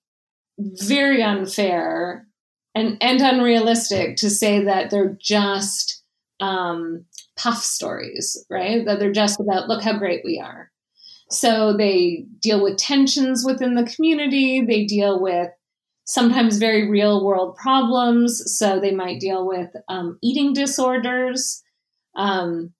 very 0.59 1.23
unfair 1.23 2.27
and, 2.75 2.97
and 3.01 3.21
unrealistic 3.21 4.17
to 4.17 4.31
say 4.31 4.65
that 4.65 4.91
they're 4.91 5.17
just 5.21 6.03
um, 6.39 7.05
puff 7.41 7.63
stories, 7.63 8.45
right? 8.51 8.85
That 8.85 8.99
they're 8.99 9.13
just 9.13 9.41
about 9.41 9.69
look 9.69 9.83
how 9.83 9.99
great 9.99 10.23
we 10.25 10.41
are. 10.41 10.71
So 11.31 11.77
they 11.77 12.27
deal 12.41 12.63
with 12.63 12.77
tensions 12.77 13.45
within 13.47 13.75
the 13.75 13.85
community. 13.85 14.65
They 14.67 14.85
deal 14.85 15.21
with 15.21 15.51
sometimes 16.05 16.59
very 16.59 16.91
real 16.91 17.25
world 17.25 17.57
problems. 17.57 18.59
So 18.59 18.81
they 18.81 18.91
might 18.91 19.21
deal 19.21 19.47
with 19.47 19.71
um, 19.89 20.19
eating 20.23 20.53
disorders. 20.53 21.63
Um, 22.17 22.73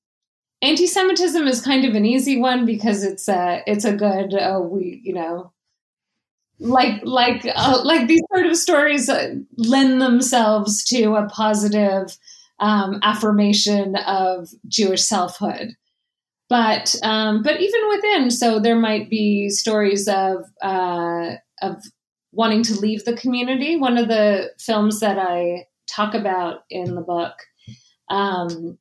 anti-Semitism 0.63 1.47
is 1.47 1.63
kind 1.63 1.85
of 1.85 1.95
an 1.95 2.05
easy 2.05 2.39
one 2.41 2.67
because 2.67 3.05
it's 3.05 3.29
a 3.29 3.63
it's 3.67 3.85
a 3.85 3.97
good 3.97 4.35
oh 4.39 4.61
we 4.61 5.01
you 5.03 5.15
know 5.15 5.53
like 6.59 7.01
like 7.05 7.47
uh, 7.55 7.81
like 7.85 8.07
these 8.07 8.23
sort 8.33 8.47
of 8.47 8.57
stories 8.57 9.09
uh, 9.09 9.35
lend 9.57 10.03
themselves 10.03 10.85
to 10.85 11.15
a 11.15 11.27
positive 11.29 12.19
um, 12.61 13.01
affirmation 13.03 13.97
of 13.97 14.51
Jewish 14.69 15.03
selfhood. 15.03 15.75
But 16.49 16.95
um, 17.03 17.43
but 17.43 17.61
even 17.61 17.89
within, 17.89 18.31
so 18.31 18.59
there 18.59 18.79
might 18.79 19.09
be 19.09 19.49
stories 19.51 20.09
of 20.09 20.45
uh, 20.61 21.37
of 21.63 21.77
wanting 22.33 22.63
to 22.65 22.75
leave 22.75 23.05
the 23.05 23.17
community. 23.17 23.77
One 23.77 23.97
of 23.97 24.09
the 24.09 24.51
films 24.59 25.01
that 25.01 25.19
I 25.19 25.67
talk 25.89 26.15
about 26.15 26.65
in 26.69 26.95
the 26.97 27.03
book 27.03 27.35
um, 28.09 28.79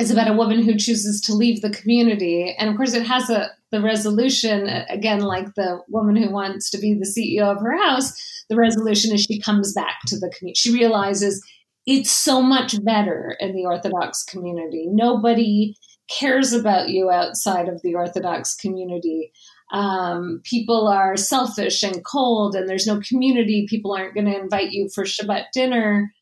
is 0.00 0.10
about 0.10 0.28
a 0.28 0.32
woman 0.32 0.62
who 0.62 0.76
chooses 0.76 1.20
to 1.22 1.34
leave 1.34 1.62
the 1.62 1.70
community, 1.70 2.54
and 2.58 2.68
of 2.68 2.76
course, 2.76 2.94
it 2.94 3.06
has 3.06 3.30
a 3.30 3.48
the 3.70 3.80
resolution 3.80 4.68
again, 4.88 5.20
like 5.20 5.54
the 5.54 5.80
woman 5.88 6.16
who 6.16 6.30
wants 6.30 6.68
to 6.70 6.78
be 6.78 6.94
the 6.94 7.06
CEO 7.06 7.44
of 7.44 7.60
her 7.60 7.76
house. 7.76 8.12
The 8.48 8.56
resolution 8.56 9.12
is 9.12 9.22
she 9.22 9.40
comes 9.40 9.72
back 9.72 10.00
to 10.06 10.16
the 10.18 10.32
community. 10.36 10.58
She 10.58 10.72
realizes 10.72 11.44
it's 11.86 12.10
so 12.10 12.40
much 12.40 12.82
better 12.84 13.36
in 13.40 13.54
the 13.54 13.64
Orthodox 13.64 14.24
community. 14.24 14.86
Nobody 14.88 15.76
cares 16.08 16.52
about 16.52 16.88
you 16.88 17.10
outside 17.10 17.68
of 17.68 17.82
the 17.82 17.94
Orthodox 17.94 18.54
community 18.54 19.32
um, 19.74 20.40
people 20.44 20.86
are 20.86 21.16
selfish 21.16 21.82
and 21.82 22.04
cold 22.04 22.54
and 22.54 22.68
there's 22.68 22.86
no 22.86 23.00
community, 23.00 23.66
people 23.68 23.92
aren't 23.92 24.14
going 24.14 24.26
to 24.26 24.38
invite 24.38 24.70
you 24.70 24.88
for 24.88 25.04
Shabbat 25.04 25.46
dinner. 25.52 26.12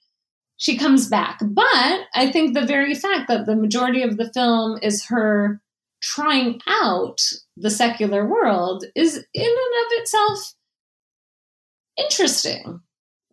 She 0.57 0.79
comes 0.79 1.09
back. 1.09 1.39
But 1.43 2.01
I 2.15 2.31
think 2.33 2.55
the 2.55 2.65
very 2.65 2.95
fact 2.95 3.29
that 3.29 3.47
the 3.47 3.57
majority 3.57 4.03
of 4.03 4.17
the 4.17 4.31
film 4.33 4.79
is 4.81 5.05
her 5.07 5.61
trying 6.01 6.61
out 6.67 7.21
the 7.57 7.71
secular 7.71 8.27
world 8.27 8.85
is 8.97 9.17
in 9.17 9.45
and 9.45 9.53
of 9.53 10.01
itself 10.01 10.55
interesting, 11.99 12.81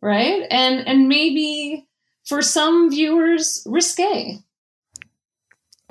right? 0.01 0.43
And 0.49 0.87
and 0.87 1.07
maybe 1.07 1.87
for 2.29 2.43
some 2.43 2.91
viewers 2.91 3.63
risque. 3.65 4.37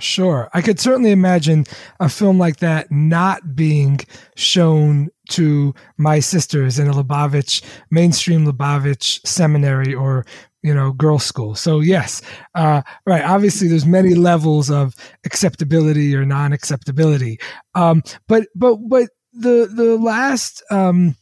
Sure. 0.00 0.48
I 0.54 0.62
could 0.62 0.78
certainly 0.78 1.10
imagine 1.10 1.66
a 1.98 2.08
film 2.08 2.38
like 2.38 2.58
that 2.58 2.92
not 2.92 3.56
being 3.56 3.98
shown 4.36 5.08
to 5.30 5.74
my 5.96 6.20
sisters 6.20 6.78
in 6.78 6.86
a 6.86 6.92
Lubavitch, 6.92 7.62
mainstream 7.90 8.46
Lubavitch 8.46 9.26
seminary 9.26 9.92
or, 9.92 10.24
you 10.62 10.72
know, 10.72 10.92
girls' 10.92 11.24
school. 11.24 11.56
So, 11.56 11.80
yes, 11.80 12.22
uh, 12.54 12.82
right. 13.06 13.24
Obviously, 13.24 13.66
there's 13.66 13.84
many 13.84 14.14
levels 14.14 14.70
of 14.70 14.94
acceptability 15.24 16.14
or 16.14 16.24
non 16.24 16.52
acceptability. 16.52 17.40
Um, 17.74 18.04
but, 18.28 18.46
but, 18.54 18.76
but 18.88 19.10
the, 19.32 19.68
the 19.74 19.98
last, 19.98 20.62
um, 20.70 21.16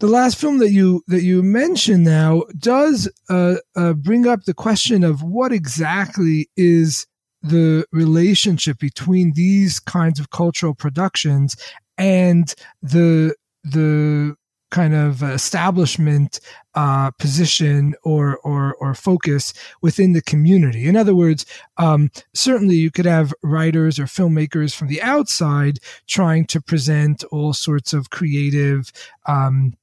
the 0.00 0.06
last 0.06 0.36
film 0.36 0.58
that 0.58 0.70
you 0.70 1.02
that 1.06 1.22
you 1.22 1.42
mentioned 1.42 2.04
now 2.04 2.42
does 2.58 3.08
uh, 3.28 3.56
uh, 3.76 3.92
bring 3.94 4.26
up 4.26 4.44
the 4.44 4.54
question 4.54 5.04
of 5.04 5.22
what 5.22 5.52
exactly 5.52 6.48
is 6.56 7.06
the 7.42 7.86
relationship 7.92 8.78
between 8.78 9.32
these 9.34 9.78
kinds 9.78 10.18
of 10.18 10.30
cultural 10.30 10.74
productions 10.74 11.56
and 11.98 12.54
the 12.82 13.34
the 13.62 14.34
kind 14.70 14.94
of 14.94 15.22
establishment 15.22 16.40
uh, 16.74 17.08
position 17.12 17.94
or, 18.02 18.38
or 18.38 18.74
or 18.80 18.92
focus 18.92 19.54
within 19.82 20.14
the 20.14 20.22
community. 20.22 20.88
In 20.88 20.96
other 20.96 21.14
words, 21.14 21.46
um, 21.76 22.10
certainly 22.34 22.74
you 22.74 22.90
could 22.90 23.06
have 23.06 23.32
writers 23.44 24.00
or 24.00 24.06
filmmakers 24.06 24.74
from 24.74 24.88
the 24.88 25.00
outside 25.00 25.78
trying 26.08 26.44
to 26.46 26.60
present 26.60 27.22
all 27.30 27.52
sorts 27.52 27.92
of 27.92 28.10
creative. 28.10 28.90
Um, 29.26 29.74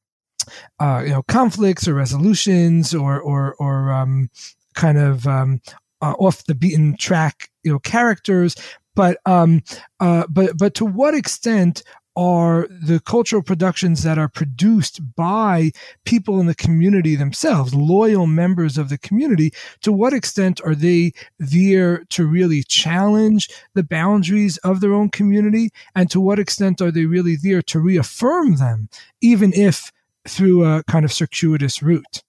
uh, 0.80 1.02
you 1.04 1.12
know, 1.12 1.24
conflicts 1.24 1.88
or 1.88 1.94
resolutions, 1.94 2.94
or 2.94 3.20
or 3.20 3.56
or 3.60 3.92
um, 3.92 4.30
kind 4.76 4.98
of 4.98 5.28
um, 5.28 5.62
uh, 6.02 6.14
off 6.20 6.46
the 6.46 6.56
beaten 6.56 6.96
track, 6.98 7.50
you 7.64 7.72
know, 7.72 7.80
characters. 7.80 8.56
But 8.96 9.18
um, 9.26 9.62
uh, 10.00 10.26
but 10.30 10.58
but 10.58 10.74
to 10.76 10.86
what 10.86 11.16
extent 11.16 11.84
are 12.16 12.68
the 12.70 13.00
cultural 13.00 13.42
productions 13.42 14.04
that 14.04 14.18
are 14.18 14.28
produced 14.28 15.00
by 15.16 15.72
people 16.06 16.40
in 16.40 16.46
the 16.46 16.56
community 16.56 17.16
themselves, 17.16 17.74
loyal 17.74 18.28
members 18.28 18.78
of 18.78 18.90
the 18.90 18.98
community, 18.98 19.52
to 19.82 19.92
what 19.92 20.14
extent 20.14 20.60
are 20.66 20.76
they 20.76 21.14
there 21.40 22.04
to 22.10 22.26
really 22.26 22.64
challenge 22.64 23.50
the 23.76 23.84
boundaries 23.84 24.58
of 24.58 24.82
their 24.82 24.94
own 24.94 25.10
community? 25.10 25.70
And 25.96 26.10
to 26.12 26.20
what 26.20 26.40
extent 26.40 26.82
are 26.82 26.92
they 26.92 27.06
really 27.06 27.38
there 27.38 27.62
to 27.64 27.80
reaffirm 27.80 28.58
them, 28.58 28.90
even 29.22 29.54
if 29.54 29.92
through 30.28 30.66
a 30.66 30.84
kind 30.84 31.06
of 31.06 31.12
circuitous 31.12 31.82
route? 31.82 32.24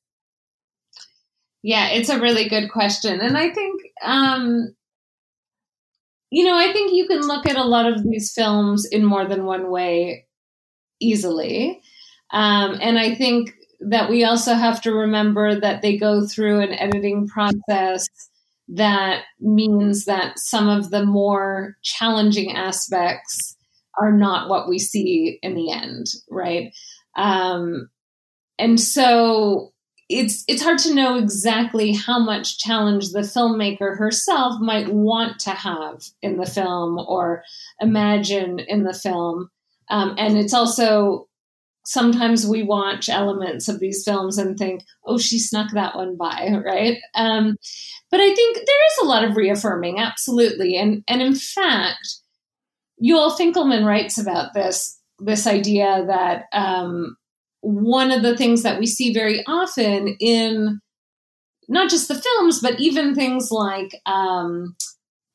Yeah, 1.63 1.89
it's 1.89 2.09
a 2.09 2.21
really 2.21 2.49
good 2.49 2.71
question. 2.71 3.21
And 3.21 3.37
I 3.37 3.51
think, 3.51 3.81
um, 4.03 4.75
you 6.31 6.45
know, 6.45 6.57
I 6.57 6.73
think 6.73 6.93
you 6.93 7.07
can 7.07 7.21
look 7.21 7.47
at 7.47 7.57
a 7.57 7.65
lot 7.65 7.91
of 7.91 8.03
these 8.03 8.33
films 8.33 8.85
in 8.85 9.05
more 9.05 9.27
than 9.27 9.45
one 9.45 9.71
way 9.71 10.27
easily. 11.01 11.81
Um, 12.33 12.79
and 12.81 12.99
I 12.99 13.15
think 13.15 13.53
that 13.81 14.09
we 14.09 14.25
also 14.25 14.55
have 14.55 14.81
to 14.83 14.93
remember 14.93 15.59
that 15.59 15.83
they 15.83 15.97
go 15.97 16.27
through 16.27 16.61
an 16.61 16.73
editing 16.73 17.29
process 17.29 18.09
that 18.69 19.25
means 19.41 20.07
that 20.07 20.39
some 20.39 20.69
of 20.69 20.91
the 20.91 21.05
more 21.05 21.77
challenging 21.83 22.57
aspects 22.57 23.57
are 24.01 24.13
not 24.13 24.49
what 24.49 24.69
we 24.69 24.79
see 24.79 25.39
in 25.43 25.55
the 25.55 25.71
end, 25.71 26.07
right? 26.31 26.73
Um, 27.17 27.89
and 28.59 28.81
so 28.81 29.73
it's 30.09 30.45
it's 30.47 30.63
hard 30.63 30.79
to 30.79 30.95
know 30.95 31.17
exactly 31.17 31.93
how 31.93 32.19
much 32.19 32.59
challenge 32.59 33.11
the 33.11 33.21
filmmaker 33.21 33.97
herself 33.97 34.61
might 34.61 34.93
want 34.93 35.39
to 35.41 35.51
have 35.51 36.03
in 36.21 36.37
the 36.37 36.47
film 36.47 36.99
or 36.99 37.43
imagine 37.81 38.59
in 38.59 38.85
the 38.85 38.93
film. 38.93 39.49
Um, 39.89 40.15
and 40.19 40.39
it's 40.39 40.55
also 40.55 41.29
sometimes 41.85 42.47
we 42.47 42.63
watch 42.63 43.09
elements 43.09 43.69
of 43.69 43.81
these 43.81 44.05
films 44.05 44.39
and 44.39 44.57
think, 44.57 44.83
oh, 45.07 45.19
she 45.19 45.39
snuck 45.39 45.73
that 45.73 45.97
one 45.97 46.17
by, 46.17 46.49
right? 46.65 46.99
Um, 47.15 47.57
but 48.11 48.21
I 48.21 48.35
think 48.35 48.57
there 48.57 48.87
is 48.87 48.99
a 49.03 49.07
lot 49.07 49.25
of 49.25 49.37
reaffirming, 49.37 49.99
absolutely. 49.99 50.77
And 50.77 51.03
and 51.09 51.23
in 51.23 51.35
fact, 51.35 52.17
Yoel 53.03 53.37
Finkelman 53.37 53.85
writes 53.85 54.19
about 54.19 54.53
this 54.55 54.99
this 55.25 55.47
idea 55.47 56.05
that 56.07 56.45
um, 56.53 57.17
one 57.61 58.11
of 58.11 58.23
the 58.23 58.37
things 58.37 58.63
that 58.63 58.79
we 58.79 58.87
see 58.87 59.13
very 59.13 59.45
often 59.47 60.17
in 60.21 60.81
not 61.69 61.89
just 61.89 62.09
the 62.09 62.15
films, 62.15 62.61
but 62.61 62.81
even 62.81 63.15
things 63.15 63.51
like 63.51 63.95
um, 64.05 64.77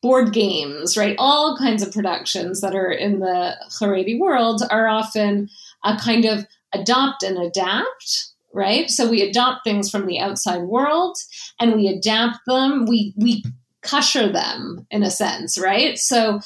board 0.01 0.33
games, 0.33 0.97
right? 0.97 1.15
All 1.17 1.57
kinds 1.57 1.81
of 1.81 1.93
productions 1.93 2.61
that 2.61 2.75
are 2.75 2.91
in 2.91 3.19
the 3.19 3.55
Haredi 3.71 4.19
world 4.19 4.61
are 4.69 4.87
often 4.87 5.49
a 5.83 5.97
kind 5.97 6.25
of 6.25 6.45
adopt 6.73 7.23
and 7.23 7.37
adapt, 7.37 8.31
right? 8.53 8.89
So 8.89 9.09
we 9.09 9.21
adopt 9.21 9.63
things 9.63 9.89
from 9.89 10.05
the 10.05 10.19
outside 10.19 10.63
world 10.63 11.17
and 11.59 11.75
we 11.75 11.87
adapt 11.87 12.39
them. 12.45 12.85
We 12.87 13.13
we 13.17 13.43
kusher 13.83 14.31
them 14.31 14.85
in 14.91 15.03
a 15.03 15.11
sense, 15.11 15.57
right? 15.57 15.97
So 15.97 16.41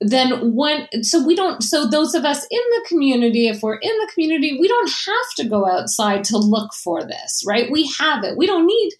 then 0.00 0.54
when 0.54 0.88
so 1.02 1.24
we 1.24 1.36
don't 1.36 1.62
so 1.62 1.86
those 1.86 2.14
of 2.14 2.24
us 2.24 2.46
in 2.50 2.60
the 2.70 2.84
community 2.88 3.48
if 3.48 3.62
we're 3.62 3.76
in 3.76 3.98
the 3.98 4.10
community 4.14 4.56
we 4.58 4.66
don't 4.66 4.90
have 4.90 5.34
to 5.36 5.48
go 5.48 5.66
outside 5.66 6.24
to 6.24 6.38
look 6.38 6.72
for 6.72 7.04
this 7.04 7.42
right 7.46 7.70
we 7.70 7.86
have 7.98 8.24
it 8.24 8.36
we 8.36 8.46
don't 8.46 8.66
need 8.66 8.92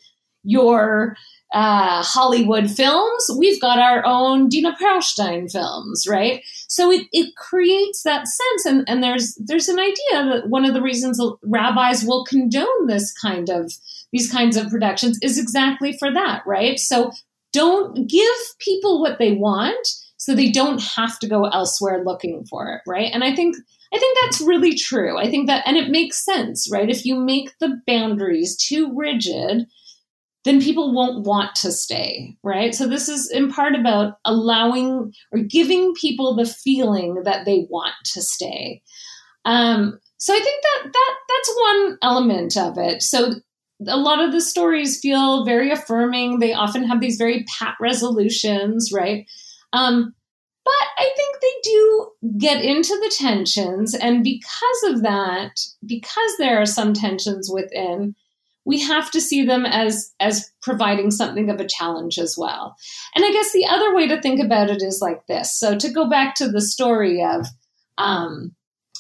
your 0.45 1.17
uh, 1.53 2.03
Hollywood 2.03 2.71
films. 2.71 3.31
We've 3.37 3.61
got 3.61 3.79
our 3.79 4.05
own 4.07 4.49
Dina 4.49 4.77
Perlstein 4.81 5.51
films, 5.51 6.07
right? 6.09 6.45
So 6.69 6.91
it, 6.93 7.07
it 7.13 7.35
creates 7.37 8.05
that 8.05 8.27
sense, 8.29 8.67
and, 8.67 8.89
and 8.89 9.03
there's 9.03 9.35
there's 9.35 9.69
an 9.69 9.79
idea 9.79 9.95
that 10.13 10.49
one 10.49 10.65
of 10.65 10.75
the 10.75 10.83
reasons 10.83 11.21
rabbis 11.43 12.05
will 12.05 12.25
condone 12.25 12.87
this 12.87 13.13
kind 13.13 13.49
of 13.51 13.73
these 14.13 14.31
kinds 14.31 14.57
of 14.57 14.69
productions 14.69 15.19
is 15.23 15.39
exactly 15.39 15.97
for 15.99 16.13
that, 16.13 16.43
right? 16.47 16.79
So 16.79 17.11
don't 17.53 18.09
give 18.09 18.37
people 18.61 19.01
what 19.01 19.19
they 19.19 19.33
want, 19.33 19.89
so 20.31 20.37
they 20.37 20.51
don't 20.51 20.81
have 20.97 21.19
to 21.19 21.29
go 21.29 21.47
elsewhere 21.47 22.05
looking 22.05 22.45
for 22.49 22.69
it, 22.69 22.81
right? 22.87 23.11
And 23.13 23.25
I 23.25 23.35
think 23.35 23.57
I 23.93 23.99
think 23.99 24.17
that's 24.23 24.41
really 24.41 24.77
true. 24.77 25.19
I 25.19 25.29
think 25.29 25.49
that, 25.49 25.67
and 25.67 25.77
it 25.77 25.91
makes 25.91 26.25
sense, 26.25 26.69
right? 26.71 26.89
If 26.89 27.05
you 27.05 27.17
make 27.17 27.51
the 27.59 27.81
boundaries 27.87 28.57
too 28.57 28.93
rigid 28.95 29.67
then 30.45 30.63
people 30.63 30.95
won't 30.95 31.27
want 31.27 31.55
to 31.55 31.71
stay, 31.71 32.35
right? 32.43 32.75
So 32.75 32.87
this 32.87 33.09
is 33.09 33.31
in 33.31 33.51
part 33.51 33.75
about 33.75 34.15
allowing 34.25 35.13
or 35.33 35.41
giving 35.41 35.93
people 35.95 36.35
the 36.35 36.47
feeling 36.47 37.23
that 37.25 37.45
they 37.45 37.67
want 37.69 37.95
to 38.15 38.23
stay. 38.23 38.81
Um, 39.45 39.99
so 40.17 40.35
I 40.35 40.39
think 40.39 40.63
that 40.63 40.93
that 40.93 41.15
that's 41.29 41.57
one 41.61 41.99
element 42.03 42.57
of 42.57 42.79
it. 42.79 43.03
So 43.03 43.35
a 43.87 43.99
lot 43.99 44.23
of 44.25 44.33
the 44.33 44.41
stories 44.41 44.99
feel 44.99 45.45
very 45.45 45.71
affirming. 45.71 46.39
They 46.39 46.55
often 46.55 46.85
have 46.85 47.01
these 47.01 47.17
very 47.17 47.45
pat 47.59 47.75
resolutions, 47.79 48.91
right? 48.95 49.27
Um, 49.75 50.15
but 50.71 51.05
I 51.05 51.11
think 51.17 51.41
they 51.41 51.55
do 51.63 52.11
get 52.39 52.65
into 52.65 52.95
the 53.03 53.13
tensions, 53.17 53.95
and 53.95 54.23
because 54.23 54.83
of 54.89 55.03
that, 55.03 55.61
because 55.85 56.37
there 56.39 56.61
are 56.61 56.67
some 56.67 56.93
tensions 56.93 57.51
within, 57.53 58.15
we 58.65 58.81
have 58.81 59.11
to 59.11 59.21
see 59.21 59.45
them 59.45 59.67
as 59.67 60.13
as 60.21 60.51
providing 60.63 61.11
something 61.11 61.51
of 61.51 61.61
a 61.61 61.67
challenge 61.69 62.19
as 62.19 62.37
well. 62.39 62.77
And 63.15 63.25
I 63.25 63.33
guess 63.33 63.53
the 63.53 63.67
other 63.67 63.95
way 63.95 64.07
to 64.09 64.21
think 64.21 64.41
about 64.41 64.71
it 64.71 64.83
is 64.83 65.01
like 65.01 65.27
this. 65.27 65.59
So 65.59 65.77
to 65.77 65.91
go 65.91 66.09
back 66.09 66.35
to 66.37 66.49
the 66.49 66.61
story 66.61 67.25
of 67.25 67.47
um, 67.99 68.55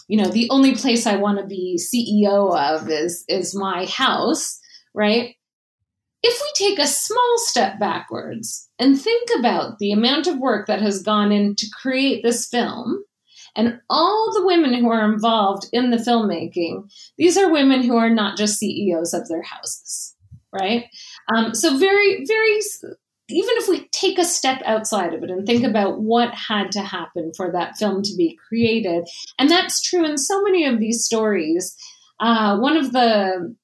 you 0.09 0.17
know, 0.17 0.29
the 0.29 0.51
only 0.51 0.75
place 0.75 1.07
I 1.07 1.17
want 1.17 1.39
to 1.39 1.47
be 1.47 1.79
CEO 1.79 2.59
of 2.59 2.91
is 2.91 3.25
is 3.29 3.55
my 3.55 3.87
house, 3.87 4.59
right? 4.93 5.37
If 6.23 6.39
we 6.41 6.67
take 6.67 6.79
a 6.79 6.87
small 6.87 7.35
step 7.37 7.79
backwards 7.79 8.69
and 8.79 9.01
think 9.01 9.31
about 9.39 9.79
the 9.79 9.93
amount 9.93 10.27
of 10.27 10.39
work 10.39 10.67
that 10.67 10.83
has 10.83 11.03
gone 11.03 11.33
in 11.33 11.55
to 11.57 11.67
create 11.81 12.23
this 12.23 12.47
film, 12.49 13.05
and 13.57 13.81
all 13.89 14.31
the 14.33 14.47
women 14.47 14.75
who 14.75 14.91
are 14.91 15.13
involved 15.13 15.67
in 15.73 15.91
the 15.91 15.97
filmmaking, 15.97 16.91
these 17.19 17.37
are 17.37 17.51
women 17.51 17.83
who 17.83 17.97
are 17.97 18.11
not 18.11 18.37
just 18.37 18.59
CEOs 18.59 19.15
of 19.15 19.29
their 19.29 19.43
houses, 19.43 20.15
right? 20.53 20.87
Um, 21.35 21.55
so, 21.55 21.77
very, 21.79 22.25
very, 22.27 22.59
even 23.29 23.55
if 23.57 23.69
we 23.69 23.89
take 23.89 24.19
a 24.19 24.25
step 24.25 24.63
outside 24.65 25.15
of 25.15 25.23
it 25.23 25.31
and 25.31 25.47
think 25.47 25.65
about 25.65 26.01
what 26.01 26.33
had 26.35 26.71
to 26.73 26.83
happen 26.83 27.33
for 27.37 27.51
that 27.53 27.77
film 27.77 28.03
to 28.03 28.17
be 28.17 28.39
created, 28.49 29.09
and 29.39 29.51
that's 29.51 29.83
true 29.83 30.05
in 30.05 30.19
so 30.19 30.43
many 30.43 30.65
of 30.67 30.79
these 30.79 31.05
stories. 31.05 31.77
Uh, 32.21 32.59
one 32.59 32.77
of 32.77 32.93
the 32.93 33.55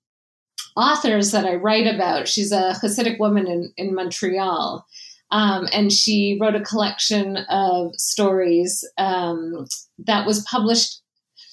authors 0.77 1.31
that 1.33 1.45
I 1.45 1.55
write 1.55 1.87
about, 1.87 2.29
she's 2.29 2.53
a 2.53 2.75
Hasidic 2.83 3.19
woman 3.19 3.47
in, 3.47 3.73
in 3.77 3.95
Montreal. 3.95 4.87
Um, 5.33 5.69
and 5.73 5.93
she 5.93 6.39
wrote 6.41 6.55
a 6.55 6.61
collection 6.61 7.39
of 7.49 7.95
stories 7.97 8.89
um, 8.97 9.67
that 9.99 10.27
was 10.27 10.45
published. 10.45 11.01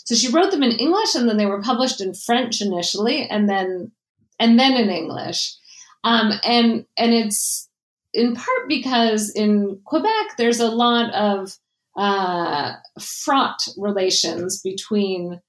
So 0.06 0.16
she 0.16 0.30
wrote 0.30 0.52
them 0.52 0.64
in 0.64 0.74
English, 0.74 1.16
and 1.16 1.28
then 1.28 1.38
they 1.38 1.46
were 1.46 1.62
published 1.62 2.00
in 2.00 2.14
French 2.14 2.62
initially, 2.62 3.28
and 3.28 3.50
then 3.50 3.92
and 4.40 4.60
then 4.60 4.74
in 4.74 4.90
English. 4.90 5.56
Um, 6.04 6.34
and 6.44 6.86
and 6.98 7.14
it's 7.14 7.70
in 8.14 8.36
part 8.36 8.68
because 8.68 9.32
in 9.32 9.80
Quebec 9.86 10.38
there's 10.38 10.60
a 10.60 10.70
lot 10.70 11.12
of 11.14 11.58
uh, 11.96 12.74
fraught 13.00 13.68
relations 13.78 14.62
between 14.62 15.42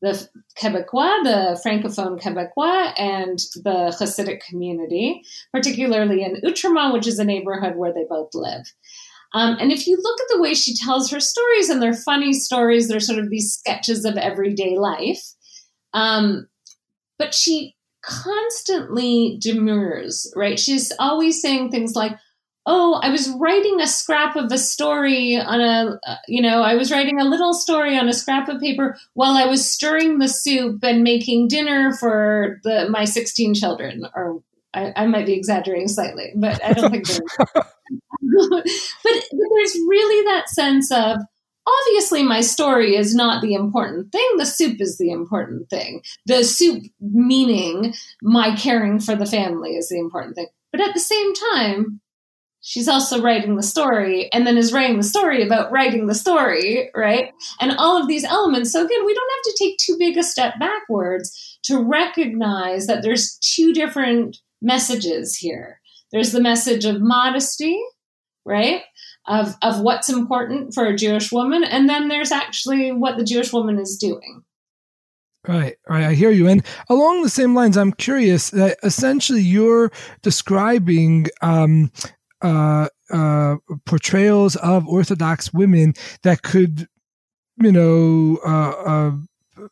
the 0.00 0.28
Quebecois, 0.56 1.24
the 1.24 1.60
Francophone 1.64 2.20
Quebecois, 2.20 2.92
and 2.98 3.38
the 3.64 3.94
Hasidic 3.98 4.40
community, 4.40 5.22
particularly 5.52 6.22
in 6.22 6.40
Outremont, 6.44 6.92
which 6.92 7.06
is 7.06 7.18
a 7.18 7.24
neighborhood 7.24 7.76
where 7.76 7.92
they 7.92 8.04
both 8.08 8.30
live. 8.34 8.72
Um, 9.34 9.56
and 9.60 9.72
if 9.72 9.86
you 9.86 9.98
look 10.00 10.20
at 10.20 10.26
the 10.30 10.40
way 10.40 10.54
she 10.54 10.74
tells 10.74 11.10
her 11.10 11.20
stories, 11.20 11.68
and 11.68 11.82
they're 11.82 11.94
funny 11.94 12.32
stories, 12.32 12.88
they're 12.88 13.00
sort 13.00 13.18
of 13.18 13.28
these 13.28 13.52
sketches 13.52 14.04
of 14.04 14.16
everyday 14.16 14.78
life. 14.78 15.22
Um, 15.92 16.48
but 17.18 17.34
she 17.34 17.74
constantly 18.02 19.38
demurs, 19.40 20.32
right? 20.36 20.58
She's 20.58 20.92
always 20.98 21.42
saying 21.42 21.70
things 21.70 21.94
like, 21.94 22.12
oh, 22.70 23.00
I 23.02 23.08
was 23.08 23.30
writing 23.30 23.80
a 23.80 23.86
scrap 23.86 24.36
of 24.36 24.52
a 24.52 24.58
story 24.58 25.36
on 25.36 25.60
a, 25.60 25.98
uh, 26.06 26.16
you 26.28 26.42
know, 26.42 26.60
I 26.60 26.74
was 26.74 26.92
writing 26.92 27.18
a 27.18 27.24
little 27.24 27.54
story 27.54 27.96
on 27.96 28.10
a 28.10 28.12
scrap 28.12 28.46
of 28.50 28.60
paper 28.60 28.98
while 29.14 29.38
I 29.38 29.46
was 29.46 29.68
stirring 29.68 30.18
the 30.18 30.28
soup 30.28 30.84
and 30.84 31.02
making 31.02 31.48
dinner 31.48 31.94
for 31.94 32.60
the 32.64 32.90
my 32.90 33.06
16 33.06 33.54
children. 33.54 34.06
Or 34.14 34.42
I, 34.74 34.92
I 34.94 35.06
might 35.06 35.24
be 35.24 35.32
exaggerating 35.32 35.88
slightly, 35.88 36.30
but 36.36 36.62
I 36.62 36.74
don't 36.74 36.90
think 36.90 37.08
they're. 37.08 37.20
but, 37.54 37.70
but 38.50 39.22
there's 39.32 39.74
really 39.88 40.24
that 40.26 40.50
sense 40.50 40.92
of, 40.92 41.16
obviously 41.66 42.22
my 42.22 42.42
story 42.42 42.96
is 42.96 43.14
not 43.14 43.42
the 43.42 43.52
important 43.52 44.10
thing 44.10 44.26
the 44.38 44.46
soup 44.46 44.80
is 44.80 44.96
the 44.96 45.10
important 45.10 45.68
thing 45.68 46.00
the 46.24 46.42
soup 46.42 46.82
meaning 46.98 47.92
my 48.22 48.56
caring 48.56 48.98
for 48.98 49.14
the 49.14 49.26
family 49.26 49.76
is 49.76 49.90
the 49.90 49.98
important 49.98 50.34
thing 50.34 50.46
but 50.72 50.80
at 50.80 50.94
the 50.94 51.00
same 51.00 51.34
time 51.34 52.00
she's 52.60 52.88
also 52.88 53.20
writing 53.20 53.56
the 53.56 53.62
story 53.62 54.30
and 54.32 54.46
then 54.46 54.56
is 54.56 54.72
writing 54.72 54.96
the 54.96 55.02
story 55.02 55.44
about 55.44 55.70
writing 55.72 56.06
the 56.06 56.14
story, 56.14 56.90
right? 56.94 57.32
And 57.60 57.72
all 57.78 58.00
of 58.00 58.08
these 58.08 58.24
elements. 58.24 58.72
So 58.72 58.84
again, 58.84 59.04
we 59.04 59.14
don't 59.14 59.30
have 59.30 59.54
to 59.54 59.64
take 59.64 59.78
too 59.78 59.96
big 59.98 60.16
a 60.16 60.22
step 60.22 60.54
backwards 60.58 61.58
to 61.64 61.82
recognize 61.82 62.86
that 62.86 63.02
there's 63.02 63.38
two 63.40 63.72
different 63.72 64.38
messages 64.60 65.36
here. 65.36 65.80
There's 66.12 66.32
the 66.32 66.40
message 66.40 66.84
of 66.84 67.00
modesty, 67.00 67.80
right? 68.44 68.82
Of, 69.26 69.54
of 69.62 69.80
what's 69.80 70.08
important 70.08 70.72
for 70.74 70.86
a 70.86 70.96
Jewish 70.96 71.30
woman. 71.30 71.62
And 71.62 71.88
then 71.88 72.08
there's 72.08 72.32
actually 72.32 72.92
what 72.92 73.18
the 73.18 73.24
Jewish 73.24 73.52
woman 73.52 73.78
is 73.78 73.98
doing. 73.98 74.42
Right, 75.46 75.76
right. 75.88 76.04
I 76.04 76.14
hear 76.14 76.30
you. 76.30 76.48
And 76.48 76.64
along 76.88 77.22
the 77.22 77.28
same 77.28 77.54
lines, 77.54 77.76
I'm 77.76 77.92
curious 77.92 78.50
that 78.50 78.78
essentially 78.82 79.40
you're 79.40 79.90
describing 80.22 81.28
um, 81.42 81.90
uh, 82.42 82.88
uh, 83.10 83.56
portrayals 83.86 84.56
of 84.56 84.86
Orthodox 84.86 85.52
women 85.52 85.94
that 86.22 86.42
could, 86.42 86.88
you 87.56 87.72
know, 87.72 88.38
uh, 88.46 88.70
uh 88.70 89.12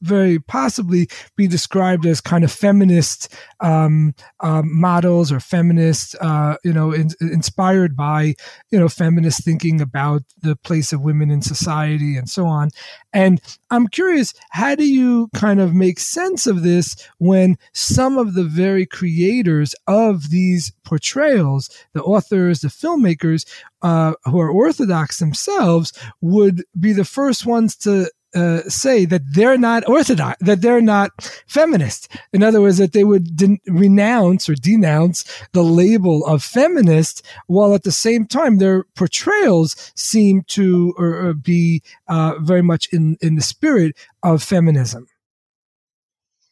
very 0.01 0.39
possibly 0.39 1.09
be 1.37 1.47
described 1.47 2.07
as 2.07 2.21
kind 2.21 2.45
of 2.45 2.53
feminist 2.53 3.33
um, 3.61 4.15
uh, 4.41 4.63
models 4.65 5.33
or 5.33 5.41
feminist, 5.41 6.15
uh, 6.21 6.57
you 6.65 6.73
know, 6.73 6.93
in, 6.93 7.11
inspired 7.21 7.97
by, 7.97 8.35
you 8.71 8.79
know, 8.79 8.89
feminist 8.89 9.45
thinking 9.45 9.81
about 9.81 10.23
the 10.43 10.57
place 10.57 10.93
of 10.93 11.03
women 11.03 11.31
in 11.31 11.43
society 11.43 12.17
and 12.17 12.29
so 12.29 12.47
on. 12.47 12.71
And 13.13 13.41
I'm 13.71 13.89
curious, 13.89 14.35
how 14.51 14.75
do 14.75 14.85
you 14.85 15.29
kind 15.35 15.61
of 15.61 15.75
make 15.75 15.99
sense 15.99 16.47
of 16.47 16.63
this 16.63 16.97
when 17.19 17.57
some 17.73 18.19
of 18.19 18.35
the 18.35 18.45
very 18.45 18.87
creators 18.87 19.75
of 19.87 20.31
these 20.31 20.73
portrayals, 20.85 21.71
the 21.95 22.03
authors, 22.03 22.61
the 22.61 22.69
filmmakers, 22.69 23.47
uh, 23.83 24.15
who 24.25 24.41
are 24.41 24.51
Orthodox 24.51 25.19
themselves, 25.19 25.93
would 26.21 26.65
be 26.79 26.93
the 26.93 27.05
first 27.05 27.47
ones 27.47 27.77
to 27.77 28.11
uh, 28.37 28.61
say 28.69 29.07
that 29.07 29.23
they're 29.33 29.57
not 29.57 29.89
orthodox, 29.89 30.37
that 30.41 30.61
they're 30.61 30.83
not 30.83 31.11
feminist. 31.47 32.09
In 32.33 32.43
other 32.43 32.61
words, 32.61 32.77
that 32.79 32.93
they 32.93 33.03
would 33.03 33.37
de- 33.37 33.61
renounce 33.67 34.49
or 34.49 34.55
denounce 34.55 35.25
the 35.53 35.63
label 35.63 36.25
of 36.27 36.43
feminist, 36.43 37.25
while 37.47 37.75
at 37.75 37.83
the 37.83 37.93
same 37.93 38.27
time 38.27 38.59
their 38.59 38.85
portrayals 38.95 39.93
seem 39.97 40.43
to 40.49 40.95
or, 40.99 41.29
or 41.29 41.35
be 41.35 41.83
uh, 42.09 42.35
very 42.41 42.63
much 42.63 42.89
in 42.93 43.17
in 43.21 43.37
the 43.37 43.43
spirit 43.43 43.97
of 44.23 44.43
feminism. 44.43 45.07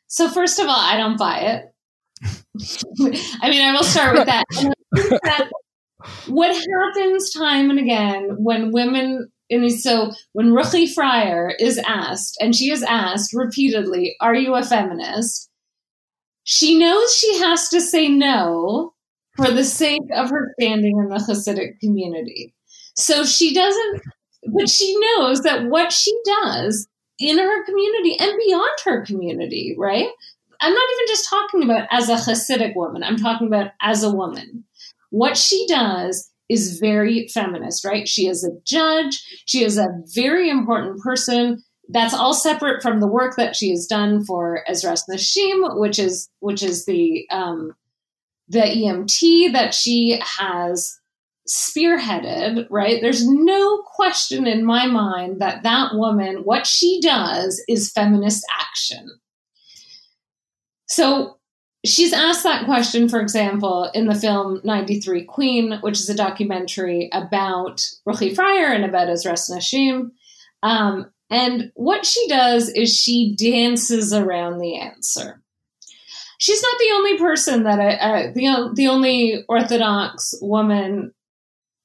So 0.07 0.31
first 0.31 0.59
of 0.59 0.67
all, 0.67 0.81
I 0.81 0.97
don't 0.97 1.19
buy 1.19 1.39
it. 1.41 1.65
I 3.43 3.51
mean, 3.51 3.63
I 3.63 3.73
will 3.73 3.85
start 3.85 4.15
with 4.17 4.27
that 4.27 4.45
what 6.27 6.55
happens 6.55 7.31
time 7.31 7.71
and 7.71 7.79
again 7.79 8.37
when 8.39 8.73
women 8.73 9.31
and 9.51 9.73
so 9.73 10.13
when 10.33 10.53
Ruchi 10.53 10.93
Freier 10.93 11.53
is 11.59 11.79
asked, 11.87 12.37
and 12.41 12.55
she 12.55 12.71
is 12.71 12.83
asked 12.83 13.35
repeatedly, 13.35 14.17
Are 14.21 14.35
you 14.35 14.55
a 14.55 14.63
feminist? 14.63 15.51
She 16.45 16.79
knows 16.79 17.15
she 17.15 17.39
has 17.39 17.69
to 17.71 17.81
say 17.81 18.09
no 18.09 18.95
for 19.37 19.51
the 19.51 19.65
sake 19.65 20.03
of 20.15 20.31
her 20.31 20.53
standing 20.59 20.99
in 20.99 21.09
the 21.09 21.17
Hasidic 21.17 21.81
community. 21.81 22.55
So 22.97 23.25
she 23.25 23.53
doesn't, 23.53 24.03
but 24.53 24.69
she 24.69 24.97
knows 24.99 25.41
that 25.41 25.65
what 25.65 25.93
she 25.93 26.15
does 26.25 26.87
in 27.19 27.39
her 27.39 27.65
community 27.65 28.17
and 28.19 28.33
beyond 28.47 28.79
her 28.85 29.05
community, 29.05 29.75
right? 29.79 30.09
I'm 30.61 30.73
not 30.73 30.89
even 30.93 31.07
just 31.09 31.29
talking 31.29 31.63
about 31.65 31.89
as 31.91 32.09
a 32.09 32.17
Hasidic 32.17 32.77
woman, 32.77 33.03
I'm 33.03 33.17
talking 33.17 33.47
about 33.47 33.73
as 33.81 34.03
a 34.03 34.15
woman. 34.15 34.65
What 35.11 35.37
she 35.37 35.67
does 35.69 36.31
is 36.49 36.79
very 36.79 37.29
feminist, 37.29 37.85
right? 37.85 38.09
She 38.09 38.27
is 38.27 38.45
a 38.45 38.51
judge. 38.65 39.23
She 39.47 39.65
is 39.65 39.79
a 39.79 39.89
very 40.15 40.51
important 40.51 41.01
person. 41.01 41.63
That's 41.89 42.15
all 42.15 42.35
separate 42.35 42.83
from 42.83 43.01
the 43.01 43.07
work 43.07 43.37
that 43.37 43.57
she 43.57 43.71
has 43.71 43.87
done 43.87 44.25
for 44.25 44.65
Ezras 44.69 45.03
Nashim, 45.11 45.79
which 45.79 45.99
is 45.99 46.29
which 46.41 46.63
is 46.63 46.87
the 46.87 47.27
um, 47.31 47.73
the 48.49 48.61
EMT 48.61 49.53
that 49.53 49.75
she 49.75 50.21
has 50.23 50.99
spearheaded. 51.49 52.67
Right? 52.71 53.01
There's 53.01 53.27
no 53.27 53.83
question 53.95 54.47
in 54.47 54.65
my 54.65 54.87
mind 54.87 55.41
that 55.41 55.63
that 55.63 55.95
woman, 55.95 56.43
what 56.45 56.67
she 56.67 57.01
does, 57.03 57.63
is 57.69 57.93
feminist 57.93 58.45
action. 58.59 59.09
So 60.87 61.39
she's 61.85 62.13
asked 62.13 62.43
that 62.45 62.65
question, 62.65 63.09
for 63.09 63.21
example, 63.21 63.91
in 63.95 64.07
the 64.07 64.15
film 64.15 64.61
93 64.65 65.25
Queen, 65.25 65.79
which 65.81 66.01
is 66.01 66.09
a 66.09 66.15
documentary 66.15 67.09
about 67.13 67.87
Ruchi 68.09 68.35
Freier 68.35 68.75
and 68.75 68.85
about 68.85 69.09
Ezras 69.09 69.51
Nashim. 69.51 70.11
Um, 70.63 71.11
and 71.31 71.71
what 71.75 72.07
she 72.07 72.27
does 72.29 72.69
is 72.71 72.97
she 72.97 73.35
dances 73.37 74.13
around 74.13 74.59
the 74.59 74.79
answer. 74.79 75.43
She's 76.39 76.63
not 76.63 76.79
the 76.79 76.93
only 76.95 77.19
person 77.19 77.63
that 77.65 77.81
I, 77.81 77.95
uh, 77.95 78.33
the, 78.33 78.73
the 78.75 78.89
only 78.89 79.45
Orthodox 79.49 80.35
woman 80.41 81.13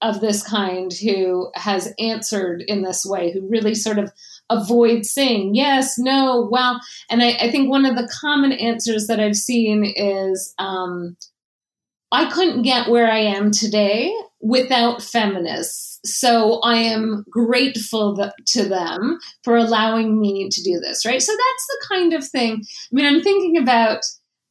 of 0.01 0.21
this 0.21 0.43
kind 0.43 0.91
who 0.93 1.51
has 1.55 1.93
answered 1.99 2.63
in 2.67 2.81
this 2.81 3.05
way, 3.05 3.31
who 3.31 3.47
really 3.49 3.75
sort 3.75 3.99
of 3.99 4.11
avoid 4.49 5.05
saying 5.05 5.55
yes, 5.55 5.97
no, 5.97 6.47
well. 6.51 6.79
And 7.09 7.21
I, 7.21 7.33
I, 7.39 7.51
think 7.51 7.69
one 7.69 7.85
of 7.85 7.95
the 7.95 8.09
common 8.21 8.51
answers 8.51 9.07
that 9.07 9.19
I've 9.19 9.35
seen 9.35 9.83
is 9.95 10.53
um, 10.57 11.15
I 12.11 12.29
couldn't 12.31 12.63
get 12.63 12.89
where 12.89 13.11
I 13.11 13.19
am 13.19 13.51
today 13.51 14.13
without 14.41 15.01
feminists. 15.01 15.99
So 16.05 16.59
I 16.61 16.77
am 16.77 17.25
grateful 17.29 18.31
to 18.47 18.63
them 18.63 19.19
for 19.43 19.57
allowing 19.57 20.19
me 20.19 20.49
to 20.49 20.63
do 20.63 20.79
this, 20.79 21.05
right? 21.05 21.21
So 21.21 21.31
that's 21.31 21.67
the 21.67 21.85
kind 21.89 22.13
of 22.13 22.25
thing. 22.25 22.63
I 22.63 22.89
mean, 22.91 23.05
I'm 23.05 23.21
thinking 23.21 23.57
about. 23.57 24.03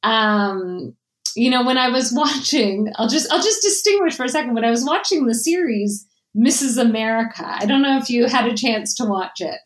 Um, 0.04 0.94
you 1.34 1.50
know, 1.50 1.64
when 1.64 1.78
I 1.78 1.88
was 1.88 2.12
watching, 2.16 2.92
I'll 2.96 3.08
just 3.08 3.30
I'll 3.32 3.42
just 3.42 3.62
distinguish 3.62 4.16
for 4.16 4.24
a 4.24 4.28
second. 4.28 4.54
When 4.54 4.64
I 4.64 4.70
was 4.70 4.84
watching 4.84 5.26
the 5.26 5.34
series 5.34 6.06
Mrs. 6.36 6.80
America, 6.80 7.44
I 7.44 7.66
don't 7.66 7.82
know 7.82 7.98
if 7.98 8.10
you 8.10 8.26
had 8.26 8.46
a 8.46 8.56
chance 8.56 8.94
to 8.96 9.04
watch 9.04 9.40
it. 9.40 9.58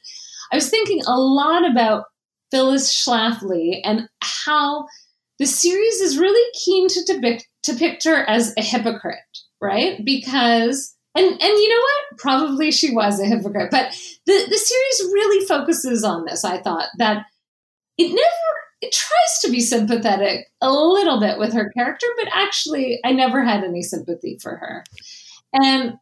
I 0.52 0.56
was 0.56 0.68
thinking 0.68 1.00
a 1.06 1.18
lot 1.18 1.68
about 1.68 2.04
Phyllis 2.50 2.94
Schlafly 2.94 3.80
and 3.84 4.08
how 4.20 4.86
the 5.38 5.46
series 5.46 6.00
is 6.00 6.18
really 6.18 6.50
keen 6.64 6.88
to 6.88 7.04
depict, 7.04 7.48
depict 7.62 8.04
her 8.04 8.28
as 8.28 8.54
a 8.56 8.62
hypocrite, 8.62 9.18
right? 9.60 10.04
Because 10.04 10.94
and 11.14 11.26
and 11.26 11.40
you 11.40 11.68
know 11.68 11.80
what? 11.80 12.18
Probably 12.18 12.70
she 12.70 12.94
was 12.94 13.20
a 13.20 13.26
hypocrite, 13.26 13.70
but 13.70 13.92
the 14.26 14.46
the 14.48 14.56
series 14.56 15.12
really 15.12 15.46
focuses 15.46 16.04
on 16.04 16.24
this. 16.24 16.44
I 16.44 16.60
thought 16.60 16.88
that 16.98 17.24
it 17.98 18.08
never 18.08 18.52
it 18.80 18.92
tries 18.92 19.40
to 19.42 19.50
be 19.50 19.60
sympathetic 19.60 20.46
a 20.60 20.72
little 20.72 21.20
bit 21.20 21.38
with 21.38 21.52
her 21.52 21.70
character, 21.70 22.06
but 22.16 22.28
actually 22.32 23.00
I 23.04 23.12
never 23.12 23.42
had 23.42 23.62
any 23.62 23.82
sympathy 23.82 24.38
for 24.40 24.56
her. 24.56 24.84
And 25.52 25.94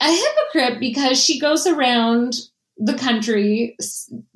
a 0.00 0.10
hypocrite 0.10 0.80
because 0.80 1.22
she 1.22 1.38
goes 1.38 1.66
around 1.66 2.34
the 2.78 2.94
country 2.94 3.76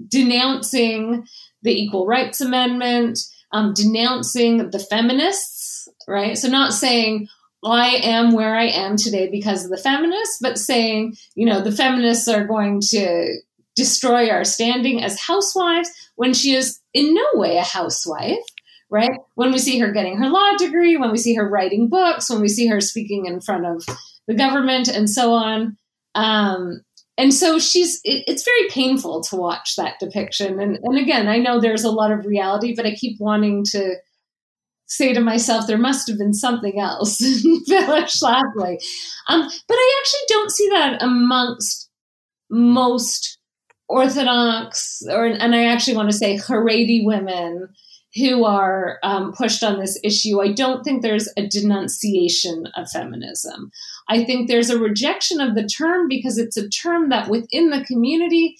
denouncing 0.08 1.26
the 1.62 1.72
Equal 1.72 2.06
Rights 2.06 2.40
Amendment, 2.40 3.18
um, 3.52 3.74
denouncing 3.74 4.70
the 4.70 4.78
feminists, 4.78 5.88
right? 6.08 6.36
So, 6.36 6.48
not 6.48 6.72
saying, 6.72 7.28
I 7.64 8.00
am 8.02 8.32
where 8.32 8.56
I 8.56 8.66
am 8.66 8.96
today 8.96 9.28
because 9.30 9.64
of 9.64 9.70
the 9.70 9.76
feminists, 9.76 10.38
but 10.40 10.58
saying, 10.58 11.16
you 11.34 11.46
know, 11.46 11.60
the 11.60 11.72
feminists 11.72 12.26
are 12.28 12.46
going 12.46 12.80
to 12.90 13.36
destroy 13.76 14.30
our 14.30 14.44
standing 14.44 15.02
as 15.02 15.20
housewives 15.20 15.90
when 16.16 16.32
she 16.34 16.54
is 16.54 16.80
in 16.94 17.14
no 17.14 17.26
way 17.34 17.56
a 17.56 17.62
housewife, 17.62 18.38
right? 18.90 19.10
When 19.34 19.52
we 19.52 19.58
see 19.58 19.78
her 19.78 19.92
getting 19.92 20.16
her 20.18 20.28
law 20.28 20.56
degree, 20.56 20.96
when 20.96 21.10
we 21.10 21.18
see 21.18 21.34
her 21.34 21.48
writing 21.48 21.88
books, 21.88 22.30
when 22.30 22.40
we 22.40 22.48
see 22.48 22.66
her 22.66 22.80
speaking 22.80 23.26
in 23.26 23.40
front 23.40 23.66
of 23.66 23.84
the 24.26 24.34
government 24.34 24.88
and 24.88 25.08
so 25.08 25.32
on. 25.32 25.76
Um, 26.14 26.80
and 27.20 27.34
so 27.34 27.58
she's 27.58 28.00
it, 28.02 28.24
it's 28.26 28.44
very 28.44 28.68
painful 28.70 29.20
to 29.20 29.36
watch 29.36 29.76
that 29.76 29.98
depiction 30.00 30.58
and 30.58 30.78
and 30.82 30.98
again 30.98 31.28
i 31.28 31.36
know 31.36 31.60
there's 31.60 31.84
a 31.84 31.90
lot 31.90 32.10
of 32.10 32.24
reality 32.24 32.74
but 32.74 32.86
i 32.86 32.94
keep 32.94 33.20
wanting 33.20 33.62
to 33.64 33.94
say 34.86 35.12
to 35.12 35.20
myself 35.20 35.66
there 35.66 35.78
must 35.78 36.08
have 36.08 36.18
been 36.18 36.34
something 36.34 36.80
else 36.80 37.18
Phyllis 37.68 38.20
Schlafly. 38.20 38.78
Um, 39.28 39.42
but 39.68 39.74
i 39.74 40.00
actually 40.00 40.26
don't 40.28 40.50
see 40.50 40.68
that 40.70 41.02
amongst 41.02 41.90
most 42.50 43.38
orthodox 43.88 45.02
or 45.10 45.26
and 45.26 45.54
i 45.54 45.66
actually 45.66 45.96
want 45.96 46.10
to 46.10 46.16
say 46.16 46.36
haredi 46.36 47.04
women 47.04 47.68
who 48.16 48.44
are 48.44 48.98
um, 49.02 49.32
pushed 49.32 49.62
on 49.62 49.78
this 49.78 49.98
issue, 50.02 50.40
I 50.40 50.52
don't 50.52 50.82
think 50.82 51.02
there's 51.02 51.28
a 51.36 51.46
denunciation 51.46 52.66
of 52.76 52.90
feminism. 52.90 53.70
I 54.08 54.24
think 54.24 54.48
there's 54.48 54.70
a 54.70 54.78
rejection 54.78 55.40
of 55.40 55.54
the 55.54 55.66
term 55.66 56.08
because 56.08 56.36
it's 56.36 56.56
a 56.56 56.68
term 56.68 57.10
that 57.10 57.28
within 57.28 57.70
the 57.70 57.84
community 57.84 58.56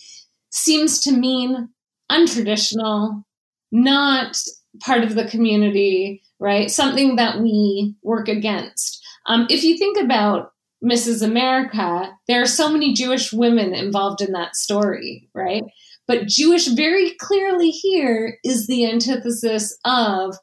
seems 0.51 1.01
to 1.01 1.13
mean 1.13 1.69
untraditional, 2.11 3.25
not 3.73 4.37
part 4.81 5.03
of 5.03 5.15
the 5.15 5.27
community, 5.27 6.23
right? 6.39 6.71
Something 6.71 7.17
that 7.17 7.41
we 7.41 7.95
work 8.03 8.29
against. 8.29 9.05
Um, 9.27 9.47
if 9.51 9.65
you 9.65 9.77
think 9.77 9.99
about 9.99 10.53
Mrs. 10.85 11.23
America, 11.23 12.11
there 12.27 12.41
are 12.41 12.47
so 12.47 12.71
many 12.71 12.95
Jewish 12.95 13.33
women 13.33 13.75
involved 13.75 14.23
in 14.23 14.33
that 14.33 14.57
story, 14.57 15.29
right? 15.35 15.65
But 16.07 16.27
Jewish, 16.27 16.67
very 16.69 17.15
clearly 17.21 17.71
here, 17.71 18.39
is 18.45 18.67
the 18.67 18.91
antithesis 18.91 19.79
of 19.85 20.37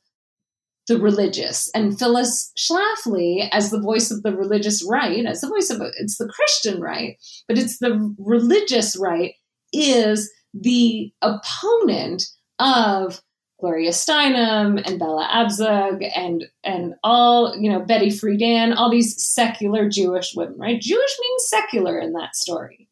the 0.87 0.99
religious. 0.99 1.69
And 1.75 1.97
Phyllis 1.99 2.51
Schlafly, 2.57 3.49
as 3.51 3.71
the 3.71 3.81
voice 3.81 4.09
of 4.09 4.23
the 4.23 4.35
religious 4.35 4.85
right, 4.89 5.25
as 5.25 5.41
the 5.41 5.49
voice 5.49 5.69
of 5.69 5.81
it's 5.97 6.17
the 6.17 6.29
Christian 6.29 6.81
right, 6.81 7.17
but 7.47 7.57
it's 7.57 7.79
the 7.79 8.15
religious 8.17 8.95
right, 8.97 9.33
is 9.73 10.31
the 10.53 11.11
opponent 11.21 12.23
of 12.59 13.21
Gloria 13.59 13.89
Steinem 13.89 14.81
and 14.85 14.99
Bella 14.99 15.27
Abzug 15.33 16.07
and 16.15 16.45
and 16.63 16.93
all 17.03 17.55
you 17.59 17.69
know 17.69 17.83
Betty 17.83 18.09
Friedan, 18.09 18.75
all 18.75 18.89
these 18.89 19.21
secular 19.21 19.89
Jewish 19.89 20.33
women, 20.35 20.57
right? 20.57 20.79
Jewish 20.79 21.15
means 21.19 21.49
secular 21.49 21.99
in 21.99 22.13
that 22.13 22.35
story. 22.35 22.87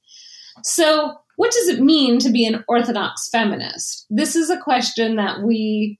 So 0.63 1.16
what 1.38 1.51
does 1.51 1.67
it 1.67 1.81
mean 1.81 2.19
to 2.19 2.29
be 2.29 2.45
an 2.45 2.63
Orthodox 2.67 3.29
feminist? 3.29 4.05
This 4.09 4.36
is 4.36 4.49
a 4.49 4.59
question 4.59 5.15
that 5.17 5.41
we, 5.41 5.99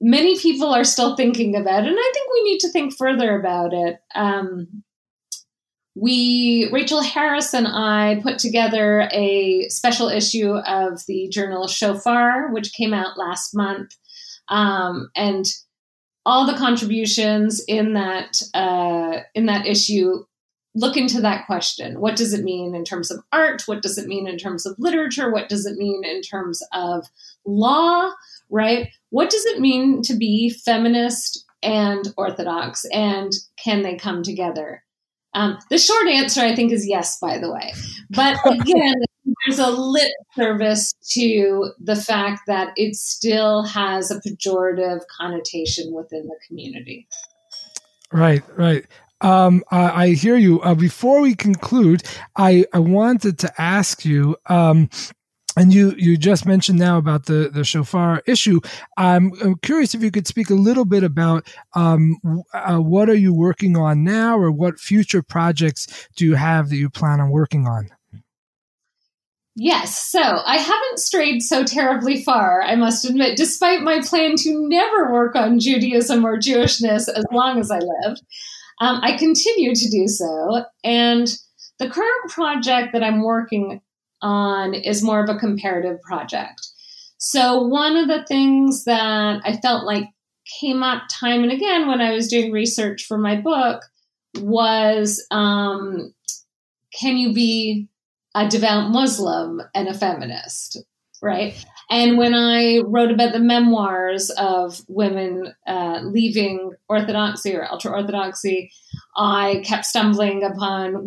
many 0.00 0.38
people 0.38 0.68
are 0.68 0.84
still 0.84 1.16
thinking 1.16 1.56
about, 1.56 1.86
and 1.86 1.96
I 1.98 2.10
think 2.14 2.30
we 2.32 2.44
need 2.44 2.58
to 2.60 2.70
think 2.70 2.94
further 2.96 3.38
about 3.38 3.72
it. 3.72 3.98
Um, 4.14 4.84
we, 5.94 6.68
Rachel 6.72 7.02
Harris 7.02 7.54
and 7.54 7.66
I, 7.66 8.20
put 8.22 8.38
together 8.38 9.08
a 9.12 9.68
special 9.68 10.08
issue 10.08 10.52
of 10.52 11.02
the 11.08 11.28
journal 11.28 11.66
Shofar, 11.66 12.52
which 12.52 12.72
came 12.72 12.94
out 12.94 13.18
last 13.18 13.54
month. 13.54 13.96
Um, 14.48 15.10
and 15.16 15.44
all 16.24 16.46
the 16.46 16.58
contributions 16.58 17.64
in 17.66 17.94
that 17.94 18.42
uh, 18.54 19.20
in 19.34 19.46
that 19.46 19.66
issue 19.66 20.24
look 20.78 20.96
into 20.96 21.20
that 21.20 21.46
question. 21.46 22.00
What 22.00 22.16
does 22.16 22.32
it 22.32 22.44
mean 22.44 22.74
in 22.74 22.84
terms 22.84 23.10
of 23.10 23.20
art? 23.32 23.62
What 23.66 23.82
does 23.82 23.98
it 23.98 24.06
mean 24.06 24.28
in 24.28 24.38
terms 24.38 24.64
of 24.64 24.78
literature? 24.78 25.30
What 25.30 25.48
does 25.48 25.66
it 25.66 25.76
mean 25.76 26.04
in 26.04 26.22
terms 26.22 26.62
of 26.72 27.06
law? 27.44 28.12
Right? 28.48 28.88
What 29.10 29.30
does 29.30 29.44
it 29.46 29.60
mean 29.60 30.02
to 30.02 30.14
be 30.14 30.50
feminist 30.50 31.44
and 31.62 32.12
orthodox? 32.16 32.84
And 32.92 33.32
can 33.62 33.82
they 33.82 33.96
come 33.96 34.22
together? 34.22 34.84
Um, 35.34 35.58
the 35.68 35.78
short 35.78 36.06
answer, 36.06 36.40
I 36.40 36.54
think, 36.54 36.72
is 36.72 36.88
yes, 36.88 37.18
by 37.18 37.38
the 37.38 37.52
way. 37.52 37.72
But 38.10 38.38
again, 38.46 38.94
there's 39.46 39.58
a 39.58 39.70
lip 39.70 40.12
service 40.36 40.94
to 41.12 41.72
the 41.78 41.96
fact 41.96 42.42
that 42.46 42.72
it 42.76 42.94
still 42.94 43.64
has 43.64 44.10
a 44.10 44.20
pejorative 44.20 45.00
connotation 45.16 45.92
within 45.92 46.26
the 46.26 46.36
community. 46.46 47.08
Right, 48.12 48.42
right. 48.56 48.86
Um, 49.20 49.64
I, 49.70 50.04
I, 50.04 50.08
hear 50.10 50.36
you. 50.36 50.60
Uh, 50.60 50.74
before 50.74 51.20
we 51.20 51.34
conclude, 51.34 52.02
I, 52.36 52.64
I 52.72 52.78
wanted 52.78 53.38
to 53.40 53.60
ask 53.60 54.04
you. 54.04 54.36
Um, 54.46 54.88
and 55.56 55.74
you, 55.74 55.92
you 55.96 56.16
just 56.16 56.46
mentioned 56.46 56.78
now 56.78 56.98
about 56.98 57.26
the, 57.26 57.50
the 57.52 57.64
shofar 57.64 58.22
issue. 58.26 58.60
I'm, 58.96 59.32
I'm 59.42 59.56
curious 59.56 59.92
if 59.92 60.02
you 60.02 60.12
could 60.12 60.28
speak 60.28 60.50
a 60.50 60.54
little 60.54 60.84
bit 60.84 61.02
about 61.02 61.48
um, 61.74 62.18
uh, 62.54 62.76
what 62.76 63.10
are 63.10 63.16
you 63.16 63.34
working 63.34 63.76
on 63.76 64.04
now, 64.04 64.38
or 64.38 64.52
what 64.52 64.78
future 64.78 65.22
projects 65.22 66.08
do 66.14 66.24
you 66.24 66.36
have 66.36 66.68
that 66.68 66.76
you 66.76 66.88
plan 66.88 67.20
on 67.20 67.30
working 67.30 67.66
on? 67.66 67.90
Yes, 69.60 69.98
so 69.98 70.20
I 70.20 70.58
haven't 70.58 71.00
strayed 71.00 71.42
so 71.42 71.64
terribly 71.64 72.22
far, 72.22 72.62
I 72.62 72.76
must 72.76 73.04
admit, 73.04 73.36
despite 73.36 73.80
my 73.80 74.00
plan 74.00 74.36
to 74.36 74.68
never 74.68 75.12
work 75.12 75.34
on 75.34 75.58
Judaism 75.58 76.24
or 76.24 76.38
Jewishness 76.38 77.08
as 77.08 77.24
long 77.32 77.58
as 77.58 77.68
I 77.68 77.80
lived. 77.80 78.22
Um, 78.80 79.00
I 79.02 79.16
continue 79.16 79.74
to 79.74 79.90
do 79.90 80.06
so. 80.06 80.64
And 80.84 81.28
the 81.78 81.90
current 81.90 82.30
project 82.30 82.92
that 82.92 83.02
I'm 83.02 83.22
working 83.22 83.80
on 84.22 84.74
is 84.74 85.02
more 85.02 85.22
of 85.22 85.28
a 85.28 85.38
comparative 85.38 86.00
project. 86.02 86.60
So, 87.18 87.62
one 87.62 87.96
of 87.96 88.08
the 88.08 88.24
things 88.26 88.84
that 88.84 89.40
I 89.44 89.56
felt 89.56 89.84
like 89.84 90.04
came 90.60 90.82
up 90.82 91.02
time 91.10 91.42
and 91.42 91.52
again 91.52 91.86
when 91.86 92.00
I 92.00 92.12
was 92.12 92.28
doing 92.28 92.52
research 92.52 93.04
for 93.04 93.18
my 93.18 93.36
book 93.36 93.82
was 94.40 95.26
um, 95.30 96.14
can 96.98 97.16
you 97.16 97.34
be 97.34 97.88
a 98.34 98.48
devout 98.48 98.90
Muslim 98.90 99.60
and 99.74 99.88
a 99.88 99.94
feminist? 99.94 100.82
Right. 101.20 101.64
And 101.90 102.18
when 102.18 102.34
I 102.34 102.80
wrote 102.84 103.10
about 103.10 103.32
the 103.32 103.38
memoirs 103.38 104.30
of 104.30 104.82
women 104.88 105.54
uh, 105.66 106.00
leaving 106.02 106.72
Orthodoxy 106.88 107.54
or 107.54 107.70
ultra 107.70 107.92
Orthodoxy, 107.92 108.70
I 109.16 109.62
kept 109.64 109.86
stumbling 109.86 110.44
upon 110.44 111.06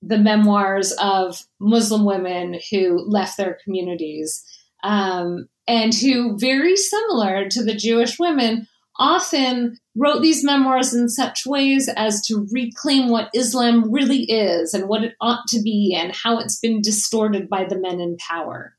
the 0.00 0.18
memoirs 0.18 0.92
of 0.92 1.42
Muslim 1.60 2.04
women 2.04 2.58
who 2.70 3.00
left 3.06 3.36
their 3.36 3.58
communities 3.64 4.42
um, 4.82 5.48
and 5.66 5.94
who, 5.94 6.38
very 6.38 6.76
similar 6.76 7.48
to 7.48 7.62
the 7.62 7.74
Jewish 7.74 8.18
women, 8.18 8.66
often 8.98 9.78
wrote 9.96 10.22
these 10.22 10.44
memoirs 10.44 10.94
in 10.94 11.08
such 11.08 11.46
ways 11.46 11.88
as 11.96 12.24
to 12.26 12.46
reclaim 12.52 13.08
what 13.08 13.30
Islam 13.34 13.90
really 13.92 14.24
is 14.24 14.72
and 14.72 14.88
what 14.88 15.04
it 15.04 15.14
ought 15.20 15.46
to 15.48 15.60
be 15.62 15.96
and 15.98 16.14
how 16.14 16.38
it's 16.38 16.60
been 16.60 16.80
distorted 16.80 17.48
by 17.48 17.64
the 17.64 17.78
men 17.78 18.00
in 18.00 18.16
power. 18.16 18.74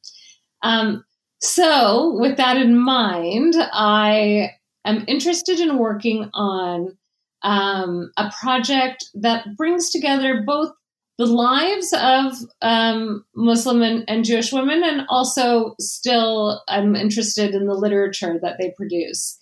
Um, 0.62 1.05
so, 1.42 2.16
with 2.20 2.38
that 2.38 2.58
in 2.58 2.78
mind, 2.78 3.56
I 3.58 4.52
am 4.86 5.06
interested 5.08 5.60
in 5.60 5.78
working 5.78 6.30
on 6.34 6.98
um, 7.44 8.12
a 8.18 8.32
project 8.42 9.06
that 9.16 9.46
brings 9.56 9.92
together 9.92 10.44
both 10.46 10.72
the 11.18 11.26
lives 11.26 11.94
of 11.94 12.34
um, 12.62 13.24
Muslim 13.36 13.82
and, 13.82 14.04
and, 14.08 14.26
Jewish 14.26 14.52
women, 14.52 14.84
and 14.84 15.06
also 15.08 15.76
still 15.80 16.62
I'm 16.68 16.96
interested 16.96 17.54
in 17.54 17.68
the 17.68 17.74
literature 17.74 18.38
that 18.42 18.58
they 18.60 18.74
produce. 18.76 19.38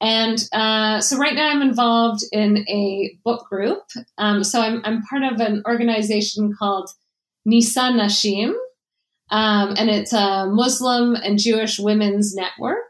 And 0.00 0.42
uh, 0.52 1.00
so 1.00 1.18
right 1.18 1.34
now 1.34 1.50
I'm 1.50 1.60
involved 1.60 2.22
in 2.32 2.64
a 2.68 3.18
book 3.22 3.46
group. 3.50 3.82
Um, 4.16 4.42
so 4.44 4.62
I'm, 4.62 4.80
I'm 4.84 5.02
part 5.02 5.22
of 5.24 5.40
an 5.40 5.62
organization 5.66 6.54
called 6.58 6.88
Nisa 7.44 7.90
Nashim, 7.90 8.54
um, 9.30 9.74
and 9.76 9.88
it's 9.90 10.12
a 10.12 10.46
Muslim 10.46 11.14
and 11.14 11.38
Jewish 11.38 11.78
women's 11.78 12.34
network. 12.34 12.84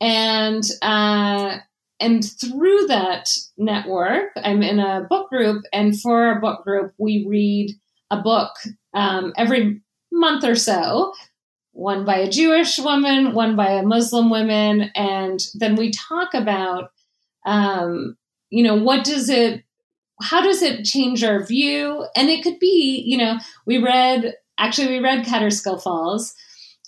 And 0.00 0.62
uh, 0.82 1.58
and 2.00 2.24
through 2.24 2.86
that 2.88 3.30
network, 3.56 4.30
I'm 4.36 4.62
in 4.62 4.78
a 4.78 5.06
book 5.08 5.30
group, 5.30 5.64
and 5.72 5.98
for 5.98 6.24
our 6.24 6.40
book 6.40 6.64
group, 6.64 6.92
we 6.98 7.26
read 7.28 7.70
a 8.10 8.20
book 8.20 8.50
um, 8.92 9.32
every 9.36 9.80
month 10.12 10.44
or 10.44 10.54
so. 10.54 11.12
One 11.72 12.04
by 12.04 12.16
a 12.18 12.30
Jewish 12.30 12.78
woman, 12.78 13.34
one 13.34 13.56
by 13.56 13.70
a 13.70 13.82
Muslim 13.82 14.30
woman, 14.30 14.90
and 14.94 15.40
then 15.54 15.74
we 15.74 15.90
talk 15.90 16.34
about, 16.34 16.90
um, 17.46 18.16
you 18.50 18.62
know, 18.62 18.76
what 18.76 19.04
does 19.04 19.28
it 19.28 19.64
how 20.20 20.40
does 20.40 20.62
it 20.62 20.84
change 20.84 21.24
our 21.24 21.44
view? 21.44 22.06
And 22.14 22.28
it 22.28 22.44
could 22.44 22.58
be, 22.58 23.02
you 23.04 23.18
know, 23.18 23.38
we 23.66 23.78
read 23.78 24.34
actually 24.58 24.88
we 24.88 24.98
read 25.00 25.24
Kaaterskill 25.24 25.82
Falls. 25.82 26.34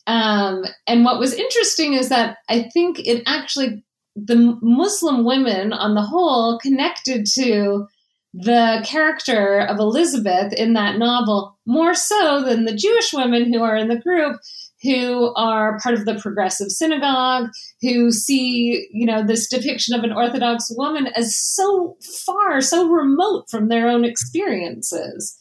Um, 0.07 0.65
and 0.87 1.05
what 1.05 1.19
was 1.19 1.35
interesting 1.35 1.95
is 1.95 2.09
that 2.11 2.39
I 2.49 2.69
think 2.73 3.01
it 3.01 3.23
actually 3.27 3.85
the 4.15 4.59
Muslim 4.63 5.25
women 5.25 5.73
on 5.73 5.95
the 5.95 6.03
whole 6.03 6.59
connected 6.59 7.27
to 7.35 7.87
the 8.33 8.85
character 8.85 9.61
of 9.61 9.79
Elizabeth 9.79 10.53
in 10.53 10.75
that 10.75 10.99
novel 10.99 11.59
more 11.67 11.95
so 11.95 12.43
than 12.43 12.65
the 12.65 12.75
Jewish 12.75 13.13
women 13.13 13.53
who 13.53 13.63
are 13.63 13.77
in 13.77 13.89
the 13.89 14.01
group 14.01 14.41
who 14.83 15.35
are 15.35 15.79
part 15.81 15.95
of 15.95 16.05
the 16.05 16.19
progressive 16.21 16.71
synagogue 16.71 17.49
who 17.81 18.13
see 18.13 18.89
you 18.93 19.07
know 19.07 19.27
this 19.27 19.49
depiction 19.49 19.95
of 19.95 20.05
an 20.05 20.13
orthodox 20.13 20.67
woman 20.71 21.09
as 21.09 21.35
so 21.37 21.97
far 22.25 22.61
so 22.61 22.87
remote 22.89 23.45
from 23.51 23.69
their 23.69 23.89
own 23.89 24.05
experiences 24.05 25.37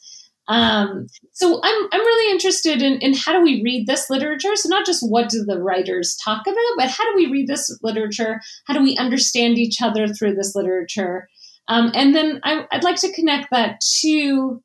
um, 0.47 1.07
so 1.31 1.59
I'm, 1.63 1.87
I'm 1.91 2.01
really 2.01 2.31
interested 2.31 2.81
in, 2.81 2.99
in 2.99 3.13
how 3.13 3.33
do 3.33 3.41
we 3.41 3.63
read 3.63 3.87
this 3.87 4.09
literature? 4.09 4.55
So 4.55 4.69
not 4.69 4.85
just 4.85 5.01
what 5.01 5.29
do 5.29 5.43
the 5.43 5.61
writers 5.61 6.15
talk 6.23 6.45
about, 6.45 6.75
but 6.77 6.89
how 6.89 7.03
do 7.03 7.15
we 7.15 7.31
read 7.31 7.47
this 7.47 7.77
literature? 7.81 8.41
How 8.65 8.73
do 8.73 8.83
we 8.83 8.97
understand 8.97 9.57
each 9.57 9.81
other 9.81 10.07
through 10.07 10.35
this 10.35 10.53
literature? 10.55 11.27
Um, 11.67 11.91
and 11.95 12.15
then 12.15 12.39
I, 12.43 12.65
I'd 12.71 12.83
like 12.83 12.97
to 12.97 13.13
connect 13.13 13.47
that 13.51 13.81
to 14.01 14.61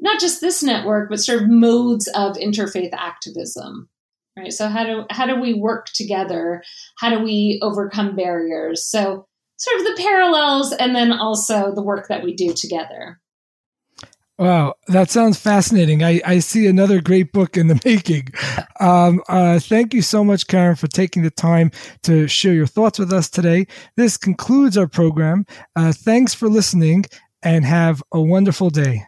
not 0.00 0.20
just 0.20 0.40
this 0.40 0.62
network, 0.62 1.08
but 1.08 1.20
sort 1.20 1.42
of 1.42 1.48
modes 1.48 2.08
of 2.08 2.36
interfaith 2.36 2.92
activism. 2.92 3.88
Right. 4.36 4.52
So 4.52 4.68
how 4.68 4.84
do 4.84 5.04
how 5.10 5.26
do 5.26 5.38
we 5.38 5.52
work 5.52 5.88
together? 5.94 6.62
How 6.98 7.10
do 7.10 7.22
we 7.22 7.60
overcome 7.62 8.16
barriers? 8.16 8.84
So 8.88 9.26
sort 9.58 9.80
of 9.80 9.86
the 9.86 10.02
parallels 10.02 10.72
and 10.72 10.96
then 10.96 11.12
also 11.12 11.74
the 11.74 11.82
work 11.82 12.08
that 12.08 12.24
we 12.24 12.34
do 12.34 12.54
together. 12.54 13.20
Wow, 14.42 14.74
that 14.88 15.08
sounds 15.10 15.38
fascinating. 15.38 16.02
I, 16.02 16.20
I 16.26 16.38
see 16.40 16.66
another 16.66 17.00
great 17.00 17.32
book 17.32 17.56
in 17.56 17.68
the 17.68 17.80
making. 17.84 18.28
Um, 18.80 19.22
uh, 19.28 19.60
thank 19.60 19.94
you 19.94 20.02
so 20.02 20.24
much, 20.24 20.48
Karen, 20.48 20.74
for 20.74 20.88
taking 20.88 21.22
the 21.22 21.30
time 21.30 21.70
to 22.02 22.26
share 22.26 22.54
your 22.54 22.66
thoughts 22.66 22.98
with 22.98 23.12
us 23.12 23.30
today. 23.30 23.66
This 23.96 24.16
concludes 24.16 24.76
our 24.76 24.88
program. 24.88 25.46
Uh, 25.76 25.92
thanks 25.92 26.34
for 26.34 26.48
listening 26.48 27.04
and 27.42 27.64
have 27.64 28.02
a 28.12 28.20
wonderful 28.20 28.70
day. 28.70 29.04